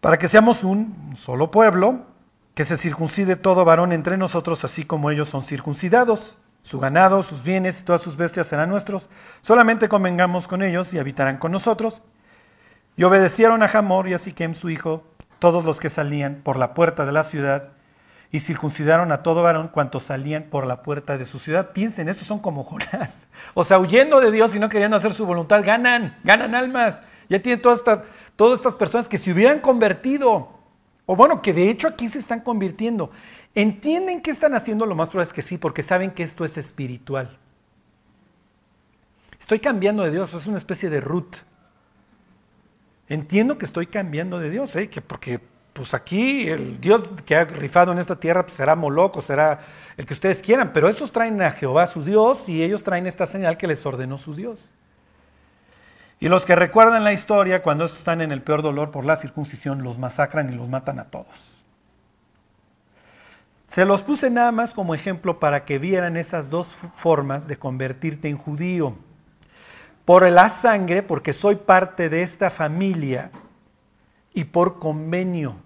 para 0.00 0.18
que 0.18 0.28
seamos 0.28 0.64
un 0.64 1.12
solo 1.16 1.50
pueblo 1.50 2.06
que 2.54 2.64
se 2.64 2.76
circuncide 2.76 3.36
todo 3.36 3.64
varón 3.64 3.92
entre 3.92 4.16
nosotros, 4.16 4.64
así 4.64 4.84
como 4.84 5.10
ellos 5.10 5.28
son 5.28 5.42
circuncidados. 5.42 6.36
Su 6.62 6.80
ganado, 6.80 7.22
sus 7.22 7.42
bienes 7.42 7.80
y 7.80 7.84
todas 7.84 8.02
sus 8.02 8.16
bestias 8.16 8.48
serán 8.48 8.68
nuestros. 8.68 9.08
Solamente 9.42 9.88
convengamos 9.88 10.48
con 10.48 10.62
ellos 10.62 10.92
y 10.92 10.98
habitarán 10.98 11.38
con 11.38 11.52
nosotros. 11.52 12.02
Y 12.96 13.04
obedecieron 13.04 13.62
a 13.62 13.66
Hamor 13.66 14.08
y 14.08 14.14
a 14.14 14.18
Siquem 14.18 14.54
su 14.54 14.70
hijo, 14.70 15.04
todos 15.38 15.64
los 15.64 15.78
que 15.78 15.88
salían 15.88 16.40
por 16.42 16.56
la 16.56 16.74
puerta 16.74 17.06
de 17.06 17.12
la 17.12 17.22
ciudad, 17.22 17.68
y 18.30 18.40
circuncidaron 18.40 19.10
a 19.12 19.22
todo 19.22 19.42
varón 19.42 19.68
cuantos 19.68 20.02
salían 20.04 20.44
por 20.44 20.66
la 20.66 20.82
puerta 20.82 21.16
de 21.16 21.24
su 21.24 21.38
ciudad. 21.38 21.72
Piensen, 21.72 22.08
estos 22.08 22.26
son 22.26 22.40
como 22.40 22.62
Jonás. 22.62 23.26
O 23.54 23.64
sea, 23.64 23.78
huyendo 23.78 24.20
de 24.20 24.30
Dios 24.30 24.54
y 24.54 24.58
no 24.58 24.68
queriendo 24.68 24.96
hacer 24.96 25.14
su 25.14 25.26
voluntad, 25.26 25.64
ganan, 25.64 26.18
ganan 26.24 26.54
almas. 26.54 27.00
Ya 27.28 27.40
tienen 27.40 27.62
todas 27.62 27.78
estas, 27.78 28.00
todas 28.36 28.58
estas 28.58 28.74
personas 28.74 29.08
que 29.08 29.18
se 29.18 29.32
hubieran 29.32 29.60
convertido 29.60 30.58
o 31.10 31.16
bueno, 31.16 31.40
que 31.40 31.54
de 31.54 31.70
hecho 31.70 31.88
aquí 31.88 32.06
se 32.06 32.18
están 32.18 32.40
convirtiendo. 32.40 33.10
¿Entienden 33.54 34.20
que 34.20 34.30
están 34.30 34.52
haciendo? 34.52 34.84
Lo 34.84 34.94
más 34.94 35.08
probable 35.08 35.28
es 35.28 35.32
que 35.32 35.40
sí, 35.40 35.56
porque 35.56 35.82
saben 35.82 36.10
que 36.10 36.22
esto 36.22 36.44
es 36.44 36.58
espiritual. 36.58 37.38
Estoy 39.40 39.58
cambiando 39.58 40.02
de 40.02 40.10
Dios, 40.10 40.34
es 40.34 40.46
una 40.46 40.58
especie 40.58 40.90
de 40.90 41.00
root. 41.00 41.34
Entiendo 43.08 43.56
que 43.56 43.64
estoy 43.64 43.86
cambiando 43.86 44.38
de 44.38 44.50
Dios, 44.50 44.76
¿eh? 44.76 44.90
que 44.90 45.00
porque 45.00 45.40
pues 45.78 45.94
aquí 45.94 46.48
el 46.48 46.80
Dios 46.80 47.08
que 47.24 47.36
ha 47.36 47.44
rifado 47.44 47.92
en 47.92 47.98
esta 47.98 48.16
tierra 48.16 48.42
pues 48.42 48.56
será 48.56 48.74
Moloco, 48.74 49.22
será 49.22 49.60
el 49.96 50.06
que 50.06 50.12
ustedes 50.12 50.42
quieran, 50.42 50.72
pero 50.72 50.88
esos 50.88 51.12
traen 51.12 51.40
a 51.40 51.52
Jehová 51.52 51.86
su 51.86 52.02
Dios 52.02 52.48
y 52.48 52.64
ellos 52.64 52.82
traen 52.82 53.06
esta 53.06 53.26
señal 53.26 53.56
que 53.56 53.68
les 53.68 53.86
ordenó 53.86 54.18
su 54.18 54.34
Dios. 54.34 54.58
Y 56.18 56.28
los 56.28 56.44
que 56.44 56.56
recuerdan 56.56 57.04
la 57.04 57.12
historia, 57.12 57.62
cuando 57.62 57.84
están 57.84 58.20
en 58.20 58.32
el 58.32 58.42
peor 58.42 58.62
dolor 58.62 58.90
por 58.90 59.04
la 59.04 59.18
circuncisión, 59.18 59.84
los 59.84 59.98
masacran 59.98 60.52
y 60.52 60.56
los 60.56 60.68
matan 60.68 60.98
a 60.98 61.04
todos. 61.04 61.54
Se 63.68 63.84
los 63.84 64.02
puse 64.02 64.30
nada 64.30 64.50
más 64.50 64.74
como 64.74 64.96
ejemplo 64.96 65.38
para 65.38 65.64
que 65.64 65.78
vieran 65.78 66.16
esas 66.16 66.50
dos 66.50 66.74
formas 66.94 67.46
de 67.46 67.56
convertirte 67.56 68.28
en 68.28 68.36
judío. 68.36 68.96
Por 70.04 70.28
la 70.28 70.50
sangre, 70.50 71.04
porque 71.04 71.32
soy 71.32 71.54
parte 71.54 72.08
de 72.08 72.22
esta 72.22 72.50
familia, 72.50 73.30
y 74.38 74.44
por 74.44 74.78
convenio. 74.78 75.56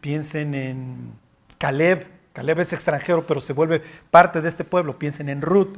Piensen 0.00 0.54
en 0.54 1.12
Caleb. 1.58 2.06
Caleb 2.32 2.60
es 2.60 2.72
extranjero, 2.72 3.26
pero 3.26 3.40
se 3.40 3.52
vuelve 3.52 3.82
parte 4.10 4.40
de 4.40 4.48
este 4.48 4.64
pueblo. 4.64 4.98
Piensen 4.98 5.28
en 5.28 5.42
Ruth, 5.42 5.76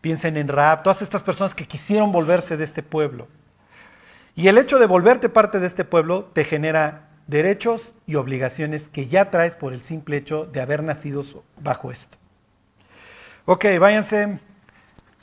piensen 0.00 0.36
en 0.36 0.48
Raab, 0.48 0.82
todas 0.82 1.02
estas 1.02 1.22
personas 1.22 1.54
que 1.54 1.66
quisieron 1.66 2.12
volverse 2.12 2.56
de 2.56 2.64
este 2.64 2.82
pueblo. 2.82 3.28
Y 4.34 4.48
el 4.48 4.56
hecho 4.56 4.78
de 4.78 4.86
volverte 4.86 5.28
parte 5.28 5.58
de 5.60 5.66
este 5.66 5.84
pueblo 5.84 6.30
te 6.32 6.44
genera 6.44 7.08
derechos 7.26 7.92
y 8.06 8.14
obligaciones 8.14 8.88
que 8.88 9.06
ya 9.06 9.30
traes 9.30 9.54
por 9.54 9.72
el 9.72 9.82
simple 9.82 10.16
hecho 10.16 10.46
de 10.46 10.60
haber 10.60 10.82
nacido 10.82 11.24
bajo 11.60 11.90
esto. 11.90 12.16
Ok, 13.44 13.66
váyanse 13.78 14.38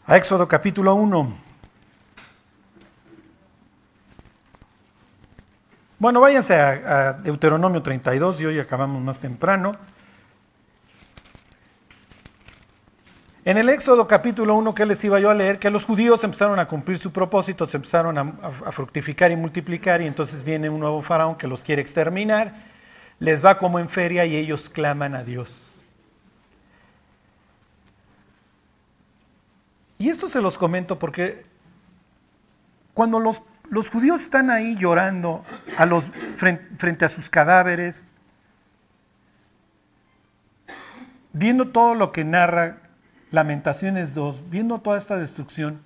a 0.05 0.17
Éxodo 0.17 0.47
capítulo 0.47 0.93
1. 0.95 1.44
Bueno, 5.97 6.19
váyanse 6.19 6.55
a, 6.55 7.09
a 7.09 7.13
Deuteronomio 7.13 7.81
32 7.81 8.41
y 8.41 8.45
hoy 8.45 8.59
acabamos 8.59 9.01
más 9.01 9.19
temprano. 9.19 9.73
En 13.45 13.57
el 13.57 13.69
Éxodo 13.69 14.07
capítulo 14.07 14.55
1 14.55 14.73
que 14.73 14.87
les 14.87 15.03
iba 15.03 15.19
yo 15.19 15.29
a 15.29 15.35
leer, 15.35 15.59
que 15.59 15.69
los 15.69 15.85
judíos 15.85 16.23
empezaron 16.23 16.57
a 16.57 16.67
cumplir 16.67 16.97
su 16.97 17.11
propósito, 17.11 17.67
se 17.67 17.77
empezaron 17.77 18.17
a, 18.17 18.33
fructificar 18.71 19.31
y 19.31 19.35
multiplicar 19.35 20.01
y 20.01 20.07
entonces 20.07 20.43
viene 20.43 20.67
un 20.67 20.79
nuevo 20.79 20.99
faraón 21.03 21.35
que 21.35 21.45
los 21.45 21.61
quiere 21.61 21.79
exterminar, 21.79 22.55
les 23.19 23.45
va 23.45 23.59
como 23.59 23.77
en 23.77 23.87
feria 23.87 24.25
y 24.25 24.35
ellos 24.35 24.67
claman 24.67 25.13
a 25.13 25.23
Dios. 25.23 25.61
Y 29.99 30.09
esto 30.09 30.27
se 30.27 30.41
los 30.41 30.57
comento 30.57 30.97
porque 30.97 31.45
cuando 32.95 33.19
los, 33.19 33.43
los 33.69 33.89
judíos 33.89 34.21
están 34.21 34.49
ahí 34.49 34.75
llorando 34.75 35.43
a 35.77 35.85
los, 35.85 36.09
frente 36.35 37.05
a 37.05 37.09
sus 37.09 37.29
cadáveres, 37.29 38.07
viendo 41.33 41.69
todo 41.69 41.95
lo 41.95 42.11
que 42.11 42.23
narra 42.23 42.77
Lamentaciones 43.31 44.13
2, 44.13 44.49
viendo 44.49 44.79
toda 44.79 44.97
esta 44.97 45.17
destrucción, 45.17 45.81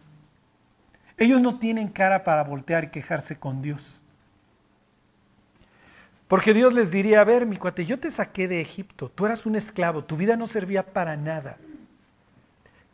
ellos 1.17 1.41
no 1.41 1.59
tienen 1.59 1.89
cara 1.89 2.23
para 2.23 2.43
voltear 2.43 2.85
y 2.85 2.89
quejarse 2.89 3.37
con 3.37 3.61
Dios. 3.61 3.99
Porque 6.27 6.53
Dios 6.53 6.73
les 6.73 6.91
diría, 6.91 7.21
a 7.21 7.23
ver, 7.23 7.47
mi 7.47 7.57
cuate, 7.57 7.85
yo 7.85 7.99
te 7.99 8.11
saqué 8.11 8.47
de 8.47 8.61
Egipto, 8.61 9.09
tú 9.09 9.25
eras 9.25 9.47
un 9.47 9.55
esclavo, 9.55 10.03
tu 10.03 10.15
vida 10.15 10.37
no 10.37 10.45
servía 10.45 10.83
para 10.93 11.17
nada. 11.17 11.57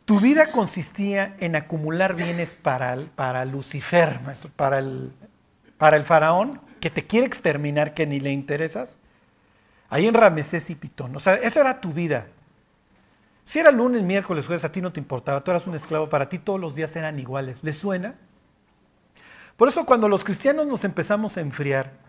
Tu 0.06 0.20
vida 0.20 0.52
consistía 0.52 1.36
en 1.40 1.56
acumular 1.56 2.14
bienes 2.14 2.56
para, 2.56 2.96
para 3.16 3.44
Lucifer, 3.44 4.20
para 4.54 4.78
el, 4.78 5.12
para 5.78 5.96
el 5.96 6.04
faraón, 6.04 6.60
que 6.80 6.90
te 6.90 7.06
quiere 7.06 7.26
exterminar, 7.26 7.92
que 7.92 8.06
ni 8.06 8.20
le 8.20 8.30
interesas. 8.30 8.96
Ahí 9.90 10.06
en 10.06 10.14
Ramesés 10.14 10.70
y 10.70 10.76
Pitón. 10.76 11.16
O 11.16 11.20
sea, 11.20 11.34
esa 11.34 11.60
era 11.60 11.80
tu 11.80 11.92
vida. 11.92 12.28
Si 13.44 13.58
era 13.58 13.72
lunes, 13.72 14.02
miércoles, 14.02 14.46
jueves, 14.46 14.64
a 14.64 14.70
ti 14.70 14.80
no 14.80 14.92
te 14.92 15.00
importaba, 15.00 15.42
tú 15.42 15.50
eras 15.50 15.66
un 15.66 15.74
esclavo, 15.74 16.08
para 16.08 16.28
ti 16.28 16.38
todos 16.38 16.60
los 16.60 16.76
días 16.76 16.94
eran 16.94 17.18
iguales. 17.18 17.64
¿Les 17.64 17.76
suena? 17.76 18.14
Por 19.56 19.68
eso 19.68 19.84
cuando 19.86 20.08
los 20.08 20.22
cristianos 20.22 20.68
nos 20.68 20.84
empezamos 20.84 21.36
a 21.36 21.40
enfriar 21.40 22.05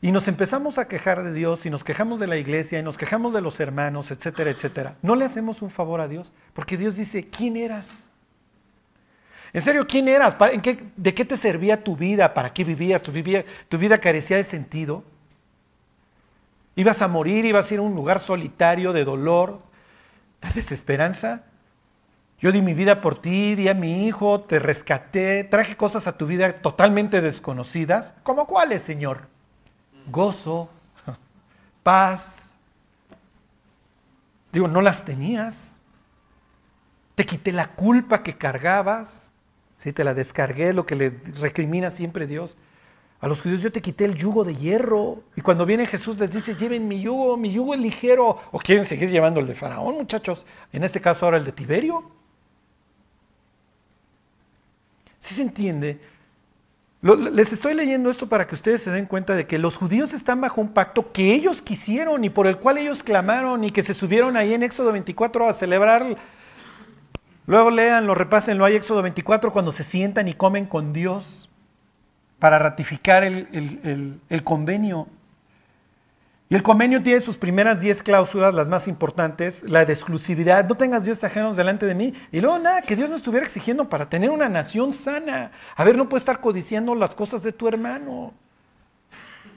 y 0.00 0.12
nos 0.12 0.28
empezamos 0.28 0.78
a 0.78 0.88
quejar 0.88 1.22
de 1.22 1.32
Dios 1.32 1.64
y 1.66 1.70
nos 1.70 1.84
quejamos 1.84 2.20
de 2.20 2.26
la 2.26 2.36
iglesia 2.36 2.78
y 2.78 2.82
nos 2.82 2.98
quejamos 2.98 3.32
de 3.32 3.40
los 3.40 3.58
hermanos, 3.60 4.10
etcétera, 4.10 4.50
etcétera, 4.50 4.96
no 5.02 5.16
le 5.16 5.24
hacemos 5.24 5.62
un 5.62 5.70
favor 5.70 6.00
a 6.00 6.08
Dios, 6.08 6.32
porque 6.52 6.76
Dios 6.76 6.96
dice, 6.96 7.28
¿quién 7.28 7.56
eras? 7.56 7.88
En 9.52 9.62
serio, 9.62 9.86
¿quién 9.86 10.06
eras? 10.08 10.36
¿De 10.96 11.14
qué 11.14 11.24
te 11.24 11.36
servía 11.36 11.82
tu 11.82 11.96
vida? 11.96 12.34
¿Para 12.34 12.52
qué 12.52 12.62
vivías? 12.62 13.02
¿Tu, 13.02 13.10
¿Tu 13.68 13.78
vida 13.78 13.98
carecía 13.98 14.36
de 14.36 14.44
sentido? 14.44 15.02
¿Ibas 16.74 17.00
a 17.00 17.08
morir? 17.08 17.46
¿Ibas 17.46 17.70
a 17.70 17.74
ir 17.74 17.80
a 17.80 17.82
un 17.82 17.94
lugar 17.94 18.20
solitario 18.20 18.92
de 18.92 19.04
dolor? 19.04 19.60
¿La 20.42 20.50
desesperanza? 20.50 21.44
Yo 22.38 22.52
di 22.52 22.60
mi 22.60 22.74
vida 22.74 23.00
por 23.00 23.18
ti, 23.18 23.54
di 23.54 23.68
a 23.68 23.74
mi 23.74 24.06
hijo, 24.06 24.42
te 24.42 24.58
rescaté, 24.58 25.42
traje 25.44 25.74
cosas 25.74 26.06
a 26.06 26.18
tu 26.18 26.26
vida 26.26 26.52
totalmente 26.60 27.22
desconocidas. 27.22 28.12
¿Cómo 28.22 28.46
cuáles, 28.46 28.82
Señor? 28.82 29.28
Gozo, 30.06 30.68
paz. 31.82 32.52
Digo, 34.52 34.68
no 34.68 34.80
las 34.80 35.04
tenías. 35.04 35.54
Te 37.14 37.24
quité 37.26 37.52
la 37.52 37.74
culpa 37.74 38.22
que 38.22 38.36
cargabas. 38.36 39.30
Sí, 39.78 39.92
te 39.92 40.04
la 40.04 40.14
descargué, 40.14 40.72
lo 40.72 40.86
que 40.86 40.94
le 40.94 41.10
recrimina 41.40 41.90
siempre 41.90 42.26
Dios. 42.26 42.56
A 43.20 43.28
los 43.28 43.40
judíos 43.40 43.62
yo 43.62 43.72
te 43.72 43.80
quité 43.80 44.04
el 44.04 44.14
yugo 44.14 44.44
de 44.44 44.54
hierro. 44.54 45.22
Y 45.36 45.40
cuando 45.40 45.64
viene 45.64 45.86
Jesús 45.86 46.18
les 46.18 46.30
dice, 46.30 46.54
lleven 46.54 46.86
mi 46.86 47.00
yugo, 47.00 47.36
mi 47.36 47.52
yugo 47.52 47.74
es 47.74 47.80
ligero. 47.80 48.38
O 48.52 48.58
quieren 48.58 48.84
seguir 48.84 49.10
llevando 49.10 49.40
el 49.40 49.46
de 49.46 49.54
Faraón, 49.54 49.94
muchachos. 49.94 50.44
En 50.72 50.84
este 50.84 51.00
caso 51.00 51.24
ahora 51.24 51.38
el 51.38 51.44
de 51.44 51.52
Tiberio. 51.52 52.10
Si 55.18 55.34
se 55.34 55.42
entiende? 55.42 56.00
Les 57.14 57.52
estoy 57.52 57.74
leyendo 57.74 58.10
esto 58.10 58.28
para 58.28 58.46
que 58.46 58.54
ustedes 58.54 58.82
se 58.82 58.90
den 58.90 59.06
cuenta 59.06 59.36
de 59.36 59.46
que 59.46 59.58
los 59.58 59.76
judíos 59.76 60.12
están 60.12 60.40
bajo 60.40 60.60
un 60.60 60.72
pacto 60.72 61.12
que 61.12 61.34
ellos 61.34 61.62
quisieron 61.62 62.24
y 62.24 62.30
por 62.30 62.46
el 62.46 62.56
cual 62.56 62.78
ellos 62.78 63.02
clamaron 63.02 63.64
y 63.64 63.70
que 63.70 63.82
se 63.82 63.94
subieron 63.94 64.36
ahí 64.36 64.54
en 64.54 64.62
Éxodo 64.62 64.92
24 64.92 65.48
a 65.48 65.52
celebrar. 65.52 66.16
Luego 67.46 67.70
leanlo, 67.70 68.14
repásenlo, 68.14 68.64
hay 68.64 68.76
Éxodo 68.76 69.02
24 69.02 69.52
cuando 69.52 69.72
se 69.72 69.84
sientan 69.84 70.26
y 70.26 70.34
comen 70.34 70.66
con 70.66 70.92
Dios 70.92 71.48
para 72.38 72.58
ratificar 72.58 73.24
el, 73.24 74.20
convenio. 74.44 75.08
Y 76.48 76.54
el 76.54 76.62
convenio 76.62 77.02
tiene 77.02 77.20
sus 77.20 77.36
primeras 77.36 77.80
10 77.80 78.04
cláusulas, 78.04 78.54
las 78.54 78.68
más 78.68 78.86
importantes, 78.86 79.64
la 79.64 79.84
de 79.84 79.92
exclusividad, 79.92 80.68
no 80.68 80.76
tengas 80.76 81.04
dioses 81.04 81.24
ajenos 81.24 81.56
delante 81.56 81.86
de 81.86 81.94
mí, 81.96 82.14
y 82.30 82.40
luego 82.40 82.58
nada, 82.60 82.82
que 82.82 82.94
Dios 82.94 83.10
no 83.10 83.16
estuviera 83.16 83.44
exigiendo 83.44 83.88
para 83.88 84.08
tener 84.08 84.30
una 84.30 84.48
nación 84.48 84.92
sana. 84.92 85.50
A 85.74 85.82
ver, 85.82 85.96
no 85.96 86.08
puedes 86.08 86.22
estar 86.22 86.40
codiciando 86.40 86.94
las 86.94 87.16
cosas 87.16 87.42
de 87.42 87.52
tu 87.52 87.66
hermano. 87.66 88.32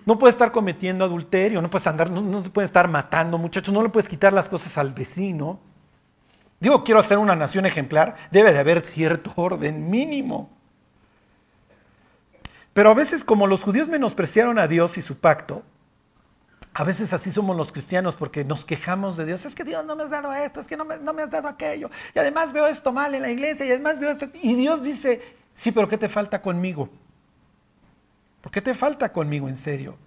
No 0.04 0.18
puedes 0.18 0.34
estar 0.34 0.52
cometiendo 0.52 1.06
adulterio, 1.06 1.62
no 1.62 1.70
puedes 1.70 1.86
andar, 1.86 2.10
no, 2.10 2.22
no 2.22 2.42
se 2.42 2.50
puede 2.50 2.66
estar 2.66 2.88
matando, 2.88 3.38
muchachos, 3.38 3.72
no 3.72 3.84
le 3.84 3.90
puedes 3.90 4.10
quitar 4.10 4.34
las 4.34 4.50
cosas 4.50 4.76
al 4.80 4.92
vecino. 4.92 5.60
Digo, 6.60 6.84
quiero 6.84 7.00
hacer 7.00 7.20
una 7.20 7.36
nación 7.36 7.68
ejemplar, 7.68 8.16
debe 8.32 8.52
de 8.52 8.58
haber 8.58 8.82
cierto 8.82 9.32
orden 9.36 9.92
mínimo. 9.92 10.50
Pero 12.74 12.90
a 12.90 12.96
veces 12.96 13.24
como 13.24 13.46
los 13.46 13.64
judíos 13.64 13.90
menospreciaron 13.90 14.58
a 14.58 14.68
Dios 14.68 14.98
y 14.98 15.04
su 15.04 15.18
pacto, 15.20 15.62
a 16.74 16.84
veces 16.84 17.12
así 17.14 17.32
somos 17.32 17.58
los 17.58 17.72
cristianos 17.72 18.16
porque 18.16 18.44
nos 18.44 18.64
quejamos 18.64 19.18
de 19.18 19.26
Dios. 19.26 19.46
Es 19.46 19.56
que 19.56 19.64
Dios 19.64 19.84
no 19.86 19.96
me 19.96 20.04
has 20.04 20.10
dado 20.10 20.32
esto, 20.34 20.60
es 20.60 20.68
que 20.68 20.78
no 20.78 20.86
me, 20.86 20.98
no 20.98 21.14
me, 21.14 21.24
has 21.24 21.32
dado 21.32 21.48
aquello. 21.48 21.90
Y 22.14 22.20
además 22.20 22.54
veo 22.54 22.68
esto 22.68 22.92
mal 22.94 23.14
en 23.16 23.22
la 23.22 23.32
iglesia 23.32 23.66
y 23.66 23.72
además 23.72 24.00
veo 24.00 24.12
esto. 24.12 24.28
Y 24.34 24.54
Dios 24.56 24.84
dice, 24.84 25.22
sí, 25.56 25.72
pero 25.72 25.88
¿qué 25.88 25.98
te 25.98 26.10
falta 26.10 26.42
conmigo? 26.42 26.90
¿Por 28.42 28.52
qué 28.52 28.62
te 28.62 28.74
falta 28.74 29.12
conmigo 29.12 29.50
en 29.50 29.58
serio? 29.58 29.98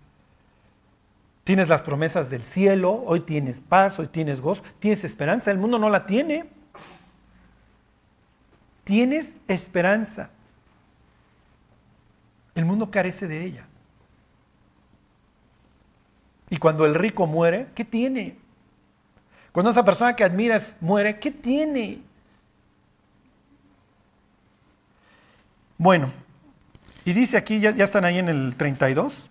Tienes 1.45 1.69
las 1.69 1.83
promesas 1.83 2.31
del 2.31 2.45
cielo, 2.45 3.03
hoy 3.05 3.21
tienes 3.21 3.61
paz, 3.61 3.99
hoy 3.99 4.07
tienes 4.07 4.41
gozo, 4.41 4.63
tienes 4.79 5.03
esperanza, 5.05 5.51
el 5.51 5.59
mundo 5.59 5.79
no 5.79 5.91
la 5.91 6.07
tiene. 6.07 6.47
Tienes 8.85 9.35
esperanza. 9.49 10.31
El 12.55 12.65
mundo 12.65 12.91
carece 12.91 13.27
de 13.27 13.45
ella. 13.45 13.67
Y 16.53 16.59
cuando 16.59 16.85
el 16.85 16.95
rico 16.95 17.27
muere, 17.27 17.69
¿qué 17.75 17.83
tiene? 17.83 18.37
Cuando 19.53 19.71
esa 19.71 19.87
persona 19.87 20.15
que 20.15 20.23
admiras 20.23 20.75
muere, 20.83 21.19
¿qué 21.19 21.31
tiene? 21.31 22.03
Bueno, 25.79 26.13
y 27.07 27.15
dice 27.15 27.39
aquí, 27.39 27.59
ya, 27.59 27.71
están 27.71 28.05
ahí 28.05 28.19
en 28.19 28.29
el 28.29 28.55
32. 28.55 29.31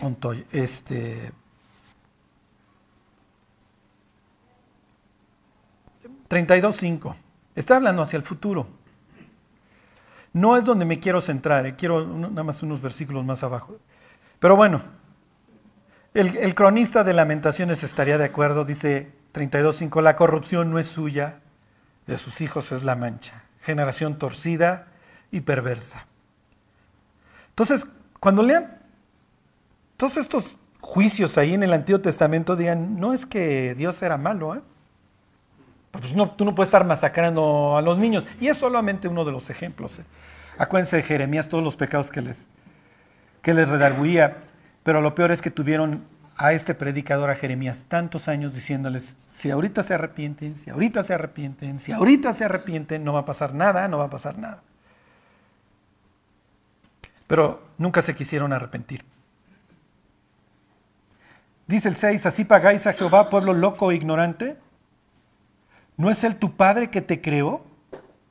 Montoy, 0.00 0.46
este. 0.52 1.32
32.5. 6.32 7.14
Está 7.54 7.76
hablando 7.76 8.00
hacia 8.00 8.16
el 8.16 8.22
futuro. 8.22 8.66
No 10.32 10.56
es 10.56 10.64
donde 10.64 10.86
me 10.86 10.98
quiero 10.98 11.20
centrar, 11.20 11.66
eh, 11.66 11.76
quiero 11.76 12.06
nada 12.06 12.42
más 12.42 12.62
unos 12.62 12.80
versículos 12.80 13.22
más 13.22 13.42
abajo. 13.42 13.76
Pero 14.38 14.56
bueno, 14.56 14.80
el, 16.14 16.34
el 16.38 16.54
cronista 16.54 17.04
de 17.04 17.12
Lamentaciones 17.12 17.84
estaría 17.84 18.16
de 18.16 18.24
acuerdo, 18.24 18.64
dice 18.64 19.12
32.5, 19.34 20.00
la 20.00 20.16
corrupción 20.16 20.70
no 20.70 20.78
es 20.78 20.86
suya, 20.86 21.40
de 22.06 22.16
sus 22.16 22.40
hijos 22.40 22.72
es 22.72 22.82
la 22.82 22.96
mancha, 22.96 23.44
generación 23.60 24.18
torcida 24.18 24.88
y 25.30 25.42
perversa. 25.42 26.06
Entonces, 27.50 27.86
cuando 28.18 28.42
lean 28.42 28.78
todos 29.98 30.16
estos 30.16 30.56
juicios 30.80 31.36
ahí 31.36 31.52
en 31.52 31.62
el 31.62 31.74
Antiguo 31.74 32.00
Testamento, 32.00 32.56
digan, 32.56 32.98
no 32.98 33.12
es 33.12 33.26
que 33.26 33.74
Dios 33.74 34.02
era 34.02 34.16
malo, 34.16 34.54
¿eh? 34.54 34.62
Pues 35.92 36.14
no, 36.14 36.30
tú 36.30 36.44
no 36.44 36.54
puedes 36.54 36.68
estar 36.68 36.84
masacrando 36.84 37.76
a 37.76 37.82
los 37.82 37.98
niños. 37.98 38.26
Y 38.40 38.48
es 38.48 38.56
solamente 38.56 39.08
uno 39.08 39.24
de 39.24 39.32
los 39.32 39.50
ejemplos. 39.50 39.98
¿eh? 39.98 40.04
Acuérdense 40.58 40.96
de 40.96 41.02
Jeremías, 41.02 41.48
todos 41.48 41.62
los 41.62 41.76
pecados 41.76 42.10
que 42.10 42.22
les, 42.22 42.46
que 43.42 43.54
les 43.54 43.68
redarguía. 43.68 44.38
Pero 44.82 45.00
lo 45.00 45.14
peor 45.14 45.30
es 45.30 45.42
que 45.42 45.50
tuvieron 45.50 46.04
a 46.36 46.54
este 46.54 46.74
predicador, 46.74 47.30
a 47.30 47.34
Jeremías, 47.34 47.84
tantos 47.88 48.26
años 48.26 48.54
diciéndoles, 48.54 49.14
si 49.34 49.50
ahorita 49.50 49.82
se 49.82 49.94
arrepienten, 49.94 50.56
si 50.56 50.70
ahorita 50.70 51.04
se 51.04 51.14
arrepienten, 51.14 51.78
si 51.78 51.92
ahorita 51.92 52.34
se 52.34 52.44
arrepienten, 52.44 53.04
no 53.04 53.12
va 53.12 53.20
a 53.20 53.24
pasar 53.26 53.54
nada, 53.54 53.86
no 53.86 53.98
va 53.98 54.04
a 54.04 54.10
pasar 54.10 54.38
nada. 54.38 54.62
Pero 57.26 57.62
nunca 57.78 58.02
se 58.02 58.14
quisieron 58.14 58.52
arrepentir. 58.52 59.04
Dice 61.66 61.88
el 61.88 61.96
6, 61.96 62.26
así 62.26 62.44
pagáis 62.44 62.86
a 62.86 62.92
Jehová, 62.92 63.30
pueblo 63.30 63.54
loco 63.54 63.92
e 63.92 63.94
ignorante. 63.94 64.56
¿No 65.96 66.10
es 66.10 66.24
Él 66.24 66.36
tu 66.36 66.56
Padre 66.56 66.90
que 66.90 67.02
te 67.02 67.20
creó? 67.20 67.64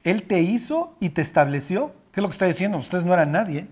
Él 0.03 0.23
te 0.23 0.41
hizo 0.41 0.95
y 0.99 1.09
te 1.09 1.21
estableció. 1.21 1.93
¿Qué 2.11 2.19
es 2.19 2.21
lo 2.21 2.29
que 2.29 2.33
está 2.33 2.45
diciendo? 2.45 2.77
Ustedes 2.77 3.05
no 3.05 3.13
eran 3.13 3.31
nadie. 3.31 3.67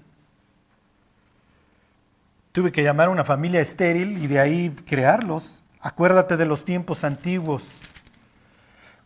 Tuve 2.51 2.71
que 2.71 2.83
llamar 2.83 3.07
a 3.07 3.11
una 3.11 3.25
familia 3.25 3.61
estéril 3.61 4.17
y 4.23 4.27
de 4.27 4.39
ahí 4.39 4.69
crearlos. 4.85 5.63
Acuérdate 5.81 6.37
de 6.37 6.45
los 6.45 6.65
tiempos 6.65 7.03
antiguos. 7.03 7.81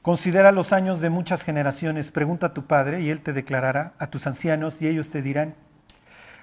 Considera 0.01 0.51
los 0.51 0.73
años 0.73 0.99
de 0.99 1.09
muchas 1.09 1.43
generaciones. 1.43 2.11
Pregunta 2.11 2.47
a 2.47 2.53
tu 2.53 2.65
Padre 2.65 3.01
y 3.01 3.09
Él 3.09 3.21
te 3.21 3.31
declarará 3.31 3.93
a 3.99 4.07
tus 4.07 4.27
ancianos 4.27 4.81
y 4.81 4.87
ellos 4.87 5.09
te 5.09 5.21
dirán. 5.21 5.55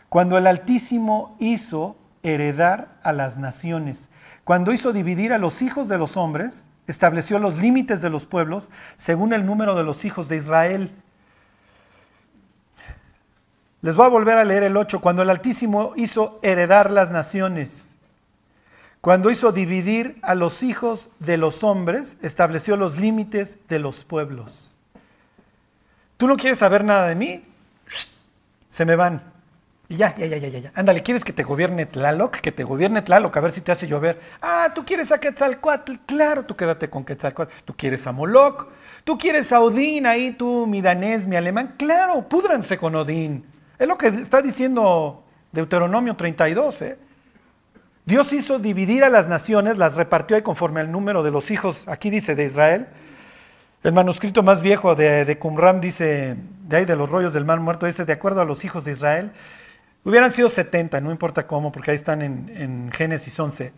Cuando 0.09 0.39
el 0.39 0.47
Altísimo 0.47 1.37
hizo 1.39 1.97
heredar 2.23 2.99
a 3.03 3.13
las 3.13 3.37
naciones, 3.37 4.09
cuando 4.45 4.73
hizo 4.73 4.93
dividir 4.93 5.33
a 5.33 5.39
los 5.39 5.63
hijos 5.63 5.89
de 5.89 5.99
los 5.99 6.17
hombres, 6.17 6.70
estableció 6.91 7.39
los 7.39 7.59
límites 7.59 8.01
de 8.03 8.11
los 8.11 8.27
pueblos 8.27 8.71
según 8.97 9.33
el 9.33 9.47
número 9.47 9.75
de 9.75 9.85
los 9.85 10.05
hijos 10.05 10.29
de 10.29 10.37
Israel. 10.37 10.91
Les 13.83 13.97
voy 13.97 14.07
a 14.07 14.11
volver 14.11 14.37
a 14.37 14.45
leer 14.45 14.63
el 14.63 14.77
8. 14.77 15.01
Cuando 15.01 15.23
el 15.23 15.31
Altísimo 15.31 15.95
hizo 15.97 16.39
heredar 16.43 16.91
las 16.91 17.11
naciones, 17.11 17.93
cuando 19.01 19.31
hizo 19.31 19.53
dividir 19.53 20.19
a 20.23 20.35
los 20.35 20.63
hijos 20.63 21.09
de 21.19 21.39
los 21.39 21.65
hombres, 21.65 22.19
estableció 22.21 22.77
los 22.77 22.99
límites 22.99 23.59
de 23.69 23.79
los 23.79 24.05
pueblos. 24.05 24.75
¿Tú 26.19 26.27
no 26.29 26.37
quieres 26.37 26.59
saber 26.59 26.85
nada 26.85 27.07
de 27.07 27.15
mí? 27.15 27.45
Se 28.69 28.85
me 28.85 28.97
van. 28.97 29.40
Y 29.91 29.97
ya, 29.97 30.15
ya, 30.17 30.25
ya, 30.25 30.37
ya, 30.39 30.61
ya. 30.61 30.73
Ándale, 30.77 31.03
¿quieres 31.03 31.25
que 31.25 31.33
te 31.33 31.43
gobierne 31.43 31.85
Tlaloc? 31.85 32.37
Que 32.37 32.53
te 32.53 32.63
gobierne 32.63 33.03
Tlaloc, 33.03 33.37
a 33.37 33.41
ver 33.41 33.51
si 33.51 33.61
te 33.61 33.73
hace 33.73 33.89
llover. 33.89 34.21
Ah, 34.41 34.71
tú 34.73 34.85
quieres 34.85 35.11
a 35.11 35.19
Quetzalcoatl. 35.19 35.95
Claro, 36.07 36.45
tú 36.45 36.55
quédate 36.55 36.89
con 36.89 37.05
Quetzalcoatl. 37.05 37.53
Tú 37.65 37.75
quieres 37.77 38.07
a 38.07 38.13
Moloch. 38.13 38.69
Tú 39.03 39.19
quieres 39.19 39.53
a 39.53 39.59
Odín, 39.59 40.07
ahí 40.07 40.31
tú, 40.31 40.69
mi 40.69 40.81
danés, 40.81 41.27
mi 41.27 41.35
alemán. 41.35 41.75
Claro, 41.77 42.29
púdranse 42.29 42.79
con 42.79 42.95
Odín. 42.95 43.45
Es 43.81 43.89
lo 43.89 43.99
que 43.99 44.07
está 44.07 44.41
diciendo 44.41 45.25
Deuteronomio 45.51 46.15
32. 46.15 46.83
¿eh? 46.83 46.99
Dios 48.05 48.33
hizo 48.33 48.61
dividir 48.61 49.03
a 49.03 49.11
las 49.11 49.27
naciones, 49.27 49.77
las 49.77 49.97
repartió 49.97 50.37
ahí 50.37 50.43
conforme 50.43 50.79
al 50.79 50.93
número 50.93 51.25
de 51.25 51.33
los 51.33 51.51
hijos, 51.51 51.83
aquí 51.87 52.11
dice, 52.11 52.37
de 52.37 52.45
Israel. 52.45 52.87
El 53.83 53.93
manuscrito 53.93 54.45
más 54.45 54.61
viejo 54.61 54.95
de, 54.95 55.25
de 55.25 55.39
Qumran 55.41 55.81
dice, 55.81 56.37
de 56.69 56.77
ahí 56.77 56.85
de 56.85 56.95
los 56.95 57.11
rollos 57.11 57.33
del 57.33 57.45
mar 57.45 57.59
muerto, 57.59 57.87
dice, 57.87 58.05
de 58.05 58.13
acuerdo 58.13 58.41
a 58.41 58.45
los 58.45 58.65
hijos 58.65 58.85
de 58.85 58.93
Israel, 58.93 59.33
Hubieran 60.05 60.31
sido 60.31 60.49
70, 60.49 61.01
no 61.01 61.11
importa 61.11 61.47
cómo, 61.47 61.71
porque 61.73 61.91
ahí 61.91 61.97
están 61.97 62.23
en, 62.23 62.91
Génesis 62.93 63.39
11. 63.39 63.73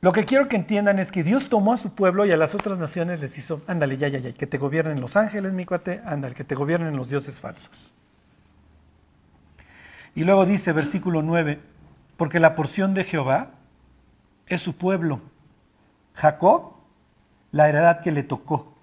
Lo 0.00 0.12
que 0.12 0.24
quiero 0.24 0.48
que 0.48 0.56
entiendan 0.56 0.98
es 0.98 1.10
que 1.10 1.22
Dios 1.22 1.48
tomó 1.48 1.72
a 1.72 1.76
su 1.76 1.94
pueblo 1.94 2.24
y 2.24 2.32
a 2.32 2.36
las 2.36 2.54
otras 2.54 2.78
naciones 2.78 3.20
les 3.20 3.36
hizo, 3.36 3.60
ándale, 3.66 3.96
ya, 3.96 4.08
ya, 4.08 4.18
ya, 4.18 4.32
que 4.32 4.46
te 4.46 4.56
gobiernen 4.56 5.00
los 5.00 5.16
ángeles, 5.16 5.52
mi 5.52 5.66
cuate, 5.66 6.00
ándale, 6.04 6.34
que 6.34 6.44
te 6.44 6.54
gobiernen 6.54 6.96
los 6.96 7.10
dioses 7.10 7.40
falsos. 7.40 7.92
Y 10.14 10.24
luego 10.24 10.46
dice, 10.46 10.72
versículo 10.72 11.22
9, 11.22 11.60
porque 12.16 12.40
la 12.40 12.54
porción 12.54 12.94
de 12.94 13.04
Jehová 13.04 13.50
es 14.46 14.62
su 14.62 14.76
pueblo. 14.76 15.20
Jacob, 16.14 16.74
la 17.52 17.68
heredad 17.68 18.00
que 18.00 18.12
le 18.12 18.22
tocó. 18.22 18.77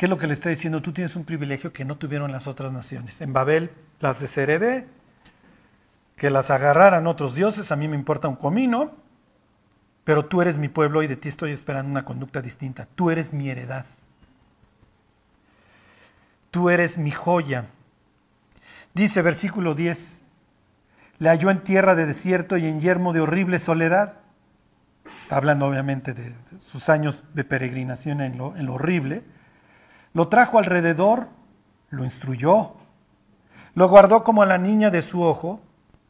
¿Qué 0.00 0.06
es 0.06 0.10
lo 0.10 0.16
que 0.16 0.26
le 0.26 0.32
está 0.32 0.48
diciendo? 0.48 0.80
Tú 0.80 0.94
tienes 0.94 1.14
un 1.14 1.26
privilegio 1.26 1.74
que 1.74 1.84
no 1.84 1.98
tuvieron 1.98 2.32
las 2.32 2.46
otras 2.46 2.72
naciones. 2.72 3.20
En 3.20 3.34
Babel 3.34 3.70
las 4.00 4.18
desheredé, 4.18 4.88
que 6.16 6.30
las 6.30 6.50
agarraran 6.50 7.06
otros 7.06 7.34
dioses, 7.34 7.70
a 7.70 7.76
mí 7.76 7.86
me 7.86 7.96
importa 7.96 8.26
un 8.26 8.36
comino, 8.36 8.92
pero 10.04 10.24
tú 10.24 10.40
eres 10.40 10.56
mi 10.56 10.68
pueblo 10.68 11.02
y 11.02 11.06
de 11.06 11.16
ti 11.16 11.28
estoy 11.28 11.52
esperando 11.52 11.90
una 11.90 12.06
conducta 12.06 12.40
distinta. 12.40 12.88
Tú 12.94 13.10
eres 13.10 13.34
mi 13.34 13.50
heredad. 13.50 13.84
Tú 16.50 16.70
eres 16.70 16.96
mi 16.96 17.10
joya. 17.10 17.66
Dice 18.94 19.20
versículo 19.20 19.74
10, 19.74 20.22
le 21.18 21.28
halló 21.28 21.50
en 21.50 21.62
tierra 21.62 21.94
de 21.94 22.06
desierto 22.06 22.56
y 22.56 22.66
en 22.66 22.80
yermo 22.80 23.12
de 23.12 23.20
horrible 23.20 23.58
soledad. 23.58 24.16
Está 25.20 25.36
hablando 25.36 25.66
obviamente 25.66 26.14
de 26.14 26.34
sus 26.58 26.88
años 26.88 27.22
de 27.34 27.44
peregrinación 27.44 28.22
en 28.22 28.38
lo, 28.38 28.56
en 28.56 28.64
lo 28.64 28.72
horrible 28.72 29.24
lo 30.12 30.28
trajo 30.28 30.58
alrededor, 30.58 31.28
lo 31.90 32.04
instruyó, 32.04 32.72
lo 33.74 33.88
guardó 33.88 34.24
como 34.24 34.42
a 34.42 34.46
la 34.46 34.58
niña 34.58 34.90
de 34.90 35.02
su 35.02 35.22
ojo, 35.22 35.60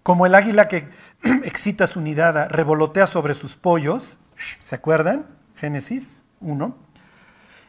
como 0.02 0.26
el 0.26 0.34
águila 0.34 0.68
que 0.68 0.88
excita 1.44 1.86
su 1.86 2.00
nidada, 2.00 2.48
revolotea 2.48 3.06
sobre 3.06 3.34
sus 3.34 3.56
pollos. 3.56 4.18
¿Se 4.58 4.74
acuerdan? 4.74 5.26
Génesis 5.56 6.22
1. 6.40 6.74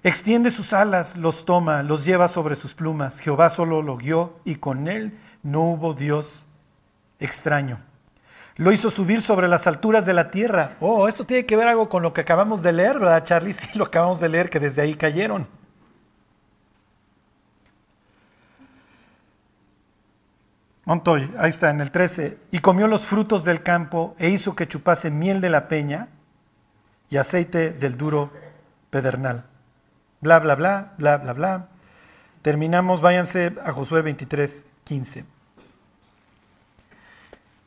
Extiende 0.03 0.49
sus 0.49 0.73
alas, 0.73 1.17
los 1.17 1.45
toma, 1.45 1.83
los 1.83 2.05
lleva 2.05 2.27
sobre 2.27 2.55
sus 2.55 2.73
plumas. 2.73 3.19
Jehová 3.19 3.49
solo 3.49 3.81
lo 3.81 3.97
guió 3.97 4.39
y 4.45 4.55
con 4.55 4.87
él 4.87 5.19
no 5.43 5.61
hubo 5.61 5.93
Dios 5.93 6.45
extraño. 7.19 7.79
Lo 8.55 8.71
hizo 8.71 8.89
subir 8.89 9.21
sobre 9.21 9.47
las 9.47 9.67
alturas 9.67 10.05
de 10.05 10.13
la 10.13 10.31
tierra. 10.31 10.75
Oh, 10.79 11.07
esto 11.07 11.25
tiene 11.25 11.45
que 11.45 11.55
ver 11.55 11.67
algo 11.67 11.89
con 11.89 12.03
lo 12.03 12.13
que 12.13 12.21
acabamos 12.21 12.63
de 12.63 12.73
leer, 12.73 12.99
¿verdad, 12.99 13.23
Charlie? 13.23 13.53
Sí, 13.53 13.67
lo 13.75 13.85
acabamos 13.85 14.19
de 14.19 14.29
leer, 14.29 14.49
que 14.49 14.59
desde 14.59 14.81
ahí 14.81 14.95
cayeron. 14.95 15.47
Montoy, 20.85 21.31
ahí 21.37 21.49
está, 21.49 21.69
en 21.69 21.81
el 21.81 21.91
13. 21.91 22.37
Y 22.51 22.59
comió 22.59 22.87
los 22.87 23.05
frutos 23.05 23.43
del 23.43 23.61
campo 23.61 24.15
e 24.17 24.29
hizo 24.29 24.55
que 24.55 24.67
chupase 24.67 25.11
miel 25.11 25.41
de 25.41 25.49
la 25.49 25.67
peña 25.67 26.07
y 27.09 27.17
aceite 27.17 27.71
del 27.71 27.97
duro 27.97 28.31
pedernal. 28.89 29.45
Bla, 30.21 30.39
bla, 30.39 30.55
bla, 30.55 30.93
bla, 30.97 31.17
bla, 31.17 31.33
bla. 31.33 31.67
Terminamos, 32.41 33.01
váyanse 33.01 33.53
a 33.63 33.71
Josué 33.71 34.01
23, 34.01 34.65
15. 34.83 35.25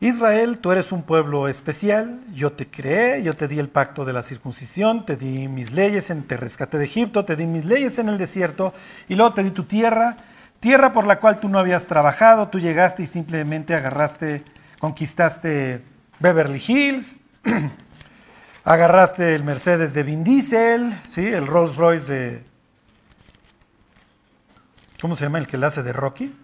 Israel, 0.01 0.59
tú 0.59 0.73
eres 0.73 0.93
un 0.93 1.03
pueblo 1.03 1.49
especial, 1.49 2.21
yo 2.35 2.53
te 2.53 2.67
creé, 2.67 3.23
yo 3.23 3.35
te 3.35 3.49
di 3.49 3.59
el 3.59 3.69
pacto 3.69 4.05
de 4.05 4.13
la 4.13 4.23
circuncisión, 4.23 5.07
te 5.07 5.17
di 5.17 5.49
mis 5.49 5.73
leyes, 5.73 6.11
en, 6.11 6.25
te 6.25 6.37
rescaté 6.37 6.77
de 6.77 6.85
Egipto, 6.85 7.25
te 7.25 7.37
di 7.37 7.47
mis 7.47 7.65
leyes 7.65 7.99
en 7.99 8.09
el 8.09 8.19
desierto 8.19 8.75
y 9.09 9.15
luego 9.15 9.33
te 9.33 9.43
di 9.43 9.51
tu 9.51 9.65
tierra, 9.65 10.17
tierra 10.65 10.95
por 10.95 11.07
la 11.07 11.21
cual 11.21 11.41
tú 11.41 11.51
no 11.51 11.59
habías 11.59 11.87
trabajado, 11.87 12.49
tú 12.49 12.59
llegaste 12.59 13.03
y 13.03 13.07
simplemente 13.07 13.75
agarraste, 13.75 14.43
conquistaste 14.79 15.85
Beverly 16.21 16.63
Hills, 16.67 17.21
agarraste 18.65 19.35
el 19.35 19.45
Mercedes 19.45 19.93
de 19.93 20.03
Vin 20.03 20.25
Diesel, 20.25 20.99
¿sí? 21.11 21.27
el 21.27 21.47
Rolls 21.47 21.77
Royce 21.77 22.11
de... 22.11 22.45
¿Cómo 25.03 25.15
se 25.15 25.27
llama 25.27 25.37
el 25.37 25.47
que 25.47 25.59
le 25.59 25.67
hace 25.67 25.83
de 25.83 25.93
Rocky? 25.93 26.35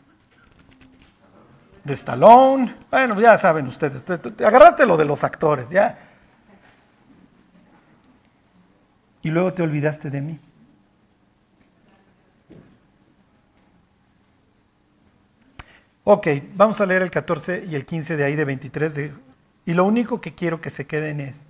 De 1.82 1.94
Stallone. 1.94 2.74
Bueno, 2.90 3.18
ya 3.18 3.38
saben 3.38 3.68
ustedes. 3.68 4.04
Te, 4.04 4.44
agarraste 4.44 4.84
lo 4.84 4.98
de 4.98 5.06
los 5.06 5.24
actores, 5.24 5.70
ya. 5.70 5.98
Y 9.22 9.30
luego 9.30 9.54
te 9.54 9.62
olvidaste 9.62 10.10
de 10.10 10.20
mí. 10.20 10.40
Ok, 16.04 16.28
vamos 16.54 16.80
a 16.80 16.86
leer 16.86 17.02
el 17.02 17.10
14 17.10 17.66
y 17.68 17.74
el 17.74 17.84
15 17.84 18.16
de 18.16 18.24
ahí 18.24 18.34
de 18.34 18.44
23. 18.44 18.94
De, 18.94 19.12
y 19.66 19.74
lo 19.74 19.84
único 19.84 20.20
que 20.20 20.34
quiero 20.34 20.60
que 20.60 20.70
se 20.70 20.86
queden 20.86 21.20
es, 21.20 21.44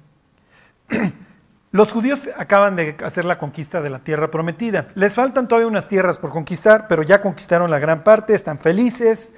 los 1.70 1.92
judíos 1.92 2.28
acaban 2.36 2.74
de 2.74 2.96
hacer 3.04 3.24
la 3.24 3.38
conquista 3.38 3.80
de 3.80 3.90
la 3.90 4.00
tierra 4.00 4.30
prometida. 4.30 4.88
Les 4.96 5.14
faltan 5.14 5.46
todavía 5.46 5.68
unas 5.68 5.88
tierras 5.88 6.18
por 6.18 6.30
conquistar, 6.30 6.88
pero 6.88 7.04
ya 7.04 7.22
conquistaron 7.22 7.70
la 7.70 7.78
gran 7.78 8.02
parte, 8.02 8.34
están 8.34 8.58
felices. 8.58 9.32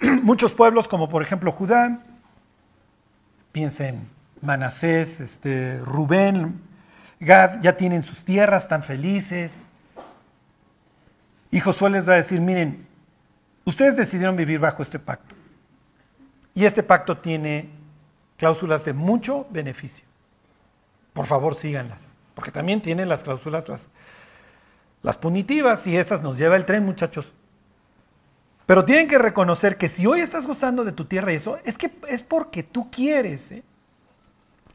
Muchos 0.22 0.52
pueblos, 0.54 0.88
como 0.88 1.08
por 1.08 1.22
ejemplo 1.22 1.50
Judá, 1.50 2.00
piensen 3.52 4.10
Manasés, 4.42 5.20
este, 5.20 5.78
Rubén, 5.78 6.60
Gad, 7.18 7.62
ya 7.62 7.72
tienen 7.72 8.02
sus 8.02 8.24
tierras, 8.24 8.64
están 8.64 8.82
felices. 8.82 9.52
Y 11.50 11.60
Josué 11.60 11.88
les 11.88 12.06
va 12.06 12.12
a 12.12 12.16
decir, 12.16 12.42
miren, 12.42 12.87
ustedes 13.68 13.96
decidieron 13.96 14.36
vivir 14.36 14.58
bajo 14.58 14.82
este 14.82 14.98
pacto. 14.98 15.34
Y 16.54 16.64
este 16.64 16.82
pacto 16.82 17.18
tiene 17.18 17.70
cláusulas 18.36 18.84
de 18.84 18.92
mucho 18.92 19.46
beneficio 19.50 20.08
por 21.18 21.26
favor 21.26 21.56
síganlas, 21.56 21.98
porque 22.36 22.52
también 22.52 22.80
tienen 22.80 23.08
las 23.08 23.24
cláusulas, 23.24 23.68
las, 23.68 23.88
las 25.02 25.18
punitivas, 25.18 25.84
y 25.88 25.96
esas 25.96 26.22
nos 26.22 26.38
lleva 26.38 26.54
el 26.54 26.64
tren, 26.64 26.84
muchachos. 26.84 27.32
Pero 28.66 28.84
tienen 28.84 29.08
que 29.08 29.18
reconocer 29.18 29.78
que 29.78 29.88
si 29.88 30.06
hoy 30.06 30.20
estás 30.20 30.46
gozando 30.46 30.84
de 30.84 30.92
tu 30.92 31.06
tierra 31.06 31.32
y 31.32 31.34
eso, 31.34 31.58
es 31.64 31.76
que 31.76 31.90
es 32.08 32.22
porque 32.22 32.62
tú 32.62 32.88
quieres. 32.88 33.50
¿eh? 33.50 33.64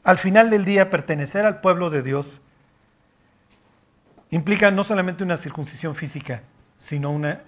Al 0.03 0.17
final 0.17 0.49
del 0.49 0.65
día, 0.65 0.89
pertenecer 0.89 1.45
al 1.45 1.61
pueblo 1.61 1.89
de 1.89 2.03
Dios 2.03 2.41
implica 4.29 4.69
no 4.69 4.83
solamente 4.83 5.23
una 5.23 5.37
circuncisión 5.37 5.95
física, 5.95 6.43
sino 6.77 7.09
una 7.09 7.41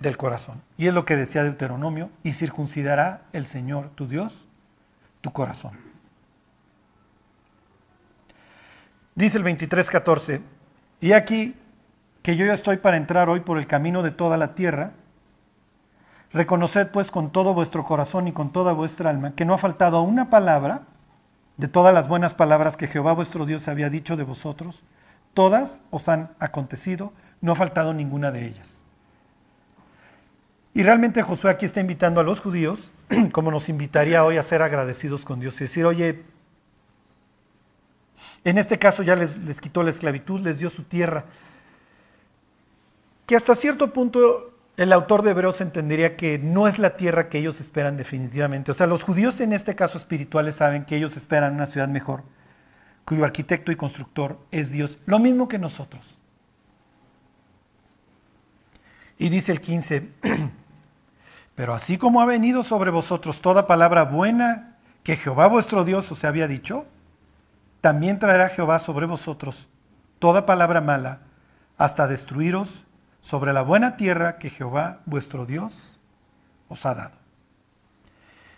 del 0.00 0.16
corazón. 0.16 0.62
Y 0.76 0.86
es 0.86 0.94
lo 0.94 1.04
que 1.04 1.16
decía 1.16 1.44
Deuteronomio, 1.44 2.10
y 2.24 2.32
circuncidará 2.32 3.22
el 3.32 3.46
Señor 3.46 3.90
tu 3.90 4.08
Dios 4.08 4.32
tu 5.20 5.30
corazón. 5.32 5.72
Dice 9.14 9.38
el 9.38 9.44
23:14, 9.44 10.40
y 11.00 11.12
aquí 11.12 11.54
que 12.22 12.36
yo 12.36 12.46
ya 12.46 12.54
estoy 12.54 12.78
para 12.78 12.96
entrar 12.96 13.28
hoy 13.28 13.40
por 13.40 13.58
el 13.58 13.66
camino 13.66 14.02
de 14.02 14.10
toda 14.10 14.36
la 14.36 14.54
tierra. 14.54 14.92
Reconoced 16.32 16.88
pues 16.88 17.10
con 17.10 17.30
todo 17.32 17.54
vuestro 17.54 17.84
corazón 17.84 18.28
y 18.28 18.32
con 18.32 18.52
toda 18.52 18.72
vuestra 18.72 19.10
alma 19.10 19.34
que 19.34 19.44
no 19.44 19.54
ha 19.54 19.58
faltado 19.58 20.02
una 20.02 20.30
palabra 20.30 20.82
de 21.56 21.68
todas 21.68 21.92
las 21.92 22.08
buenas 22.08 22.34
palabras 22.34 22.76
que 22.76 22.86
Jehová 22.86 23.12
vuestro 23.12 23.46
Dios 23.46 23.68
había 23.68 23.90
dicho 23.90 24.16
de 24.16 24.22
vosotros. 24.22 24.82
Todas 25.34 25.80
os 25.90 26.08
han 26.08 26.30
acontecido, 26.38 27.12
no 27.40 27.52
ha 27.52 27.56
faltado 27.56 27.92
ninguna 27.92 28.30
de 28.30 28.46
ellas. 28.46 28.79
Y 30.72 30.82
realmente 30.82 31.22
Josué 31.22 31.50
aquí 31.50 31.66
está 31.66 31.80
invitando 31.80 32.20
a 32.20 32.24
los 32.24 32.40
judíos, 32.40 32.90
como 33.32 33.50
nos 33.50 33.68
invitaría 33.68 34.24
hoy 34.24 34.36
a 34.36 34.42
ser 34.42 34.62
agradecidos 34.62 35.24
con 35.24 35.40
Dios 35.40 35.56
y 35.56 35.64
decir, 35.64 35.84
oye, 35.84 36.22
en 38.44 38.58
este 38.58 38.78
caso 38.78 39.02
ya 39.02 39.16
les, 39.16 39.60
quitó 39.60 39.82
la 39.82 39.90
esclavitud, 39.90 40.40
les 40.40 40.58
dio 40.58 40.70
su 40.70 40.84
tierra. 40.84 41.24
Que 43.26 43.36
hasta 43.36 43.54
cierto 43.54 43.92
punto 43.92 44.54
el 44.76 44.92
autor 44.92 45.22
de 45.22 45.32
Hebreos 45.32 45.60
entendería 45.60 46.16
que 46.16 46.38
no 46.38 46.66
es 46.66 46.78
la 46.78 46.96
tierra 46.96 47.28
que 47.28 47.38
ellos 47.38 47.60
esperan 47.60 47.96
definitivamente. 47.96 48.70
O 48.70 48.74
sea, 48.74 48.86
los 48.86 49.02
judíos 49.02 49.40
en 49.40 49.52
este 49.52 49.74
caso 49.74 49.98
espirituales 49.98 50.56
saben 50.56 50.84
que 50.84 50.96
ellos 50.96 51.16
esperan 51.16 51.54
una 51.54 51.66
ciudad 51.66 51.88
mejor, 51.88 52.22
cuyo 53.04 53.24
arquitecto 53.24 53.72
y 53.72 53.76
constructor 53.76 54.38
es 54.50 54.70
Dios, 54.70 54.98
lo 55.04 55.18
mismo 55.18 55.48
que 55.48 55.58
nosotros. 55.58 56.02
Y 59.18 59.28
dice 59.28 59.52
el 59.52 59.60
15, 59.60 60.08
pero 61.60 61.74
así 61.74 61.98
como 61.98 62.22
ha 62.22 62.24
venido 62.24 62.64
sobre 62.64 62.90
vosotros 62.90 63.42
toda 63.42 63.66
palabra 63.66 64.04
buena 64.04 64.78
que 65.02 65.16
Jehová 65.16 65.46
vuestro 65.46 65.84
Dios 65.84 66.10
os 66.10 66.24
había 66.24 66.48
dicho, 66.48 66.86
también 67.82 68.18
traerá 68.18 68.48
Jehová 68.48 68.78
sobre 68.78 69.04
vosotros 69.04 69.68
toda 70.18 70.46
palabra 70.46 70.80
mala 70.80 71.18
hasta 71.76 72.08
destruiros 72.08 72.70
sobre 73.20 73.52
la 73.52 73.60
buena 73.60 73.98
tierra 73.98 74.38
que 74.38 74.48
Jehová 74.48 75.00
vuestro 75.04 75.44
Dios 75.44 75.74
os 76.70 76.86
ha 76.86 76.94
dado. 76.94 77.16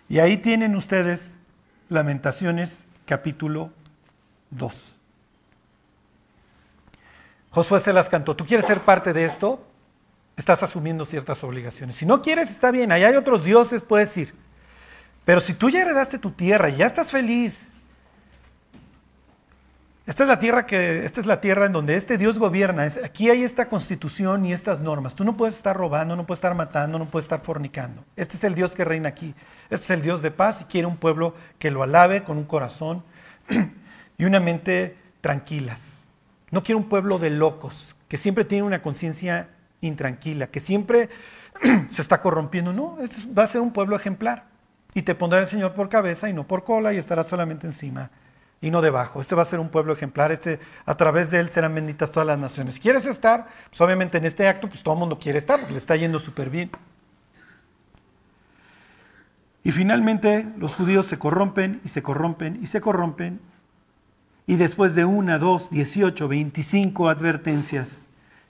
Y 0.09 0.21
ahí 0.21 0.37
tienen 0.37 0.77
ustedes 0.77 1.41
Lamentaciones 1.89 2.71
capítulo 3.05 3.71
2. 4.51 4.97
Josué 7.51 7.81
se 7.81 7.93
las 7.93 8.09
cantó. 8.09 8.37
¿Tú 8.37 8.47
quieres 8.47 8.67
ser 8.67 8.79
parte 8.79 9.13
de 9.13 9.25
esto? 9.25 9.72
Estás 10.37 10.63
asumiendo 10.63 11.05
ciertas 11.05 11.43
obligaciones. 11.45 11.97
Si 11.97 12.07
no 12.07 12.23
quieres, 12.23 12.51
está 12.51 12.71
bien. 12.71 12.91
Ahí 12.93 13.05
hay 13.05 13.17
otros 13.17 13.45
dioses, 13.45 13.83
puedes 13.83 14.17
ir. 14.17 14.35
Pero 15.25 15.41
si 15.41 15.55
tú 15.55 15.71
ya 15.71 15.83
heredaste 15.83 16.19
tu 16.19 16.31
tierra 16.31 16.69
y 16.69 16.77
ya 16.77 16.87
estás 16.87 17.11
feliz 17.11 17.73
esta 20.05 20.25
es 20.25 20.29
la 20.29 20.41
tierra 20.41 20.67
que, 20.67 21.05
esta 21.05 21.21
es 21.21 21.27
la 21.27 21.41
tierra 21.41 21.67
en 21.67 21.73
donde 21.73 21.95
este 21.95 22.19
Dios 22.19 22.37
gobierna. 22.39 22.83
aquí 23.05 23.31
hay 23.31 23.45
esta 23.45 23.69
constitución 23.69 24.45
y 24.45 24.53
estas 24.53 24.81
normas. 24.81 25.15
Tú 25.15 25.23
no 25.23 25.37
puedes 25.37 25.55
estar 25.55 25.77
robando, 25.77 26.17
no 26.17 26.27
puedes 26.27 26.39
estar 26.39 26.57
matando, 26.57 26.99
no 26.99 27.07
puedes 27.07 27.27
estar 27.27 27.43
fornicando. 27.43 28.05
Este 28.17 28.37
es 28.37 28.43
el 28.43 28.57
Dios 28.57 28.73
que 28.73 28.85
reina 28.85 29.09
aquí. 29.09 29.33
Este 29.71 29.85
es 29.85 29.91
el 29.91 30.03
Dios 30.03 30.21
de 30.21 30.33
paz 30.33 30.63
y 30.63 30.65
quiere 30.65 30.89
un 30.89 30.97
pueblo 30.97 31.35
que 31.61 31.71
lo 31.71 31.85
alabe 31.85 32.25
con 32.25 32.37
un 32.37 32.45
corazón 32.45 33.05
y 34.19 34.25
una 34.25 34.41
mente 34.41 34.97
tranquilas. 35.21 35.81
No 36.51 36.65
quiere 36.65 36.77
un 36.77 36.89
pueblo 36.89 37.21
de 37.21 37.31
locos, 37.31 37.95
que 38.09 38.17
siempre 38.17 38.45
tiene 38.45 38.65
una 38.65 38.83
conciencia 38.83 39.51
intranquila, 39.83 40.47
que 40.47 40.61
siempre 40.61 41.11
se 41.91 42.01
está 42.01 42.21
corrompiendo. 42.23 42.73
No, 42.73 42.99
este 43.03 43.31
va 43.33 43.45
a 43.45 43.47
ser 43.47 43.61
un 43.61 43.73
pueblo 43.73 43.95
ejemplar. 43.95 44.47
Y 44.95 45.03
te 45.03 45.15
pondrá 45.15 45.41
el 45.41 45.47
Señor 45.47 45.75
por 45.75 45.89
cabeza 45.89 46.29
y 46.29 46.33
no 46.33 46.47
por 46.47 46.65
cola 46.65 46.93
y 46.93 46.97
estarás 46.97 47.27
solamente 47.27 47.67
encima 47.67 48.11
y 48.63 48.71
no 48.71 48.81
debajo. 48.81 49.21
Este 49.21 49.35
va 49.35 49.43
a 49.43 49.47
ser 49.47 49.59
un 49.59 49.69
pueblo 49.69 49.93
ejemplar, 49.93 50.33
este, 50.33 50.61
a 50.87 50.97
través 50.97 51.31
de 51.31 51.41
él 51.41 51.49
serán 51.49 51.75
benditas 51.75 52.13
todas 52.13 52.27
las 52.27 52.39
naciones. 52.39 52.79
¿Quieres 52.79 53.05
estar? 53.05 53.49
Pues 53.69 53.81
obviamente 53.81 54.17
en 54.19 54.25
este 54.25 54.49
acto, 54.49 54.69
pues 54.69 54.83
todo 54.83 54.95
el 54.95 55.01
mundo 55.01 55.19
quiere 55.19 55.39
estar, 55.39 55.59
porque 55.59 55.73
le 55.73 55.79
está 55.79 55.97
yendo 55.97 56.19
súper 56.21 56.49
bien. 56.49 56.71
Y 59.65 59.73
finalmente 59.73 60.47
los 60.57 60.75
judíos 60.75 61.07
se 61.07 61.19
corrompen 61.19 61.81
y 61.85 61.89
se 61.89 62.03
corrompen 62.03 62.61
y 62.63 62.67
se 62.67 62.81
corrompen. 62.81 63.41
Y 64.47 64.57
después 64.57 64.95
de 64.95 65.05
una, 65.05 65.39
dos, 65.39 65.71
dieciocho, 65.71 66.29
veinticinco 66.29 67.09
advertencias, 67.09 67.89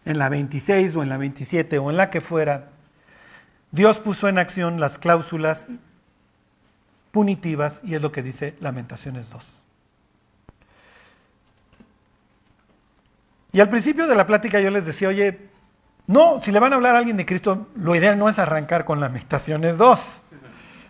en 0.04 0.18
la 0.18 0.28
26 0.28 0.96
o 0.96 1.02
en 1.02 1.08
la 1.08 1.16
27 1.16 1.78
o 1.78 1.90
en 1.90 1.96
la 1.96 2.10
que 2.10 2.20
fuera, 2.20 2.70
Dios 3.70 4.00
puso 4.00 4.28
en 4.28 4.38
acción 4.38 4.80
las 4.80 4.98
cláusulas 4.98 5.68
punitivas 7.10 7.80
y 7.84 7.94
es 7.94 8.02
lo 8.02 8.12
que 8.12 8.22
dice 8.22 8.54
Lamentaciones 8.60 9.30
2. 9.30 9.44
Y 13.52 13.60
al 13.60 13.68
principio 13.68 14.06
de 14.06 14.14
la 14.14 14.26
plática 14.26 14.60
yo 14.60 14.70
les 14.70 14.86
decía, 14.86 15.08
oye, 15.08 15.38
no, 16.06 16.40
si 16.40 16.50
le 16.50 16.58
van 16.58 16.72
a 16.72 16.76
hablar 16.76 16.94
a 16.94 16.98
alguien 16.98 17.16
de 17.16 17.26
Cristo, 17.26 17.68
lo 17.76 17.94
ideal 17.94 18.18
no 18.18 18.28
es 18.28 18.38
arrancar 18.38 18.84
con 18.84 18.98
Lamentaciones 18.98 19.78
2. 19.78 20.20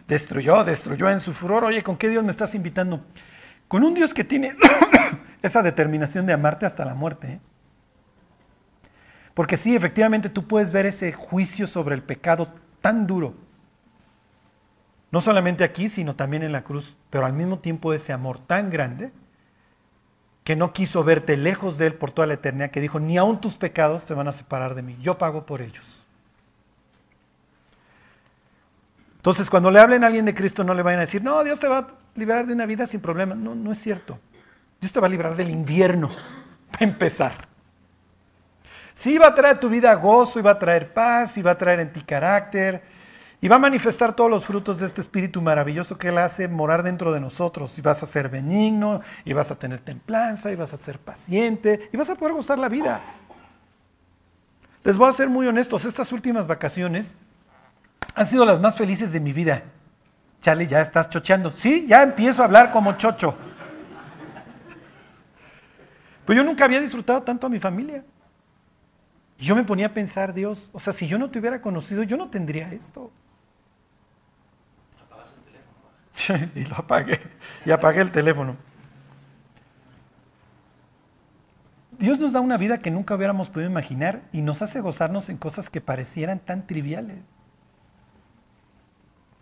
Destruyó, 0.06 0.64
destruyó 0.64 1.10
en 1.10 1.20
su 1.20 1.32
furor. 1.32 1.64
Oye, 1.64 1.82
¿con 1.82 1.96
qué 1.96 2.08
Dios 2.08 2.24
me 2.24 2.30
estás 2.30 2.54
invitando? 2.54 3.04
Con 3.68 3.82
un 3.84 3.94
Dios 3.94 4.14
que 4.14 4.24
tiene 4.24 4.56
esa 5.42 5.62
determinación 5.62 6.24
de 6.24 6.32
amarte 6.32 6.66
hasta 6.66 6.84
la 6.84 6.94
muerte. 6.94 7.26
¿eh? 7.26 7.40
Porque 9.34 9.56
sí, 9.56 9.74
efectivamente 9.74 10.28
tú 10.28 10.46
puedes 10.46 10.72
ver 10.72 10.86
ese 10.86 11.12
juicio 11.12 11.66
sobre 11.66 11.94
el 11.94 12.02
pecado 12.02 12.48
tan 12.80 13.06
duro. 13.06 13.34
No 15.10 15.20
solamente 15.20 15.64
aquí, 15.64 15.88
sino 15.88 16.16
también 16.16 16.42
en 16.42 16.52
la 16.52 16.64
cruz. 16.64 16.96
Pero 17.10 17.26
al 17.26 17.32
mismo 17.32 17.58
tiempo 17.58 17.92
ese 17.92 18.12
amor 18.12 18.40
tan 18.40 18.70
grande 18.70 19.12
que 20.44 20.56
no 20.56 20.72
quiso 20.72 21.04
verte 21.04 21.36
lejos 21.36 21.78
de 21.78 21.86
Él 21.86 21.94
por 21.94 22.10
toda 22.10 22.26
la 22.26 22.34
eternidad, 22.34 22.70
que 22.70 22.80
dijo, 22.80 22.98
ni 22.98 23.16
aun 23.16 23.40
tus 23.40 23.56
pecados 23.56 24.04
te 24.04 24.14
van 24.14 24.26
a 24.26 24.32
separar 24.32 24.74
de 24.74 24.82
mí, 24.82 24.98
yo 25.00 25.16
pago 25.16 25.46
por 25.46 25.62
ellos. 25.62 25.84
Entonces, 29.16 29.48
cuando 29.48 29.70
le 29.70 29.78
hablen 29.78 30.02
a 30.02 30.08
alguien 30.08 30.24
de 30.24 30.34
Cristo, 30.34 30.64
no 30.64 30.74
le 30.74 30.82
vayan 30.82 30.98
a 30.98 31.02
decir, 31.02 31.22
no, 31.22 31.44
Dios 31.44 31.60
te 31.60 31.68
va 31.68 31.78
a 31.78 31.88
liberar 32.16 32.44
de 32.44 32.54
una 32.54 32.66
vida 32.66 32.88
sin 32.88 33.00
problemas. 33.00 33.38
No, 33.38 33.54
no 33.54 33.70
es 33.70 33.78
cierto. 33.78 34.18
Dios 34.80 34.90
te 34.90 34.98
va 34.98 35.06
a 35.06 35.10
librar 35.10 35.36
del 35.36 35.48
invierno, 35.48 36.10
para 36.72 36.84
empezar. 36.84 37.51
Sí 38.94 39.18
va 39.18 39.28
a 39.28 39.34
traer 39.34 39.56
a 39.56 39.60
tu 39.60 39.68
vida 39.68 39.94
gozo, 39.94 40.38
y 40.38 40.42
va 40.42 40.52
a 40.52 40.58
traer 40.58 40.92
paz, 40.92 41.36
y 41.36 41.42
va 41.42 41.52
a 41.52 41.58
traer 41.58 41.80
en 41.80 41.92
ti 41.92 42.02
carácter, 42.02 42.82
y 43.40 43.48
va 43.48 43.56
a 43.56 43.58
manifestar 43.58 44.14
todos 44.14 44.30
los 44.30 44.46
frutos 44.46 44.78
de 44.78 44.86
este 44.86 45.00
espíritu 45.00 45.42
maravilloso 45.42 45.98
que 45.98 46.08
Él 46.08 46.18
hace 46.18 46.46
morar 46.46 46.82
dentro 46.82 47.12
de 47.12 47.20
nosotros. 47.20 47.76
Y 47.78 47.80
vas 47.80 48.02
a 48.02 48.06
ser 48.06 48.28
benigno, 48.28 49.00
y 49.24 49.32
vas 49.32 49.50
a 49.50 49.56
tener 49.56 49.80
templanza, 49.80 50.52
y 50.52 50.56
vas 50.56 50.72
a 50.72 50.76
ser 50.76 50.98
paciente, 50.98 51.88
y 51.92 51.96
vas 51.96 52.10
a 52.10 52.14
poder 52.14 52.34
gozar 52.34 52.58
la 52.58 52.68
vida. 52.68 53.00
Les 54.84 54.96
voy 54.96 55.08
a 55.08 55.12
ser 55.12 55.28
muy 55.28 55.46
honestos, 55.46 55.84
estas 55.84 56.12
últimas 56.12 56.46
vacaciones 56.46 57.06
han 58.14 58.26
sido 58.26 58.44
las 58.44 58.60
más 58.60 58.76
felices 58.76 59.12
de 59.12 59.20
mi 59.20 59.32
vida. 59.32 59.62
Chale, 60.40 60.66
ya 60.66 60.80
estás 60.80 61.08
chocheando. 61.08 61.52
Sí, 61.52 61.86
ya 61.86 62.02
empiezo 62.02 62.42
a 62.42 62.46
hablar 62.46 62.70
como 62.70 62.92
chocho. 62.96 63.36
Pues 66.24 66.36
yo 66.36 66.44
nunca 66.44 66.64
había 66.64 66.80
disfrutado 66.80 67.22
tanto 67.22 67.46
a 67.46 67.50
mi 67.50 67.58
familia. 67.58 68.04
Yo 69.42 69.56
me 69.56 69.64
ponía 69.64 69.86
a 69.86 69.92
pensar, 69.92 70.32
Dios, 70.34 70.70
o 70.72 70.78
sea, 70.78 70.92
si 70.92 71.08
yo 71.08 71.18
no 71.18 71.28
te 71.28 71.40
hubiera 71.40 71.60
conocido, 71.60 72.04
yo 72.04 72.16
no 72.16 72.30
tendría 72.30 72.70
esto. 72.72 73.10
y 76.54 76.64
lo 76.64 76.76
apagué. 76.76 77.20
Y 77.66 77.72
apagué 77.72 78.02
el 78.02 78.12
teléfono. 78.12 78.56
Dios 81.98 82.20
nos 82.20 82.32
da 82.32 82.40
una 82.40 82.56
vida 82.56 82.78
que 82.78 82.92
nunca 82.92 83.16
hubiéramos 83.16 83.50
podido 83.50 83.68
imaginar 83.68 84.22
y 84.32 84.42
nos 84.42 84.62
hace 84.62 84.80
gozarnos 84.80 85.28
en 85.28 85.38
cosas 85.38 85.68
que 85.68 85.80
parecieran 85.80 86.38
tan 86.38 86.64
triviales. 86.64 87.18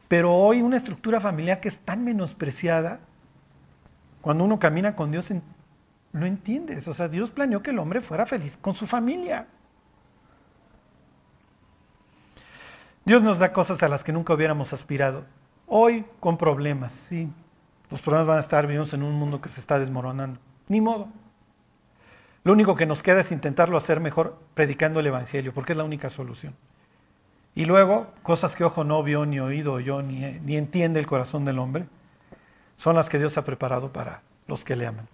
Pero 0.09 0.33
hoy 0.33 0.63
una 0.63 0.79
estructura 0.79 1.21
familiar 1.21 1.61
que 1.61 1.69
es 1.69 1.79
tan 1.79 2.05
menospreciada, 2.05 3.01
cuando 4.23 4.45
uno 4.45 4.59
camina 4.59 4.97
con 4.97 5.11
Dios, 5.11 5.31
no 6.13 6.25
entiendes. 6.25 6.89
O 6.89 6.95
sea, 6.95 7.09
Dios 7.09 7.31
planeó 7.31 7.63
que 7.63 7.69
el 7.69 7.79
hombre 7.79 8.01
fuera 8.01 8.25
feliz 8.25 8.57
con 8.57 8.75
su 8.75 8.87
familia. 8.87 9.47
Dios 13.05 13.23
nos 13.23 13.39
da 13.39 13.53
cosas 13.53 13.83
a 13.83 13.89
las 13.89 14.05
que 14.05 14.13
nunca 14.13 14.35
hubiéramos 14.35 14.73
aspirado. 14.73 15.25
Hoy 15.67 16.05
con 16.21 16.37
problemas, 16.37 16.93
sí. 16.93 17.29
Los 17.91 18.03
problemas 18.03 18.29
van 18.29 18.37
a 18.37 18.41
estar, 18.41 18.67
vivimos 18.67 18.93
en 18.93 19.03
un 19.03 19.15
mundo 19.15 19.41
que 19.41 19.49
se 19.49 19.61
está 19.61 19.79
desmoronando. 19.79 20.39
Ni 20.69 20.81
modo. 20.81 21.09
Lo 22.45 22.53
único 22.53 22.77
que 22.77 22.87
nos 22.87 23.03
queda 23.03 23.21
es 23.21 23.33
intentarlo 23.33 23.77
hacer 23.77 24.01
mejor 24.01 24.39
predicando 24.55 25.01
el 25.01 25.07
Evangelio, 25.07 25.53
porque 25.53 25.73
es 25.73 25.79
la 25.79 25.85
única 25.85 26.09
solución. 26.09 26.55
Y 27.55 27.65
luego, 27.65 28.09
cosas 28.23 28.55
que 28.55 28.65
ojo 28.65 28.85
no 28.85 29.03
vio, 29.03 29.27
ni 29.27 29.41
oído 29.41 29.81
yo, 29.81 30.03
ni, 30.03 30.21
ni 30.41 30.57
entiende 30.57 31.01
el 31.01 31.07
corazón 31.07 31.45
del 31.45 31.59
hombre, 31.59 31.87
son 32.77 32.97
las 32.97 33.09
que 33.09 33.19
Dios 33.19 33.37
ha 33.37 33.45
preparado 33.45 33.93
para 33.93 34.23
los 34.47 34.65
que 34.65 34.77
le 34.77 34.87
aman. 34.87 35.09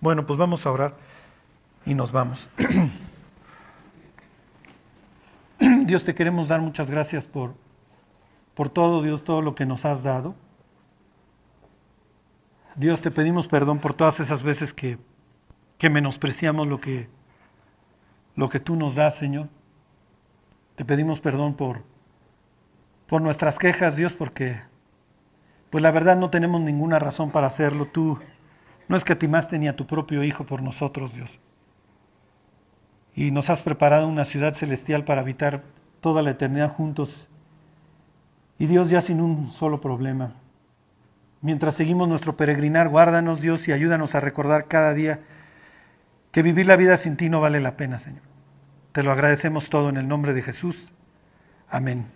Bueno, 0.00 0.26
pues 0.26 0.38
vamos 0.38 0.66
a 0.66 0.72
orar 0.72 0.94
y 1.84 1.94
nos 1.94 2.12
vamos. 2.12 2.48
Dios, 5.86 6.02
te 6.02 6.16
queremos 6.16 6.48
dar 6.48 6.60
muchas 6.60 6.90
gracias 6.90 7.26
por, 7.26 7.54
por 8.54 8.68
todo, 8.68 9.02
Dios, 9.02 9.22
todo 9.22 9.40
lo 9.40 9.54
que 9.54 9.66
nos 9.66 9.84
has 9.84 10.02
dado. 10.02 10.34
Dios, 12.74 13.00
te 13.00 13.12
pedimos 13.12 13.46
perdón 13.46 13.78
por 13.78 13.94
todas 13.94 14.18
esas 14.18 14.42
veces 14.42 14.74
que, 14.74 14.98
que 15.78 15.88
menospreciamos 15.88 16.66
lo 16.66 16.80
que, 16.80 17.08
lo 18.34 18.48
que 18.48 18.58
tú 18.58 18.74
nos 18.74 18.96
das, 18.96 19.14
Señor. 19.14 19.48
Te 20.74 20.84
pedimos 20.84 21.20
perdón 21.20 21.54
por, 21.54 21.84
por 23.06 23.22
nuestras 23.22 23.56
quejas, 23.56 23.94
Dios, 23.94 24.12
porque 24.12 24.60
pues 25.70 25.82
la 25.82 25.92
verdad 25.92 26.16
no 26.16 26.30
tenemos 26.30 26.60
ninguna 26.60 26.98
razón 26.98 27.30
para 27.30 27.46
hacerlo. 27.46 27.86
Tú 27.86 28.18
no 28.88 28.96
es 28.96 29.04
que 29.04 29.12
escatimaste 29.12 29.56
ni 29.56 29.68
a 29.68 29.76
tu 29.76 29.86
propio 29.86 30.24
Hijo 30.24 30.44
por 30.44 30.62
nosotros, 30.62 31.14
Dios. 31.14 31.38
Y 33.16 33.32
nos 33.32 33.50
has 33.50 33.62
preparado 33.62 34.06
una 34.06 34.26
ciudad 34.26 34.54
celestial 34.54 35.04
para 35.04 35.22
habitar 35.22 35.62
toda 36.00 36.22
la 36.22 36.30
eternidad 36.30 36.72
juntos. 36.72 37.26
Y 38.58 38.66
Dios 38.66 38.90
ya 38.90 39.00
sin 39.00 39.20
un 39.20 39.50
solo 39.50 39.80
problema. 39.80 40.34
Mientras 41.40 41.74
seguimos 41.74 42.08
nuestro 42.08 42.36
peregrinar, 42.36 42.88
guárdanos 42.88 43.40
Dios 43.40 43.66
y 43.66 43.72
ayúdanos 43.72 44.14
a 44.14 44.20
recordar 44.20 44.66
cada 44.66 44.94
día 44.94 45.20
que 46.30 46.42
vivir 46.42 46.66
la 46.66 46.76
vida 46.76 46.96
sin 46.98 47.16
ti 47.16 47.28
no 47.30 47.40
vale 47.40 47.60
la 47.60 47.76
pena, 47.76 47.98
Señor. 47.98 48.22
Te 48.92 49.02
lo 49.02 49.10
agradecemos 49.10 49.70
todo 49.70 49.88
en 49.88 49.96
el 49.96 50.08
nombre 50.08 50.34
de 50.34 50.42
Jesús. 50.42 50.90
Amén. 51.68 52.06